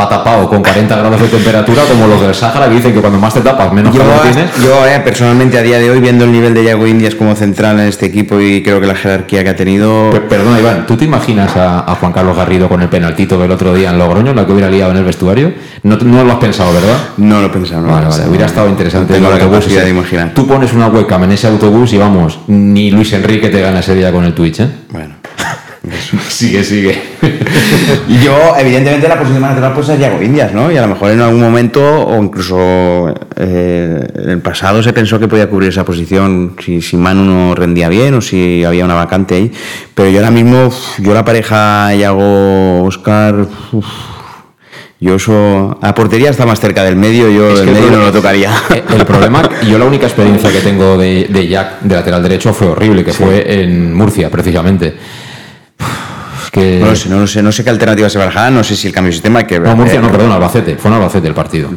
va, 0.00 0.08
tapado 0.08 0.48
con 0.48 0.62
40 0.62 0.96
grados 0.96 1.20
de 1.20 1.28
temperatura, 1.28 1.82
como 1.82 2.06
los 2.06 2.18
del 2.18 2.34
Sáhara 2.34 2.66
que 2.66 2.76
dicen 2.76 2.94
que 2.94 3.00
cuando 3.02 3.18
más 3.18 3.34
te 3.34 3.42
tapas, 3.42 3.70
menos 3.74 3.94
calor 3.94 4.22
tienes. 4.22 4.50
Yo, 4.64 4.86
eh, 4.86 4.98
personalmente, 5.04 5.58
a 5.58 5.62
día 5.62 5.78
de 5.78 5.90
hoy, 5.90 6.00
viendo 6.00 6.24
el 6.24 6.32
nivel 6.32 6.54
de 6.54 6.64
Iago 6.64 6.86
Indias 6.86 7.14
como 7.14 7.36
central 7.36 7.78
en 7.78 7.88
este 7.88 8.06
equipo 8.06 8.40
y 8.40 8.62
creo 8.62 8.80
que 8.80 8.86
la 8.86 8.94
jerarquía 8.94 9.44
que 9.44 9.50
ha 9.50 9.56
tenido. 9.56 10.12
perdona, 10.30 10.58
Iván, 10.58 10.86
¿tú 10.86 10.96
te 10.96 11.04
imaginas 11.04 11.54
a, 11.56 11.80
a 11.80 11.94
Juan 11.96 12.12
Carlos 12.12 12.34
Garrido 12.38 12.70
con 12.70 12.80
el 12.80 12.88
penal 12.88 13.14
Tito 13.14 13.38
del 13.38 13.50
otro 13.50 13.74
día 13.74 13.90
en 13.90 13.98
Logroño, 13.98 14.32
la 14.32 14.46
que 14.46 14.52
hubiera 14.52 14.70
liado 14.70 14.92
en 14.92 14.96
el 14.96 15.04
vestuario. 15.04 15.52
No, 15.82 15.98
no 15.98 16.24
lo 16.24 16.32
has 16.32 16.38
pensado, 16.38 16.72
¿verdad? 16.72 16.96
No 17.18 17.42
lo 17.42 17.48
he 17.48 17.50
pensado, 17.50 17.82
no. 17.82 17.92
Vale, 17.92 18.06
vale, 18.06 18.28
hubiera 18.28 18.46
estado 18.46 18.66
interesante. 18.70 19.12
Tengo 19.12 19.28
la 19.28 19.38
capacidad 19.38 19.84
de 19.84 19.90
imaginar. 19.90 20.32
Tú 20.32 20.46
pones 20.46 20.72
una 20.72 20.86
webcam 20.86 21.22
en 21.24 21.32
ese 21.32 21.48
autobús 21.48 21.92
y 21.92 21.98
vamos, 21.98 22.38
ni 22.46 22.90
Luis 22.90 23.12
Enrique 23.12 23.50
te 23.50 23.60
gana 23.60 23.80
ese 23.80 23.94
día 23.94 24.10
con 24.10 24.24
el 24.24 24.32
Twitch, 24.32 24.60
¿eh? 24.60 24.68
Bueno. 24.88 25.23
sigue, 26.28 26.64
sigue. 26.64 27.02
y 28.08 28.18
yo, 28.18 28.54
evidentemente, 28.58 29.08
la 29.08 29.18
posición 29.18 29.40
más 29.40 29.50
natural 29.50 29.72
pues 29.74 29.88
es 29.88 29.98
Yago 29.98 30.22
Indias, 30.22 30.52
¿no? 30.52 30.70
Y 30.70 30.76
a 30.76 30.82
lo 30.82 30.88
mejor 30.88 31.10
en 31.10 31.20
algún 31.20 31.40
momento, 31.40 32.06
o 32.06 32.22
incluso 32.22 33.14
eh, 33.36 34.06
en 34.14 34.30
el 34.30 34.40
pasado, 34.40 34.82
se 34.82 34.92
pensó 34.92 35.18
que 35.18 35.28
podía 35.28 35.48
cubrir 35.48 35.70
esa 35.70 35.84
posición 35.84 36.56
si, 36.64 36.80
si 36.80 36.96
Manu 36.96 37.24
no 37.24 37.54
rendía 37.54 37.88
bien 37.88 38.14
o 38.14 38.20
si 38.20 38.64
había 38.64 38.84
una 38.84 38.94
vacante 38.94 39.34
ahí. 39.34 39.52
Pero 39.94 40.10
yo 40.10 40.18
ahora 40.18 40.30
mismo, 40.30 40.72
yo 40.98 41.14
la 41.14 41.24
pareja 41.24 41.94
Yago 41.94 42.84
Oscar. 42.84 43.46
Yo 45.04 45.16
eso, 45.16 45.78
a 45.82 45.94
portería 45.94 46.30
está 46.30 46.46
más 46.46 46.60
cerca 46.60 46.82
del 46.82 46.96
medio, 46.96 47.28
yo 47.28 47.60
el 47.60 47.70
medio 47.70 47.90
no 47.90 47.98
lo 47.98 48.10
tocaría. 48.10 48.50
El 48.70 49.04
problema, 49.06 49.42
yo 49.68 49.76
la 49.76 49.84
única 49.84 50.06
experiencia 50.06 50.50
que 50.50 50.60
tengo 50.60 50.96
de, 50.96 51.26
de 51.28 51.46
Jack 51.46 51.80
de 51.82 51.94
lateral 51.94 52.22
derecho 52.22 52.54
fue 52.54 52.68
horrible, 52.68 53.04
que 53.04 53.12
fue 53.12 53.60
en 53.62 53.92
Murcia, 53.92 54.30
precisamente. 54.30 54.94
No 56.56 56.86
lo 56.86 56.96
sé, 56.96 57.08
no 57.08 57.26
sé, 57.26 57.42
no 57.42 57.52
sé 57.52 57.64
qué 57.64 57.70
alternativa 57.70 58.08
se 58.08 58.18
barajará, 58.18 58.50
no 58.50 58.62
sé 58.62 58.76
si 58.76 58.86
el 58.86 58.92
cambio 58.92 59.08
de 59.08 59.14
sistema 59.14 59.44
que 59.44 59.58
No, 59.58 59.74
Murcia, 59.74 60.00
no, 60.00 60.10
perdón, 60.10 60.32
Albacete, 60.32 60.76
fue 60.76 60.90
en 60.90 60.96
Albacete 60.96 61.26
el 61.26 61.34
partido. 61.34 61.70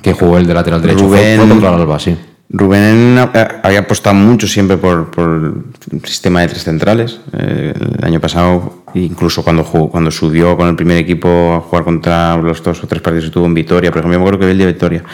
Que 0.00 0.12
jugó 0.12 0.38
el 0.38 0.46
de 0.46 0.54
lateral 0.54 0.80
derecho, 0.80 1.04
Rubén, 1.04 1.38
fue, 1.38 1.48
contra 1.48 1.68
el 1.68 1.74
Alba, 1.74 1.98
sí. 1.98 2.16
Rubén 2.48 3.18
había 3.62 3.80
apostado 3.80 4.14
mucho 4.14 4.46
siempre 4.46 4.76
por, 4.76 5.10
por 5.10 5.52
el 5.90 6.06
sistema 6.06 6.42
de 6.42 6.48
tres 6.48 6.62
centrales. 6.62 7.20
Eh, 7.36 7.74
el 7.98 8.04
año 8.04 8.20
pasado, 8.20 8.84
incluso 8.94 9.42
cuando 9.42 9.64
jugó, 9.64 9.90
cuando 9.90 10.10
subió 10.10 10.56
con 10.56 10.68
el 10.68 10.76
primer 10.76 10.96
equipo 10.96 11.54
a 11.54 11.60
jugar 11.60 11.84
contra 11.84 12.36
los 12.36 12.62
dos 12.62 12.84
o 12.84 12.86
tres 12.86 13.02
partidos 13.02 13.26
que 13.26 13.30
tuvo 13.32 13.46
en 13.46 13.54
Vitoria, 13.54 13.90
por 13.90 13.98
ejemplo, 13.98 14.14
yo 14.14 14.20
me 14.20 14.24
acuerdo 14.24 14.38
que 14.38 14.46
vi 14.46 14.52
el 14.52 14.58
de 14.58 14.66
Victoria, 14.66 15.04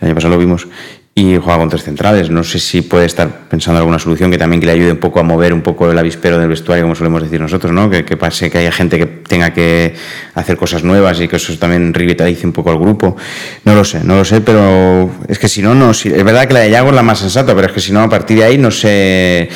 el 0.00 0.06
año 0.08 0.14
pasado 0.14 0.34
lo 0.34 0.40
vimos, 0.40 0.66
y 1.14 1.36
juega 1.36 1.58
con 1.58 1.68
tres 1.68 1.84
centrales. 1.84 2.30
No 2.30 2.42
sé 2.42 2.58
si 2.58 2.80
puede 2.80 3.04
estar 3.04 3.48
pensando 3.48 3.78
en 3.78 3.82
alguna 3.82 3.98
solución 3.98 4.30
que 4.30 4.38
también 4.38 4.60
que 4.60 4.66
le 4.66 4.72
ayude 4.72 4.92
un 4.92 4.98
poco 4.98 5.20
a 5.20 5.22
mover 5.22 5.52
un 5.52 5.60
poco 5.60 5.90
el 5.90 5.98
avispero 5.98 6.38
del 6.38 6.48
vestuario, 6.48 6.84
como 6.84 6.94
solemos 6.94 7.22
decir 7.22 7.40
nosotros, 7.40 7.72
¿no? 7.72 7.90
Que, 7.90 8.02
pase 8.16 8.50
que 8.50 8.58
haya 8.58 8.72
gente 8.72 8.98
que 8.98 9.06
tenga 9.06 9.52
que 9.52 9.94
hacer 10.34 10.56
cosas 10.56 10.84
nuevas 10.84 11.20
y 11.20 11.28
que 11.28 11.36
eso 11.36 11.56
también 11.58 11.92
revitalice 11.92 12.46
un 12.46 12.52
poco 12.52 12.70
al 12.70 12.78
grupo. 12.78 13.16
No 13.64 13.74
lo 13.74 13.84
sé, 13.84 14.02
no 14.02 14.16
lo 14.16 14.24
sé, 14.24 14.40
pero 14.40 15.10
es 15.28 15.38
que 15.38 15.48
si 15.48 15.60
no, 15.60 15.74
no. 15.74 15.92
Si, 15.92 16.08
es 16.08 16.24
verdad 16.24 16.46
que 16.46 16.54
la 16.54 16.60
de 16.60 16.70
Yago 16.70 16.88
es 16.88 16.94
la 16.94 17.02
más 17.02 17.18
sensata, 17.18 17.54
pero 17.54 17.66
es 17.66 17.72
que 17.72 17.80
si 17.80 17.92
no, 17.92 18.00
a 18.00 18.08
partir 18.08 18.38
de 18.38 18.44
ahí 18.44 18.56
no 18.56 18.70
sé. 18.70 19.50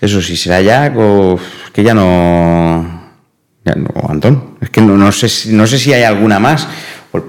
Eso 0.00 0.22
si 0.22 0.36
será 0.36 0.62
Yago 0.62 1.38
que 1.72 1.82
ya 1.82 1.92
no. 1.92 3.02
Ya 3.64 3.74
no, 3.74 3.90
Antón. 4.08 4.56
Es 4.62 4.70
que 4.70 4.80
no, 4.80 4.96
no, 4.96 5.12
sé, 5.12 5.52
no 5.52 5.66
sé 5.66 5.78
si 5.78 5.92
hay 5.92 6.04
alguna 6.04 6.38
más. 6.38 6.66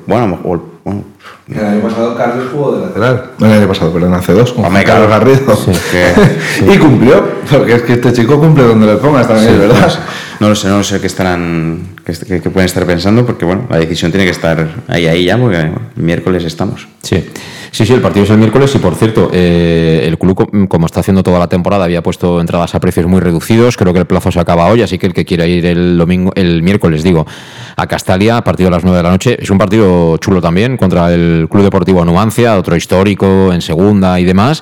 bueno, 0.07 0.39
bueno 0.41 1.12
el 1.47 1.65
año 1.65 1.81
pasado 1.81 2.15
Carlos 2.15 2.45
jugó 2.51 2.77
de 2.77 2.85
lateral. 2.87 3.31
el 3.39 3.51
año 3.51 3.67
pasado, 3.67 3.91
perdón, 3.91 4.13
hace 4.13 4.33
dos, 4.33 4.53
con 4.53 4.63
Carlos 4.63 5.09
Garrido. 5.09 5.57
y 6.73 6.77
cumplió, 6.77 7.23
porque 7.51 7.75
es 7.75 7.81
que 7.81 7.93
este 7.93 8.13
chico 8.13 8.39
cumple 8.39 8.63
donde 8.63 8.87
le 8.87 8.95
pongas 8.95 9.27
también, 9.27 9.53
es 9.53 9.59
verdad. 9.59 9.93
No 10.39 10.49
lo 10.49 10.55
sé, 10.55 10.67
no 10.67 10.77
lo 10.77 10.83
sé 10.83 10.99
qué 10.99 11.07
estarán, 11.07 11.95
que, 12.05 12.49
pueden 12.49 12.65
estar 12.65 12.85
pensando, 12.85 13.25
porque 13.25 13.45
bueno, 13.45 13.67
la 13.69 13.77
decisión 13.77 14.11
tiene 14.11 14.25
que 14.25 14.31
estar 14.31 14.83
ahí, 14.87 15.07
ahí 15.07 15.25
ya, 15.25 15.37
porque 15.37 15.71
miércoles 15.95 16.43
estamos. 16.43 16.87
Sí. 17.01 17.23
Sí, 17.73 17.87
sí, 17.87 17.93
el 17.93 18.01
partido 18.01 18.23
es 18.23 18.29
el 18.29 18.37
miércoles 18.37 18.75
y 18.75 18.77
por 18.77 18.93
cierto, 18.93 19.31
eh, 19.33 20.03
el 20.05 20.19
club, 20.19 20.67
como 20.67 20.85
está 20.85 20.99
haciendo 20.99 21.23
toda 21.23 21.39
la 21.39 21.47
temporada, 21.47 21.85
había 21.85 22.03
puesto 22.03 22.39
entradas 22.39 22.75
a 22.75 22.79
precios 22.79 23.07
muy 23.07 23.19
reducidos. 23.19 23.77
Creo 23.77 23.91
que 23.93 23.99
el 23.99 24.05
plazo 24.05 24.31
se 24.31 24.39
acaba 24.39 24.67
hoy, 24.67 24.83
así 24.83 24.99
que 24.99 25.07
el 25.07 25.13
que 25.15 25.25
quiera 25.25 25.47
ir 25.47 25.65
el 25.65 25.97
domingo, 25.97 26.31
el 26.35 26.61
miércoles, 26.61 27.01
digo, 27.01 27.25
a 27.75 27.87
Castalia, 27.87 28.43
partido 28.43 28.67
a 28.67 28.71
las 28.73 28.83
9 28.83 28.97
de 28.97 29.03
la 29.03 29.09
noche, 29.09 29.37
es 29.41 29.49
un 29.49 29.57
partido 29.57 30.17
chulo 30.17 30.39
también 30.39 30.77
contra 30.77 31.11
el 31.11 31.47
Club 31.49 31.63
Deportivo 31.63 32.05
Nuancia, 32.05 32.59
otro 32.59 32.75
histórico 32.75 33.51
en 33.51 33.61
segunda 33.63 34.19
y 34.19 34.25
demás. 34.25 34.61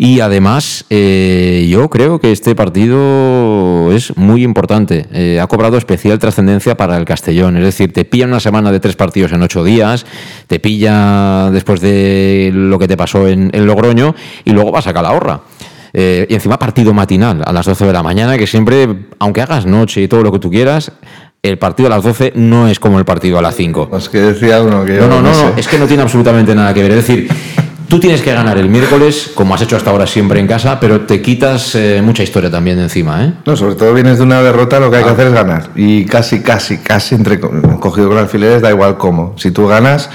Y 0.00 0.20
además, 0.20 0.84
eh, 0.90 1.66
yo 1.68 1.90
creo 1.90 2.20
que 2.20 2.30
este 2.30 2.54
partido 2.54 3.90
es 3.92 4.16
muy 4.16 4.44
importante. 4.44 5.06
Eh, 5.12 5.40
ha 5.42 5.46
cobrado 5.48 5.76
especial 5.76 6.20
trascendencia 6.20 6.76
para 6.76 6.96
el 6.96 7.04
Castellón. 7.04 7.56
Es 7.56 7.64
decir, 7.64 7.92
te 7.92 8.04
pilla 8.04 8.26
una 8.26 8.38
semana 8.38 8.70
de 8.70 8.78
tres 8.78 8.94
partidos 8.94 9.32
en 9.32 9.42
ocho 9.42 9.64
días, 9.64 10.06
te 10.46 10.60
pilla 10.60 11.50
después 11.50 11.80
de 11.80 12.52
lo 12.54 12.78
que 12.78 12.86
te 12.86 12.96
pasó 12.96 13.26
en, 13.26 13.50
Logroño 13.66 14.14
y 14.44 14.52
luego 14.52 14.70
vas 14.70 14.86
a 14.86 14.94
Calahorra. 14.94 15.40
Eh, 15.92 16.26
y 16.28 16.34
encima 16.34 16.60
partido 16.60 16.94
matinal 16.94 17.42
a 17.44 17.52
las 17.52 17.66
12 17.66 17.86
de 17.86 17.92
la 17.92 18.04
mañana, 18.04 18.38
que 18.38 18.46
siempre, 18.46 18.88
aunque 19.18 19.42
hagas 19.42 19.66
noche 19.66 20.00
y 20.00 20.06
todo 20.06 20.22
lo 20.22 20.30
que 20.30 20.38
tú 20.38 20.48
quieras, 20.48 20.92
el 21.42 21.58
partido 21.58 21.88
a 21.88 21.90
las 21.90 22.04
12 22.04 22.34
no 22.36 22.68
es 22.68 22.78
como 22.78 23.00
el 23.00 23.04
partido 23.04 23.38
a 23.38 23.42
las 23.42 23.56
5. 23.56 23.88
Pues 23.90 24.08
que 24.08 24.18
decía 24.18 24.62
uno 24.62 24.84
que 24.84 24.92
no, 24.92 25.08
no, 25.08 25.20
no, 25.20 25.32
no, 25.32 25.52
es 25.56 25.66
que 25.66 25.78
no 25.78 25.86
tiene 25.86 26.04
absolutamente 26.04 26.54
nada 26.54 26.72
que 26.72 26.82
ver. 26.82 26.92
Es 26.92 27.06
decir, 27.08 27.28
Tú 27.88 27.98
tienes 27.98 28.20
que 28.20 28.34
ganar 28.34 28.58
el 28.58 28.68
miércoles, 28.68 29.30
como 29.34 29.54
has 29.54 29.62
hecho 29.62 29.74
hasta 29.74 29.88
ahora 29.88 30.06
siempre 30.06 30.38
en 30.38 30.46
casa, 30.46 30.78
pero 30.78 31.06
te 31.06 31.22
quitas 31.22 31.74
eh, 31.74 32.02
mucha 32.04 32.22
historia 32.22 32.50
también 32.50 32.78
encima, 32.78 33.24
¿eh? 33.24 33.32
No, 33.46 33.56
sobre 33.56 33.76
todo 33.76 33.94
vienes 33.94 34.18
de 34.18 34.24
una 34.24 34.42
derrota, 34.42 34.78
lo 34.78 34.90
que 34.90 34.98
hay 34.98 35.04
que 35.04 35.08
ah. 35.08 35.12
hacer 35.14 35.28
es 35.28 35.32
ganar. 35.32 35.70
Y 35.74 36.04
casi, 36.04 36.42
casi, 36.42 36.76
casi 36.76 37.14
entre 37.14 37.40
cogido 37.40 38.10
con 38.10 38.18
alfileres, 38.18 38.60
da 38.60 38.68
igual 38.68 38.98
cómo. 38.98 39.32
Si 39.38 39.52
tú 39.52 39.66
ganas, 39.66 40.10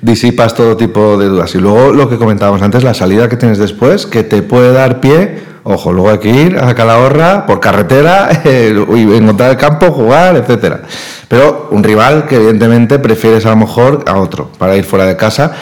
disipas 0.00 0.54
todo 0.54 0.76
tipo 0.76 1.18
de 1.18 1.26
dudas. 1.26 1.52
Y 1.56 1.58
luego 1.58 1.92
lo 1.92 2.08
que 2.08 2.16
comentábamos 2.16 2.62
antes, 2.62 2.84
la 2.84 2.94
salida 2.94 3.28
que 3.28 3.36
tienes 3.36 3.58
después, 3.58 4.06
que 4.06 4.22
te 4.22 4.42
puede 4.42 4.72
dar 4.72 5.00
pie. 5.00 5.56
Ojo, 5.64 5.92
luego 5.92 6.10
hay 6.10 6.18
que 6.18 6.30
ir 6.30 6.58
a 6.60 6.76
Calahorra 6.76 7.44
por 7.44 7.58
carretera, 7.58 8.30
y 8.44 9.16
encontrar 9.16 9.50
el 9.50 9.56
campo, 9.56 9.90
jugar, 9.90 10.36
etcétera. 10.36 10.82
Pero 11.26 11.70
un 11.72 11.82
rival 11.82 12.26
que 12.26 12.36
evidentemente 12.36 13.00
prefieres 13.00 13.44
a 13.46 13.50
lo 13.50 13.56
mejor 13.56 14.04
a 14.06 14.16
otro 14.18 14.48
para 14.58 14.76
ir 14.76 14.84
fuera 14.84 15.06
de 15.06 15.16
casa 15.16 15.56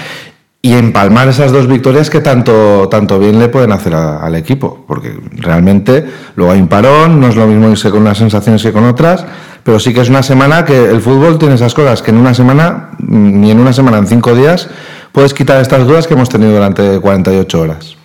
y 0.65 0.73
empalmar 0.73 1.29
esas 1.29 1.53
dos 1.53 1.67
victorias 1.67 2.09
que 2.09 2.23
tanto, 2.23 2.89
tanto 2.89 3.19
bien 3.19 3.39
le 3.39 3.51
pueden 3.51 3.71
hacer 3.71 3.95
al 3.95 4.35
equipo, 4.35 4.83
porque 4.89 5.15
realmente 5.33 6.07
luego 6.37 6.53
hay 6.53 6.61
un 6.63 6.69
parón, 6.69 7.21
no 7.21 7.29
es 7.29 7.37
lo 7.37 7.47
mismo 7.47 7.69
irse 7.69 7.91
con 7.91 8.01
unas 8.01 8.17
sensaciones 8.17 8.63
que 8.63 8.73
con 8.73 8.85
otras, 8.85 9.27
pero 9.63 9.79
sí 9.79 9.93
que 9.93 10.01
es 10.01 10.09
una 10.09 10.23
semana 10.23 10.65
que 10.65 10.87
el 10.87 11.03
fútbol 11.03 11.39
tiene 11.39 11.57
esas 11.57 11.75
cosas 11.75 12.01
que 12.01 12.13
en 12.13 12.17
una 12.17 12.33
semana, 12.33 12.93
ni 12.99 13.51
en 13.51 13.61
una 13.61 13.75
semana, 13.75 13.99
en 13.99 14.07
cinco 14.07 14.35
días, 14.35 14.71
puedes 15.13 15.35
quitar 15.35 15.61
estas 15.61 15.87
dudas 15.87 16.07
que 16.07 16.15
hemos 16.15 16.31
tenido 16.31 16.55
durante 16.55 16.99
48 16.99 17.61
horas. 17.61 17.97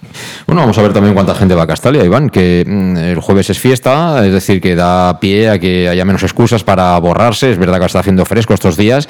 Bueno, 0.48 0.62
vamos 0.62 0.78
a 0.78 0.82
ver 0.82 0.94
también 0.94 1.14
cuánta 1.14 1.36
gente 1.36 1.56
va 1.56 1.64
a 1.64 1.68
Castalia, 1.68 2.04
Iván, 2.04 2.30
que 2.30 2.64
mm, 2.68 2.98
el 2.98 3.20
jueves 3.20 3.50
es 3.50 3.60
fiesta, 3.60 4.26
es 4.26 4.34
decir, 4.34 4.62
que 4.62 4.76
da 4.76 5.20
pie 5.20 5.50
a 5.50 5.60
que 5.60 5.90
haya 5.90 6.06
menos 6.06 6.24
excusas 6.24 6.64
para 6.64 6.98
borrarse. 7.00 7.52
Es 7.52 7.58
verdad 7.58 7.80
que 7.80 7.86
está 7.86 8.00
haciendo 8.00 8.26
fresco 8.26 8.54
estos 8.54 8.78
días, 8.78 9.08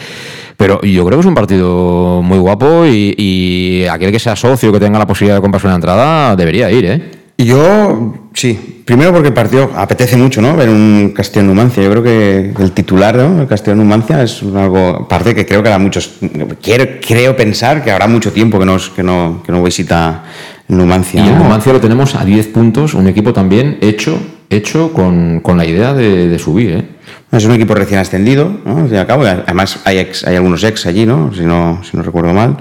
pero 0.57 0.81
yo 0.81 1.05
creo 1.05 1.17
que 1.17 1.21
es 1.21 1.27
un 1.27 1.35
partido 1.35 2.21
muy 2.21 2.37
guapo 2.37 2.85
y, 2.85 3.85
aquel 3.89 4.11
que 4.11 4.19
sea 4.19 4.35
socio, 4.35 4.71
que 4.71 4.79
tenga 4.79 4.99
la 4.99 5.07
posibilidad 5.07 5.37
de 5.37 5.41
comprarse 5.41 5.67
una 5.67 5.75
entrada, 5.75 6.35
debería 6.35 6.69
ir, 6.71 6.85
¿eh? 6.85 7.19
Yo, 7.37 8.29
sí. 8.33 8.83
Primero 8.85 9.13
porque 9.13 9.29
el 9.29 9.33
partido 9.33 9.71
apetece 9.73 10.17
mucho, 10.17 10.41
¿no? 10.41 10.57
Ver 10.57 10.67
un 10.67 11.13
Castillo 11.15 11.45
Numancia. 11.45 11.81
Yo 11.81 11.89
creo 11.89 12.03
que 12.03 12.53
el 12.59 12.71
titular, 12.73 13.15
¿no? 13.15 13.43
El 13.43 13.47
Castillo 13.47 13.75
Numancia 13.75 14.21
es 14.23 14.43
algo. 14.43 15.03
Aparte 15.05 15.33
que 15.33 15.45
creo 15.45 15.63
que 15.63 15.69
habrá 15.69 15.79
muchos. 15.79 16.15
Quiero, 16.61 16.99
creo 16.99 17.37
pensar 17.37 17.81
que 17.81 17.91
habrá 17.91 18.07
mucho 18.07 18.33
tiempo 18.33 18.59
que, 18.59 18.65
nos, 18.65 18.89
que, 18.89 19.03
no, 19.03 19.41
que 19.45 19.53
no 19.53 19.63
visita 19.63 20.23
Numancia. 20.69 21.25
Y 21.25 21.29
el 21.29 21.37
Numancia 21.37 21.73
lo 21.73 21.81
tenemos 21.81 22.15
a 22.15 22.23
10 22.23 22.47
puntos, 22.47 22.93
un 22.93 23.07
equipo 23.07 23.33
también 23.33 23.77
hecho, 23.81 24.19
hecho 24.49 24.93
con, 24.93 25.41
la 25.57 25.65
idea 25.65 25.93
de, 25.93 26.37
subir. 26.39 26.71
¿eh? 26.71 26.85
Es 27.31 27.43
un 27.45 27.53
equipo 27.53 27.73
recién 27.73 27.99
ascendido, 27.99 28.51
¿no? 28.65 28.87
además 28.87 29.79
hay, 29.83 29.97
hay 30.25 30.35
algunos 30.35 30.63
ex 30.63 30.85
allí, 30.85 31.05
¿no? 31.05 31.33
Si 31.33 31.41
no, 31.41 31.81
si 31.83 31.97
no 31.97 32.03
recuerdo 32.03 32.33
mal. 32.33 32.57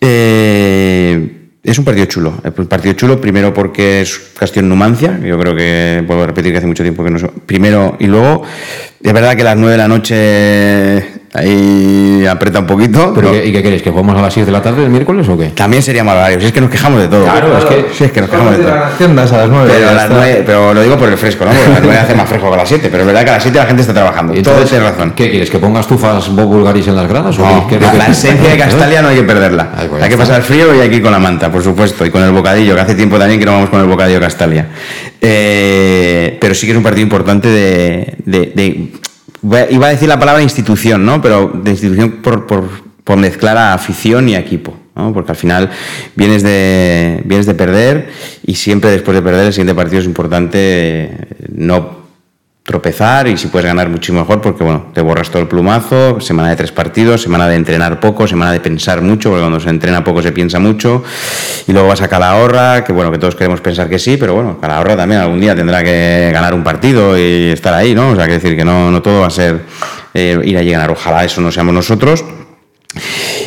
Eh, 0.00 1.44
es 1.64 1.78
un 1.78 1.84
partido 1.84 2.06
chulo, 2.06 2.34
es 2.44 2.52
un 2.58 2.66
partido 2.66 2.94
chulo 2.94 3.20
primero 3.20 3.54
porque 3.54 4.02
es 4.02 4.32
Castillo 4.38 4.66
Numancia, 4.66 5.18
yo 5.18 5.38
creo 5.38 5.56
que 5.56 6.04
puedo 6.06 6.26
repetir 6.26 6.52
que 6.52 6.58
hace 6.58 6.66
mucho 6.66 6.82
tiempo 6.82 7.02
que 7.02 7.10
no 7.10 7.18
primero 7.46 7.96
y 7.98 8.06
luego 8.06 8.42
es 9.02 9.12
verdad 9.12 9.34
que 9.34 9.40
a 9.40 9.46
las 9.46 9.56
9 9.56 9.72
de 9.72 9.78
la 9.78 9.88
noche 9.88 11.23
Ahí 11.36 12.24
aprieta 12.30 12.60
un 12.60 12.66
poquito. 12.66 13.12
¿Y 13.44 13.50
qué 13.50 13.60
queréis? 13.60 13.82
¿Que 13.82 13.90
jugamos 13.90 14.16
a 14.16 14.22
las 14.22 14.32
6 14.32 14.46
de 14.46 14.52
la 14.52 14.62
tarde 14.62 14.84
el 14.84 14.90
miércoles 14.90 15.28
o 15.28 15.36
qué? 15.36 15.46
También 15.48 15.82
sería 15.82 16.04
mal 16.04 16.16
horario. 16.16 16.38
Si 16.38 16.46
es 16.46 16.52
que 16.52 16.60
nos 16.60 16.70
quejamos 16.70 17.00
de 17.00 17.08
todo. 17.08 17.24
Claro, 17.24 17.58
es 17.58 17.64
que, 17.64 17.86
sí, 17.92 18.04
es 18.04 18.12
que 18.12 18.20
nos 18.20 18.30
quejamos 18.30 18.56
de 18.56 18.62
todo. 18.62 19.14
Las 19.14 19.32
a 19.32 19.38
las 19.38 19.48
9. 19.48 19.72
Pero, 19.74 19.90
a 19.90 19.92
las 19.94 20.10
9, 20.10 20.42
pero 20.46 20.72
lo 20.72 20.80
digo 20.80 20.96
por 20.96 21.08
el 21.08 21.18
fresco, 21.18 21.44
¿no? 21.44 21.50
Porque 21.50 21.66
a 21.66 21.72
las 21.72 21.82
9 21.82 21.98
hace 21.98 22.14
más 22.14 22.28
fresco 22.28 22.48
que 22.48 22.54
a 22.54 22.58
las 22.58 22.68
7. 22.68 22.88
Pero 22.88 23.02
es 23.02 23.06
verdad 23.08 23.24
que 23.24 23.30
a 23.30 23.32
las 23.32 23.42
7 23.42 23.58
la 23.58 23.66
gente 23.66 23.80
está 23.80 23.92
trabajando. 23.92 24.32
Y 24.32 24.42
todo 24.42 24.62
tiene 24.62 24.84
razón. 24.84 25.12
¿Qué 25.16 25.28
quieres? 25.28 25.50
¿Que 25.50 25.58
pongas 25.58 25.88
tufas 25.88 26.28
Bob 26.28 26.46
Bulgaris 26.46 26.86
en 26.86 26.94
las 26.94 27.08
gradas? 27.08 27.36
No, 27.36 27.66
la 27.80 28.06
esencia 28.06 28.50
de 28.50 28.56
Castalia 28.56 29.02
no 29.02 29.08
hay 29.08 29.16
que 29.16 29.24
perderla. 29.24 29.70
hay 30.00 30.08
que 30.08 30.16
pasar 30.16 30.36
el 30.36 30.42
frío 30.44 30.72
y 30.72 30.82
hay 30.82 30.88
que 30.88 30.96
ir 30.96 31.02
con 31.02 31.10
la 31.10 31.18
manta, 31.18 31.50
por 31.50 31.64
supuesto. 31.64 32.06
Y 32.06 32.10
con 32.10 32.22
el 32.22 32.30
bocadillo, 32.30 32.76
que 32.76 32.80
hace 32.80 32.94
tiempo 32.94 33.18
también 33.18 33.40
que 33.40 33.46
no 33.46 33.54
vamos 33.54 33.70
con 33.70 33.80
el 33.80 33.86
bocadillo 33.86 34.20
Castalia. 34.20 34.68
Eh, 35.20 36.38
pero 36.40 36.54
sí 36.54 36.66
que 36.66 36.72
es 36.72 36.78
un 36.78 36.84
partido 36.84 37.02
importante 37.02 37.48
de, 37.48 38.14
de 38.24 38.90
iba 39.70 39.86
a 39.86 39.90
decir 39.90 40.08
la 40.08 40.18
palabra 40.18 40.42
institución, 40.42 41.04
¿no? 41.04 41.20
Pero 41.20 41.50
de 41.54 41.70
institución 41.70 42.22
por, 42.22 42.46
por, 42.46 43.16
mezclar 43.16 43.56
a 43.56 43.74
afición 43.74 44.28
y 44.28 44.36
equipo. 44.36 44.74
¿no? 44.96 45.12
Porque 45.12 45.32
al 45.32 45.36
final 45.36 45.70
vienes 46.14 46.42
de, 46.42 47.20
vienes 47.24 47.46
de 47.46 47.54
perder 47.54 48.10
y 48.46 48.54
siempre 48.54 48.90
después 48.90 49.14
de 49.14 49.22
perder 49.22 49.46
el 49.46 49.52
siguiente 49.52 49.74
partido 49.74 50.00
es 50.00 50.06
importante 50.06 51.28
no 51.52 52.03
tropezar 52.64 53.28
y 53.28 53.36
si 53.36 53.48
puedes 53.48 53.66
ganar 53.66 53.90
mucho 53.90 54.14
mejor 54.14 54.40
porque 54.40 54.64
bueno, 54.64 54.86
te 54.94 55.02
borras 55.02 55.28
todo 55.28 55.42
el 55.42 55.48
plumazo, 55.48 56.18
semana 56.22 56.48
de 56.48 56.56
tres 56.56 56.72
partidos, 56.72 57.20
semana 57.20 57.46
de 57.46 57.56
entrenar 57.56 58.00
poco, 58.00 58.26
semana 58.26 58.52
de 58.52 58.60
pensar 58.60 59.02
mucho, 59.02 59.28
porque 59.28 59.42
cuando 59.42 59.60
se 59.60 59.68
entrena 59.68 60.02
poco 60.02 60.22
se 60.22 60.32
piensa 60.32 60.58
mucho 60.58 61.04
y 61.66 61.72
luego 61.72 61.88
vas 61.88 62.00
a 62.00 62.08
Calahorra, 62.08 62.82
que 62.82 62.92
bueno, 62.94 63.12
que 63.12 63.18
todos 63.18 63.34
queremos 63.34 63.60
pensar 63.60 63.90
que 63.90 63.98
sí, 63.98 64.16
pero 64.16 64.34
bueno, 64.34 64.58
Calahorra 64.58 64.96
también 64.96 65.20
algún 65.20 65.40
día 65.40 65.54
tendrá 65.54 65.84
que 65.84 66.30
ganar 66.32 66.54
un 66.54 66.64
partido 66.64 67.18
y 67.18 67.50
estar 67.50 67.74
ahí, 67.74 67.94
¿no? 67.94 68.08
O 68.08 68.16
sea, 68.16 68.24
que 68.24 68.32
decir 68.32 68.56
que 68.56 68.64
no, 68.64 68.90
no 68.90 69.02
todo 69.02 69.20
va 69.20 69.26
a 69.26 69.30
ser 69.30 69.60
eh, 70.14 70.40
ir 70.42 70.56
a 70.56 70.62
ganar, 70.62 70.90
ojalá 70.90 71.22
eso 71.22 71.42
no 71.42 71.52
seamos 71.52 71.74
nosotros. 71.74 72.24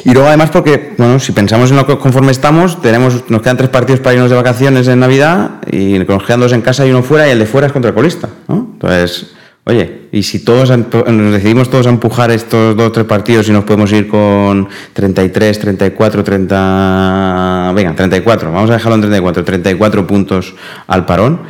Y 0.04 0.12
luego 0.12 0.28
además 0.28 0.50
porque, 0.52 0.94
bueno, 0.98 1.20
si 1.20 1.32
pensamos 1.32 1.72
en 1.72 1.78
lo 1.78 1.86
que 1.86 1.98
conforme 1.98 2.32
estamos, 2.32 2.82
tenemos, 2.82 3.30
nos 3.30 3.42
quedan 3.42 3.58
tres 3.58 3.70
partidos 3.70 4.00
para 4.00 4.16
irnos 4.16 4.30
de 4.30 4.36
vacaciones 4.36 4.88
en 4.88 5.00
Navidad 5.00 5.62
y 5.72 6.00
nos 6.00 6.24
quedan 6.24 6.40
dos 6.40 6.54
en 6.54 6.62
casa 6.62 6.86
y 6.86 6.92
uno 6.92 7.04
fuera 7.04 7.28
y 7.28 7.32
el 7.32 7.40
de 7.40 7.46
fuera 7.46 7.68
es 7.68 7.74
contra 7.74 7.90
el 7.90 7.96
colista, 7.96 8.30
¿no? 8.48 8.70
Entonces, 8.74 9.32
oye, 9.66 10.08
y 10.12 10.24
si 10.24 10.40
todos 10.40 10.70
nos 10.70 11.34
decidimos 11.34 11.70
todos 11.70 11.88
a 11.88 11.90
empujar 11.90 12.32
estos 12.32 12.76
dos 12.78 12.88
o 12.88 12.92
tres 12.92 13.06
partidos 13.06 13.50
y 13.50 13.52
nos 13.52 13.66
podemos 13.66 13.92
ir 13.92 14.08
con 14.08 14.70
33, 14.94 15.60
34, 15.60 16.24
30, 16.24 17.74
venga, 17.76 17.96
34, 17.96 18.52
vamos 18.52 18.70
a 18.70 18.74
dejarlo 18.74 18.96
en 18.96 19.02
34, 19.02 19.44
34 19.44 20.08
puntos 20.08 20.56
al 20.88 21.06
parón. 21.06 21.42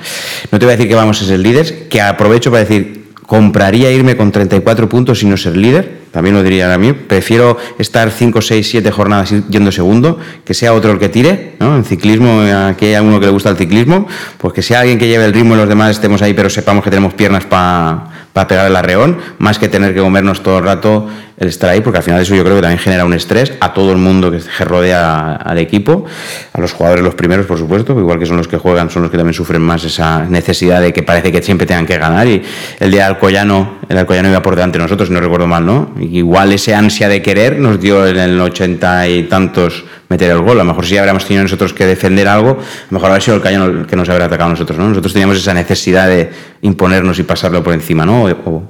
No 0.51 0.57
te 0.57 0.65
voy 0.65 0.73
a 0.73 0.77
decir 0.77 0.89
que 0.89 0.95
vamos 0.95 1.21
a 1.21 1.25
ser 1.25 1.39
líderes, 1.39 1.71
que 1.71 2.01
aprovecho 2.01 2.49
para 2.49 2.63
decir, 2.63 3.07
compraría 3.28 3.91
irme 3.91 4.17
con 4.17 4.32
34 4.32 4.89
puntos 4.89 5.21
y 5.21 5.28
no 5.28 5.38
ser 5.38 5.55
líder, 5.55 6.07
también 6.11 6.34
lo 6.34 6.41
diría 6.41 6.73
a 6.73 6.78
mí. 6.78 6.93
Prefiero 6.93 7.57
estar 7.78 8.09
5, 8.09 8.41
6, 8.41 8.67
7 8.67 8.89
jornadas 8.89 9.34
yendo 9.49 9.71
segundo, 9.71 10.17
que 10.43 10.53
sea 10.53 10.73
otro 10.73 10.93
el 10.93 10.97
que 10.97 11.09
tire, 11.09 11.55
¿no? 11.59 11.75
En 11.75 11.84
ciclismo, 11.84 12.41
aquí 12.41 12.86
hay 12.86 12.93
alguno 12.95 13.19
que 13.19 13.25
le 13.25 13.32
gusta 13.34 13.49
el 13.49 13.57
ciclismo, 13.57 14.07
pues 14.38 14.53
que 14.53 14.61
sea 14.61 14.80
alguien 14.80 14.97
que 14.97 15.07
lleve 15.07 15.25
el 15.25 15.34
ritmo 15.34 15.53
y 15.53 15.57
los 15.57 15.67
demás 15.67 15.91
estemos 15.91 16.21
ahí, 16.21 16.34
pero 16.34 16.49
sepamos 16.49 16.84
que 16.84 16.89
tenemos 16.89 17.13
piernas 17.13 17.45
para 17.45 18.16
pegar 18.45 18.67
el 18.67 18.75
arreón, 18.75 19.17
más 19.39 19.57
que 19.57 19.69
tener 19.69 19.93
que 19.93 20.01
comernos 20.01 20.43
todo 20.43 20.57
el 20.57 20.65
rato 20.65 21.07
el 21.38 21.49
estar 21.49 21.69
ahí, 21.69 21.81
porque 21.81 21.97
al 21.97 22.03
final 22.03 22.19
eso 22.19 22.33
yo 22.33 22.43
creo 22.43 22.55
que 22.55 22.61
también 22.63 22.79
genera 22.79 23.05
un 23.05 23.13
estrés 23.13 23.53
a 23.59 23.71
todo 23.71 23.91
el 23.91 23.97
mundo 23.97 24.31
que 24.31 24.65
rodea 24.65 25.33
al 25.33 25.59
equipo, 25.59 26.05
a 26.51 26.59
los 26.59 26.73
jugadores 26.73 27.03
los 27.03 27.13
primeros, 27.13 27.45
por 27.45 27.59
supuesto, 27.59 27.97
igual 27.99 28.17
que 28.17 28.25
son 28.25 28.38
los 28.38 28.47
que 28.47 28.57
juegan, 28.57 28.89
son 28.89 29.03
los 29.03 29.11
que 29.11 29.17
también 29.17 29.35
sufren 29.35 29.61
más 29.61 29.83
esa 29.83 30.25
necesidad 30.25 30.81
de 30.81 30.91
que 30.91 31.03
parece 31.03 31.31
que 31.31 31.43
siempre 31.43 31.67
tengan 31.67 31.85
que 31.85 31.97
ganar. 31.97 32.27
Y 32.27 32.41
el 32.79 32.89
día 32.89 33.03
del 33.03 33.13
Alcoyano, 33.13 33.77
el 33.88 33.97
Alcoyano 33.99 34.29
iba 34.29 34.41
por 34.41 34.55
delante 34.55 34.79
de 34.79 34.83
nosotros, 34.83 35.09
si 35.09 35.13
no 35.13 35.21
recuerdo 35.21 35.45
mal, 35.45 35.63
¿no? 35.63 35.93
igual 35.99 36.51
ese 36.51 36.73
ansia 36.73 37.07
de 37.07 37.21
querer 37.21 37.59
nos 37.59 37.79
dio 37.79 38.07
en 38.07 38.17
el 38.17 38.41
ochenta 38.41 39.07
y 39.07 39.23
tantos 39.23 39.85
meter 40.09 40.31
el 40.31 40.39
gol. 40.39 40.59
A 40.59 40.63
lo 40.63 40.65
mejor 40.65 40.85
si 40.85 40.97
habríamos 40.97 41.25
tenido 41.25 41.43
nosotros 41.43 41.73
que 41.73 41.85
defender 41.85 42.27
algo, 42.27 42.51
a 42.51 42.53
lo 42.53 42.91
mejor 42.91 43.11
habría 43.11 43.21
sido 43.21 43.38
el 43.38 43.47
el 43.47 43.85
que 43.85 43.95
nos 43.95 44.09
habría 44.09 44.25
atacado 44.25 44.49
nosotros, 44.49 44.79
¿no? 44.79 44.89
Nosotros 44.89 45.13
teníamos 45.13 45.38
esa 45.38 45.53
necesidad 45.53 46.07
de 46.07 46.31
imponernos 46.62 47.20
y 47.20 47.24
pasarlo 47.24 47.64
por 47.64 47.74
encima, 47.74 48.05
¿no? 48.05 48.24
O, 48.24 48.64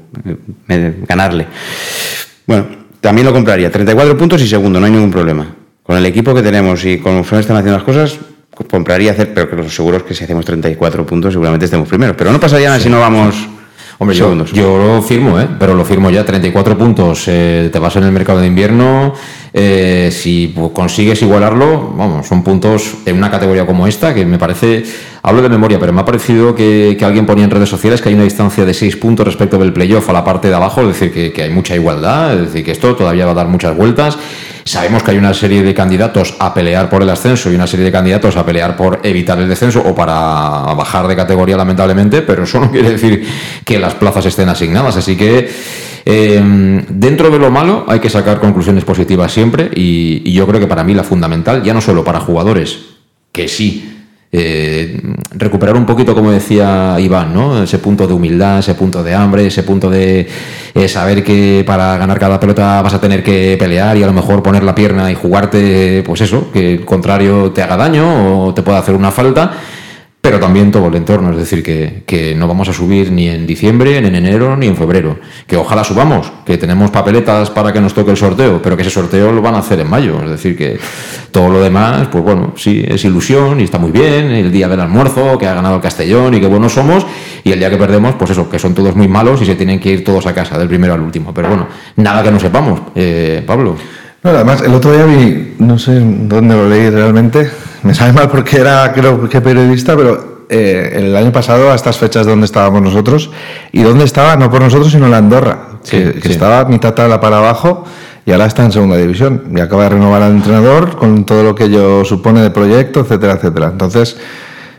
eh, 0.70 1.04
ganarle. 1.08 1.48
Bueno, 2.46 2.66
también 3.02 3.26
lo 3.26 3.34
compraría. 3.34 3.72
34 3.72 4.18
puntos 4.18 4.42
y 4.42 4.48
segundo, 4.48 4.80
no 4.80 4.86
hay 4.86 4.92
ningún 4.92 5.12
problema. 5.12 5.56
Con 5.84 5.98
el 5.98 6.06
equipo 6.06 6.34
que 6.34 6.42
tenemos 6.42 6.84
y 6.86 6.98
con 6.98 7.16
conforme 7.16 7.42
están 7.42 7.58
haciendo 7.58 7.78
las 7.78 7.86
cosas, 7.86 8.20
compraría 8.70 9.12
hacer, 9.12 9.34
pero 9.34 9.50
que 9.50 9.56
lo 9.56 9.70
seguro 9.70 9.98
es 9.98 10.04
que 10.04 10.14
si 10.14 10.24
hacemos 10.24 10.46
34 10.46 11.06
puntos 11.06 11.34
seguramente 11.34 11.66
estemos 11.66 11.88
primeros. 11.88 12.16
Pero 12.18 12.32
no 12.32 12.40
pasaría 12.40 12.68
nada 12.68 12.80
si 12.80 12.90
no 12.90 13.00
vamos 13.00 13.48
Hombre, 14.00 14.16
yo, 14.16 14.46
yo, 14.46 14.78
lo 14.78 15.02
firmo, 15.02 15.40
¿eh? 15.40 15.48
pero 15.58 15.74
lo 15.74 15.84
firmo 15.84 16.12
ya. 16.12 16.24
34 16.24 16.78
puntos, 16.78 17.24
eh, 17.28 17.70
te 17.74 17.80
vas 17.80 17.96
en 17.96 18.04
el 18.04 18.12
mercado 18.12 18.40
de 18.40 18.46
invierno. 18.46 19.14
Eh, 19.52 20.12
si 20.12 20.54
consigues 20.72 21.20
igualarlo, 21.24 21.96
vamos, 21.98 22.28
son 22.28 22.44
puntos 22.44 22.94
en 23.08 23.18
una 23.18 23.32
categoría 23.32 23.66
como 23.66 23.88
esta 23.88 24.14
que 24.14 24.24
me 24.24 24.38
parece. 24.38 24.84
Hablo 25.28 25.42
de 25.42 25.50
memoria, 25.50 25.78
pero 25.78 25.92
me 25.92 26.00
ha 26.00 26.06
parecido 26.06 26.56
que, 26.56 26.98
alguien 27.04 27.26
ponía 27.26 27.44
en 27.44 27.52
redes 27.52 27.68
sociales 27.68 28.02
que 28.02 28.08
hay 28.08 28.16
una 28.16 28.24
distancia 28.24 28.64
de 28.64 28.74
6 28.74 28.96
puntos 28.96 29.26
respecto 29.26 29.58
del 29.58 29.74
playoff 29.74 30.10
a 30.10 30.14
la 30.14 30.24
parte 30.24 30.48
de 30.48 30.56
abajo, 30.56 30.80
es 30.80 30.88
decir, 30.88 31.12
que, 31.12 31.34
que 31.34 31.44
hay 31.44 31.50
mucha 31.50 31.76
igualdad, 31.76 32.34
es 32.36 32.42
decir, 32.44 32.64
que 32.64 32.72
esto 32.72 32.96
todavía 32.96 33.26
va 33.26 33.34
a 33.34 33.36
dar 33.36 33.50
muchas 33.50 33.76
vueltas. 33.76 34.18
Sabemos 34.64 35.04
que 35.04 35.12
hay 35.12 35.18
una 35.18 35.34
serie 35.34 35.64
de 35.64 35.74
candidatos 35.74 36.34
a 36.40 36.54
pelear 36.54 36.90
por 36.90 37.02
el 37.02 37.10
ascenso 37.10 37.52
y 37.52 37.56
una 37.56 37.68
serie 37.68 37.84
de 37.84 37.92
candidatos 37.92 38.38
a 38.38 38.46
pelear 38.46 38.78
por 38.78 39.02
evitar 39.04 39.38
el 39.40 39.50
descenso 39.50 39.82
o 39.82 39.94
para 39.94 40.74
bajar 40.76 41.10
de 41.10 41.18
categoría, 41.18 41.58
lamentablemente, 41.58 42.22
pero 42.22 42.44
eso 42.44 42.62
no 42.62 42.72
quiere 42.72 42.92
decir 42.92 43.28
que 43.66 43.80
las 43.80 43.96
plazas 43.96 44.26
estén 44.28 44.48
asignadas. 44.48 44.96
Así 44.96 45.18
que 45.18 45.50
eh, 46.06 46.86
dentro 46.88 47.30
de 47.30 47.38
lo 47.38 47.52
malo 47.52 47.84
hay 47.90 48.00
que 48.00 48.10
sacar 48.10 48.40
conclusiones 48.40 48.86
positivas 48.86 49.30
siempre 49.34 49.72
y 49.76 50.32
yo 50.32 50.48
creo 50.48 50.62
que 50.62 50.68
para 50.68 50.86
mí 50.86 50.94
la 50.94 51.04
fundamental, 51.04 51.64
ya 51.64 51.74
no 51.74 51.82
solo 51.82 52.06
para 52.06 52.22
jugadores, 52.22 52.80
que 53.34 53.50
sí, 53.50 53.97
eh, 54.32 55.02
recuperar 55.32 55.76
un 55.78 55.86
poquito, 55.86 56.14
como 56.14 56.32
decía 56.32 56.98
Iván, 57.00 57.34
¿no? 57.34 57.64
ese 57.64 57.80
punto 57.80 58.08
de 58.08 58.14
humildad, 58.14 58.60
ese 58.60 58.76
punto 58.76 59.02
de 59.02 59.16
hambre, 59.16 59.48
ese 59.48 59.64
punto 59.64 59.90
de 59.90 60.28
eh, 60.74 60.88
saber 60.90 61.24
que 61.24 61.64
para 61.66 61.98
ganar 61.98 62.20
cada 62.20 62.40
pelota 62.40 62.82
vas 62.82 62.94
a 62.94 63.00
tener 63.00 63.24
que 63.24 63.56
pelear 63.58 63.96
y 63.96 64.04
a 64.04 64.08
lo 64.08 64.14
mejor 64.14 64.44
poner 64.44 64.64
la 64.64 64.76
pierna 64.76 65.10
y 65.12 65.16
jugarte, 65.16 66.04
pues 66.06 66.22
eso, 66.22 66.52
que 66.52 66.74
el 66.74 66.86
contrario 66.86 67.52
te 67.52 67.62
haga 67.62 67.78
daño 67.78 68.48
o 68.48 68.54
te 68.54 68.64
pueda 68.64 68.80
hacer 68.80 68.96
una 68.96 69.12
falta 69.12 69.52
pero 70.28 70.42
también 70.42 70.74
todo 70.74 70.88
el 70.90 70.96
entorno, 70.96 71.32
es 71.32 71.38
decir, 71.38 71.64
que, 71.64 72.36
no 72.36 72.50
vamos 72.50 72.68
a 72.68 72.74
subir 72.74 73.14
ni 73.14 73.30
en 73.30 73.48
diciembre, 73.48 74.02
ni 74.02 74.10
en 74.10 74.16
enero, 74.16 74.58
ni 74.58 74.68
en 74.68 74.76
febrero. 74.76 75.18
Que 75.48 75.56
ojalá 75.56 75.86
subamos, 75.86 76.30
que 76.46 76.58
tenemos 76.58 76.92
papeletas 76.92 77.50
para 77.50 77.72
que 77.72 77.80
nos 77.80 77.94
toque 77.94 78.12
el 78.12 78.18
sorteo, 78.18 78.62
pero 78.62 78.76
que 78.76 78.82
ese 78.82 78.92
sorteo 78.92 79.32
lo 79.32 79.42
van 79.42 79.56
a 79.56 79.60
hacer 79.60 79.80
en 79.80 79.90
mayo. 79.90 80.22
Es 80.22 80.32
decir, 80.32 80.58
que 80.58 80.78
todo 81.32 81.48
lo 81.48 81.62
demás, 81.62 82.10
pues 82.12 82.26
bueno, 82.26 82.52
sí, 82.58 82.84
es 82.86 83.06
ilusión 83.06 83.62
y 83.62 83.64
está 83.64 83.78
muy 83.78 83.92
bien, 83.92 84.26
el 84.32 84.52
día 84.52 84.68
del 84.68 84.82
almuerzo, 84.82 85.38
que 85.38 85.48
ha 85.48 85.54
ganado 85.54 85.76
el 85.76 85.82
Castellón 85.82 86.34
y 86.34 86.42
que 86.42 86.48
buenos 86.48 86.74
somos, 86.74 87.06
y 87.46 87.54
el 87.54 87.60
día 87.60 87.70
que 87.70 87.78
perdemos, 87.78 88.16
pues 88.16 88.32
eso, 88.32 88.50
que 88.50 88.60
son 88.60 88.74
todos 88.74 88.98
muy 88.98 89.08
malos 89.08 89.42
y 89.42 89.46
se 89.46 89.56
tienen 89.56 89.80
que 89.80 89.92
ir 89.92 90.04
todos 90.04 90.26
a 90.26 90.34
casa, 90.34 90.58
del 90.58 90.68
primero 90.68 90.94
al 90.94 91.00
último. 91.00 91.34
Pero 91.34 91.48
bueno, 91.48 91.68
nada 91.96 92.22
que 92.22 92.32
no 92.32 92.40
sepamos, 92.42 92.82
eh, 92.96 93.44
Pablo. 93.48 93.78
No, 94.28 94.34
además, 94.34 94.62
el 94.62 94.74
otro 94.74 94.92
día 94.92 95.06
vi, 95.06 95.56
no 95.60 95.80
sé 95.80 96.02
dónde 96.02 96.54
lo 96.54 96.68
leí 96.68 96.90
realmente, 96.90 97.50
me 97.84 97.96
sabe 97.96 98.12
mal 98.12 98.30
porque 98.30 98.58
era, 98.58 98.92
creo 98.92 99.30
que 99.30 99.40
periodista, 99.40 99.96
pero 99.96 100.44
eh, 100.50 100.96
el 100.96 101.16
año 101.16 101.32
pasado 101.32 101.72
a 101.72 101.76
estas 101.76 101.98
fechas 101.98 102.26
donde 102.26 102.46
estábamos 102.46 102.82
nosotros 102.82 103.32
y 103.72 103.84
dónde 103.84 104.04
estaba, 104.04 104.36
no 104.36 104.52
por 104.52 104.60
nosotros, 104.60 104.92
sino 104.92 105.08
la 105.08 105.20
Andorra, 105.20 105.80
que, 105.90 106.20
estaba 106.26 106.66
mitad 106.66 106.94
tabla 106.94 107.22
para 107.22 107.38
abajo 107.38 107.86
y 108.26 108.34
ahora 108.34 108.48
está 108.48 108.66
en 108.66 108.74
segunda 108.74 108.98
división. 108.98 109.44
Y 109.56 109.62
acaba 109.62 109.84
de 109.84 109.92
renovar 109.92 110.22
al 110.22 110.34
entrenador 110.34 110.98
con 110.98 111.24
todo 111.24 111.44
lo 111.44 111.56
que 111.56 111.64
ello 111.64 112.04
supone 112.04 112.42
de 112.42 112.50
proyecto, 112.50 113.00
etcétera, 113.00 113.36
etcétera. 113.36 113.70
Entonces, 113.72 114.18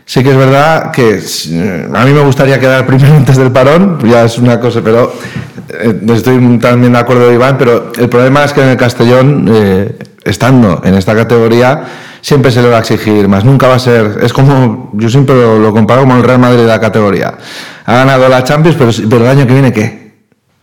sí 0.09 0.23
que 0.23 0.31
es 0.31 0.37
verdad 0.37 0.89
que 0.89 1.21
eh, 1.51 1.87
a 1.93 2.03
mí 2.03 2.11
me 2.13 2.21
gustaría 2.21 2.59
quedar 2.59 2.87
primero 2.87 3.13
antes 3.15 3.37
del 3.37 3.51
parón, 3.51 3.99
ya 4.09 4.23
es 4.23 4.39
una 4.39 4.59
cosa, 4.59 4.81
pero 4.83 5.13
eh, 5.69 6.01
estoy 6.15 6.57
también 6.57 6.93
de 6.93 6.99
acuerdo 6.99 7.25
con 7.25 7.35
Iván, 7.35 7.57
pero 7.59 7.91
el 7.95 8.09
problema 8.09 8.43
es 8.43 8.53
que 8.53 8.63
en 8.63 8.69
el 8.69 8.77
Castellón, 8.77 9.51
estando 10.23 10.81
en 10.83 10.95
esta 10.95 11.13
categoría, 11.13 11.83
siempre 12.21 12.49
se 12.49 12.63
le 12.63 12.69
va 12.69 12.77
a 12.77 12.79
exigir 12.79 13.27
más. 13.27 13.45
Nunca 13.45 13.67
va 13.67 13.75
a 13.75 13.79
ser. 13.79 14.17
Es 14.21 14.33
como. 14.33 14.89
Yo 14.93 15.09
siempre 15.09 15.35
lo, 15.35 15.71
comparo 15.71 16.01
como 16.01 16.15
el 16.15 16.23
Real 16.23 16.39
Madrid 16.39 16.61
de 16.61 16.67
la 16.67 16.79
categoría. 16.79 17.35
Ha 17.85 17.93
ganado 17.93 18.27
la 18.29 18.43
Champions, 18.43 18.77
pero, 18.77 18.91
pero 19.09 19.25
el 19.25 19.29
año 19.29 19.47
que 19.47 19.53
viene, 19.53 19.71
¿qué? 19.71 20.09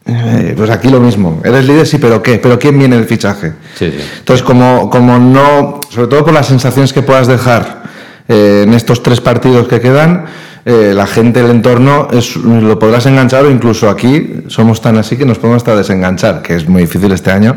Eh, 0.08 0.54
pues 0.56 0.70
aquí 0.70 0.88
lo 0.88 1.00
mismo. 1.00 1.40
Eres 1.44 1.64
líder, 1.64 1.86
sí, 1.86 1.98
pero 1.98 2.22
¿qué? 2.22 2.38
¿Pero 2.38 2.58
quién 2.58 2.78
viene 2.78 2.96
el 2.96 3.06
fichaje? 3.06 3.52
Entonces, 3.80 4.44
como, 4.44 4.90
como 4.90 5.18
no. 5.18 5.80
Sobre 5.88 6.08
todo 6.08 6.24
por 6.24 6.34
las 6.34 6.46
sensaciones 6.46 6.92
que 6.92 7.02
puedas 7.02 7.26
dejar 7.26 7.85
eh, 8.28 8.64
en 8.66 8.74
estos 8.74 9.02
tres 9.02 9.20
partidos 9.20 9.68
que 9.68 9.80
quedan 9.80 10.26
eh, 10.64 10.92
la 10.94 11.06
gente, 11.06 11.40
el 11.40 11.50
entorno, 11.50 12.08
es, 12.10 12.34
lo 12.34 12.76
podrás 12.78 13.06
enganchar 13.06 13.44
o 13.44 13.50
incluso 13.50 13.88
aquí 13.88 14.42
somos 14.48 14.80
tan 14.80 14.96
así 14.96 15.16
que 15.16 15.24
nos 15.24 15.38
podemos 15.38 15.62
hasta 15.62 15.76
desenganchar, 15.76 16.42
que 16.42 16.56
es 16.56 16.68
muy 16.68 16.82
difícil 16.82 17.12
este 17.12 17.30
año. 17.30 17.54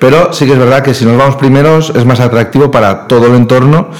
Pero 0.00 0.32
sí 0.32 0.44
que 0.44 0.52
es 0.52 0.58
verdad 0.58 0.82
que 0.82 0.92
si 0.92 1.04
nos 1.04 1.16
vamos 1.16 1.36
primeros 1.36 1.92
es 1.94 2.04
más 2.04 2.18
atractivo 2.18 2.70
para 2.70 3.06
todo 3.06 3.28
el 3.28 3.36
entorno 3.36 3.90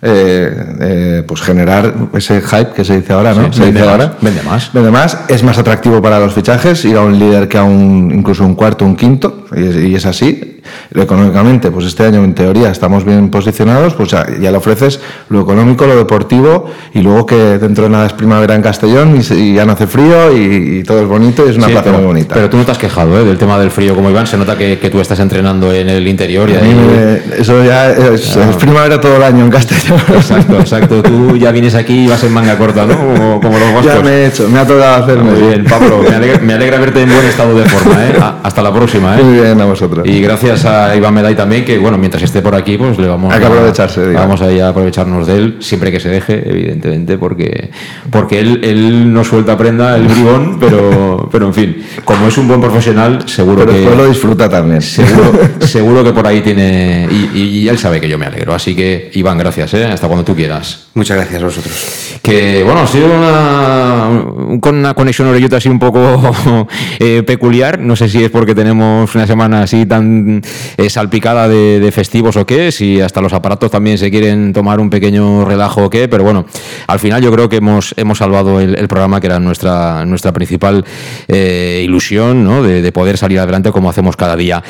eh, 0.00 0.76
eh, 0.80 1.24
pues 1.26 1.40
generar 1.40 1.92
ese 2.12 2.40
hype 2.40 2.70
que 2.72 2.84
se 2.84 3.00
dice 3.00 3.12
ahora, 3.12 3.34
¿no? 3.34 3.52
se 3.52 3.62
vende 3.62 3.80
dice 3.80 3.90
ahora. 3.90 4.14
Vende 4.20 4.42
más. 4.42 4.72
Vende 4.72 4.92
más. 4.92 5.18
Es 5.26 5.42
más 5.42 5.58
atractivo 5.58 6.00
para 6.00 6.20
los 6.20 6.34
fichajes 6.34 6.84
ir 6.84 6.96
a 6.96 7.00
un 7.00 7.18
líder 7.18 7.48
que 7.48 7.58
a 7.58 7.64
un 7.64 8.12
incluso 8.14 8.44
un 8.44 8.54
cuarto, 8.54 8.84
un 8.84 8.94
quinto, 8.94 9.46
y 9.56 9.96
es, 9.96 10.06
así. 10.06 10.57
Económicamente, 10.94 11.70
pues 11.70 11.86
este 11.86 12.04
año 12.04 12.24
en 12.24 12.34
teoría 12.34 12.70
estamos 12.70 13.04
bien 13.04 13.30
posicionados, 13.30 13.94
pues 13.94 14.10
ya, 14.10 14.24
le 14.24 14.56
ofreces 14.56 15.00
lo 15.28 15.42
económico, 15.42 15.86
lo 15.86 15.96
deportivo, 15.96 16.70
y 16.94 17.00
luego 17.00 17.26
que 17.26 17.36
dentro 17.58 17.84
de 17.84 17.90
nada 17.90 18.06
es 18.06 18.12
primavera 18.12 18.54
en 18.54 18.62
Castellón 18.62 19.20
y, 19.20 19.54
ya 19.54 19.64
no 19.64 19.72
hace 19.72 19.86
frío 19.86 20.36
y, 20.36 20.82
todo 20.84 21.02
es 21.02 21.08
bonito 21.08 21.46
y 21.46 21.50
es 21.50 21.56
una 21.56 21.68
plaza 21.68 21.92
muy 21.92 22.04
bonita. 22.04 22.34
Pero 22.34 22.50
tú 22.50 22.56
no 22.56 22.64
te 22.64 22.72
has 22.72 22.78
quejado 22.78 23.18
¿eh? 23.20 23.24
del 23.24 23.38
tema 23.38 23.58
del 23.58 23.70
frío 23.70 23.94
como 23.94 24.10
Iván, 24.10 24.26
se 24.26 24.36
nota 24.36 24.56
que, 24.56 24.76
tú 24.88 25.00
estás 25.00 25.20
entrenando 25.20 25.72
en 25.72 25.88
el 25.88 26.06
interior 26.06 26.48
y 26.48 26.54
ahí... 26.54 27.22
eso 27.38 27.62
ya 27.62 27.90
es 27.90 28.56
primavera 28.58 29.00
todo 29.00 29.16
el 29.16 29.22
año 29.22 29.44
en 29.44 29.50
Castellón. 29.50 30.00
Exacto, 30.14 30.60
exacto. 30.60 31.02
Tú 31.02 31.36
ya 31.36 31.50
vienes 31.52 31.74
aquí 31.74 32.04
y 32.04 32.08
vas 32.08 32.22
en 32.24 32.32
manga 32.32 32.56
corta, 32.56 32.86
¿no? 32.86 33.40
Como, 33.40 33.58
los 33.58 33.84
Ya 33.84 34.00
me 34.00 34.10
he 34.10 34.26
hecho, 34.26 34.48
me 34.48 34.58
ha 34.58 34.66
tocado 34.66 35.04
hacerme. 35.04 35.32
Muy 35.32 35.48
bien, 35.48 35.64
Pablo. 35.64 36.02
Me 36.42 36.54
alegra, 36.54 36.78
verte 36.78 37.02
en 37.02 37.10
buen 37.10 37.26
estado 37.26 37.58
de 37.58 37.64
forma, 37.64 38.06
¿eh? 38.06 38.14
Hasta 38.42 38.62
la 38.62 38.72
próxima, 38.72 39.18
¿eh? 39.18 39.22
Muy 39.22 39.40
bien, 39.40 39.60
a 39.60 39.64
vosotros. 39.64 40.06
Y 40.06 40.20
gracias 40.20 40.57
a 40.64 40.94
Iván 40.96 41.14
Meday 41.14 41.34
también, 41.34 41.64
que 41.64 41.78
bueno, 41.78 41.98
mientras 41.98 42.22
esté 42.22 42.42
por 42.42 42.54
aquí, 42.54 42.76
pues 42.76 42.98
le 42.98 43.08
vamos 43.08 43.32
Hay 43.32 43.40
que 43.40 43.46
aprovecharse, 43.46 44.12
Vamos 44.12 44.40
a, 44.42 44.46
a 44.46 44.68
aprovecharnos 44.68 45.26
de 45.26 45.36
él, 45.36 45.56
siempre 45.60 45.92
que 45.92 46.00
se 46.00 46.08
deje, 46.08 46.48
evidentemente, 46.48 47.18
porque, 47.18 47.70
porque 48.10 48.40
él, 48.40 48.60
él 48.62 49.12
no 49.12 49.24
suelta 49.24 49.56
prenda 49.56 49.96
el 49.96 50.06
bribón, 50.06 50.58
pero, 50.60 51.28
pero 51.30 51.46
en 51.46 51.54
fin, 51.54 51.84
como 52.04 52.28
es 52.28 52.38
un 52.38 52.48
buen 52.48 52.60
profesional, 52.60 53.28
seguro 53.28 53.58
pero 53.58 53.72
que. 53.72 53.78
Después 53.78 53.96
lo 53.96 54.08
disfruta 54.08 54.48
también. 54.48 54.82
Seguro, 54.82 55.32
seguro 55.60 56.04
que 56.04 56.12
por 56.12 56.26
ahí 56.26 56.40
tiene. 56.40 57.08
Y, 57.10 57.38
y, 57.38 57.68
él 57.68 57.78
sabe 57.78 58.00
que 58.00 58.08
yo 58.08 58.18
me 58.18 58.26
alegro. 58.26 58.54
Así 58.54 58.74
que, 58.74 59.10
Iván, 59.14 59.38
gracias, 59.38 59.74
¿eh? 59.74 59.84
Hasta 59.84 60.06
cuando 60.06 60.24
tú 60.24 60.34
quieras. 60.34 60.88
Muchas 60.94 61.16
gracias 61.16 61.42
a 61.42 61.44
vosotros. 61.44 62.18
Que 62.22 62.62
bueno, 62.64 62.80
ha 62.80 62.86
sido 62.86 63.06
una, 63.06 64.58
con 64.60 64.76
una 64.76 64.94
conexión 64.94 65.28
orelluta 65.28 65.58
así 65.58 65.68
un 65.68 65.78
poco 65.78 66.32
eh, 66.98 67.22
peculiar. 67.22 67.78
No 67.78 67.94
sé 67.96 68.08
si 68.08 68.24
es 68.24 68.30
porque 68.30 68.54
tenemos 68.54 69.14
una 69.14 69.26
semana 69.26 69.62
así 69.62 69.86
tan 69.86 70.42
eh, 70.76 70.90
salpicada 70.90 71.48
de, 71.48 71.90
festivos 71.92 72.36
o 72.36 72.46
qué, 72.46 72.70
si 72.70 73.00
hasta 73.00 73.20
los 73.20 73.32
aparatos 73.32 73.70
también 73.70 73.98
se 73.98 74.10
quieren 74.10 74.52
tomar 74.52 74.78
un 74.78 74.90
pequeño 74.90 75.44
relajo 75.44 75.84
o 75.84 75.90
qué, 75.90 76.06
pero 76.06 76.22
bueno, 76.22 76.44
al 76.86 76.98
final 76.98 77.22
yo 77.22 77.32
creo 77.32 77.48
que 77.48 77.56
hemos, 77.56 77.94
hemos 77.96 78.18
salvado 78.18 78.60
el, 78.60 78.88
programa 78.88 79.20
que 79.20 79.26
era 79.26 79.38
nuestra, 79.38 80.04
nuestra 80.04 80.32
principal 80.32 80.84
eh, 81.28 81.82
ilusión, 81.84 82.44
¿no? 82.44 82.62
De, 82.62 82.88
poder 82.92 83.18
salir 83.18 83.38
adelante 83.38 83.70
como 83.70 83.90
hacemos 83.90 84.16
cada 84.16 84.34
día. 84.34 84.62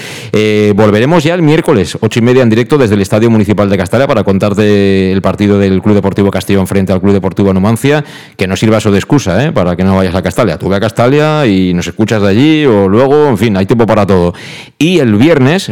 volveremos 0.75 1.23
ya 1.23 1.35
el 1.35 1.43
miércoles, 1.43 1.97
ocho 2.01 2.19
y 2.19 2.23
media 2.23 2.43
en 2.43 2.51
directo 2.51 2.77
desde 2.77 2.95
el 2.95 3.01
Estadio 3.01 3.31
Municipal 3.31 3.71
de 3.71 3.79
Castalia 3.79 4.07
para 4.07 4.25
contarte 4.25 5.13
el 5.13 5.23
partido 5.23 5.59
del 5.59 5.81
Club 5.81 5.95
Deportivo 5.95 6.31
Castellón 6.31 6.67
frente 6.67 6.93
al 6.93 7.01
Club 7.01 7.13
Deportivo 7.13 7.53
Numancia, 7.55 8.05
que 8.37 8.47
no 8.47 8.57
sirva 8.57 8.79
eso 8.79 8.91
de 8.91 8.99
excusa, 8.99 9.45
¿eh? 9.45 9.53
para 9.53 9.77
que 9.77 9.85
no 9.85 9.97
vayas 9.97 10.15
a 10.15 10.23
Castalia. 10.23 10.59
Tú 10.59 10.69
ve 10.69 10.77
a 10.77 10.81
Castalia 10.81 11.47
y 11.47 11.73
nos 11.75 11.87
escuchas 11.87 12.23
de 12.23 12.29
allí 12.29 12.67
o 12.67 12.89
luego, 12.89 13.29
en 13.29 13.39
fin, 13.39 13.57
hay 13.57 13.67
tiempo 13.67 13.87
para 13.87 14.07
todo. 14.07 14.35
Y 14.79 14.99
el 14.99 15.17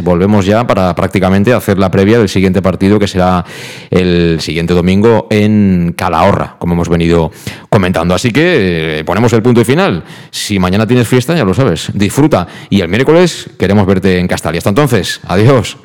volvemos 0.03 0.45
ya 0.45 0.65
para 0.67 0.93
prácticamente 0.95 1.53
hacer 1.53 1.77
la 1.77 1.89
previa 1.89 2.19
del 2.19 2.29
siguiente 2.29 2.61
partido, 2.61 2.99
que 2.99 3.07
será 3.07 3.45
el 3.89 4.39
siguiente 4.41 4.73
domingo 4.73 5.27
en 5.29 5.93
Calahorra, 5.97 6.55
como 6.59 6.73
hemos 6.73 6.89
venido 6.89 7.31
comentando. 7.69 8.13
Así 8.13 8.31
que 8.31 8.99
eh, 8.99 9.03
ponemos 9.03 9.31
el 9.33 9.41
punto 9.41 9.61
y 9.61 9.65
final. 9.65 10.03
Si 10.31 10.59
mañana 10.59 10.85
tienes 10.85 11.07
fiesta, 11.07 11.35
ya 11.35 11.43
lo 11.43 11.53
sabes, 11.53 11.89
disfruta. 11.93 12.47
Y 12.69 12.81
el 12.81 12.87
miércoles 12.87 13.49
queremos 13.57 13.85
verte 13.85 14.19
en 14.19 14.27
Castalia. 14.27 14.59
Hasta 14.59 14.69
entonces, 14.69 15.21
adiós. 15.27 15.77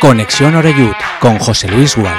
Conexión 0.00 0.54
Oreyud 0.54 0.92
con 1.18 1.38
José 1.38 1.68
Luis 1.68 1.96
Gual. 1.96 2.16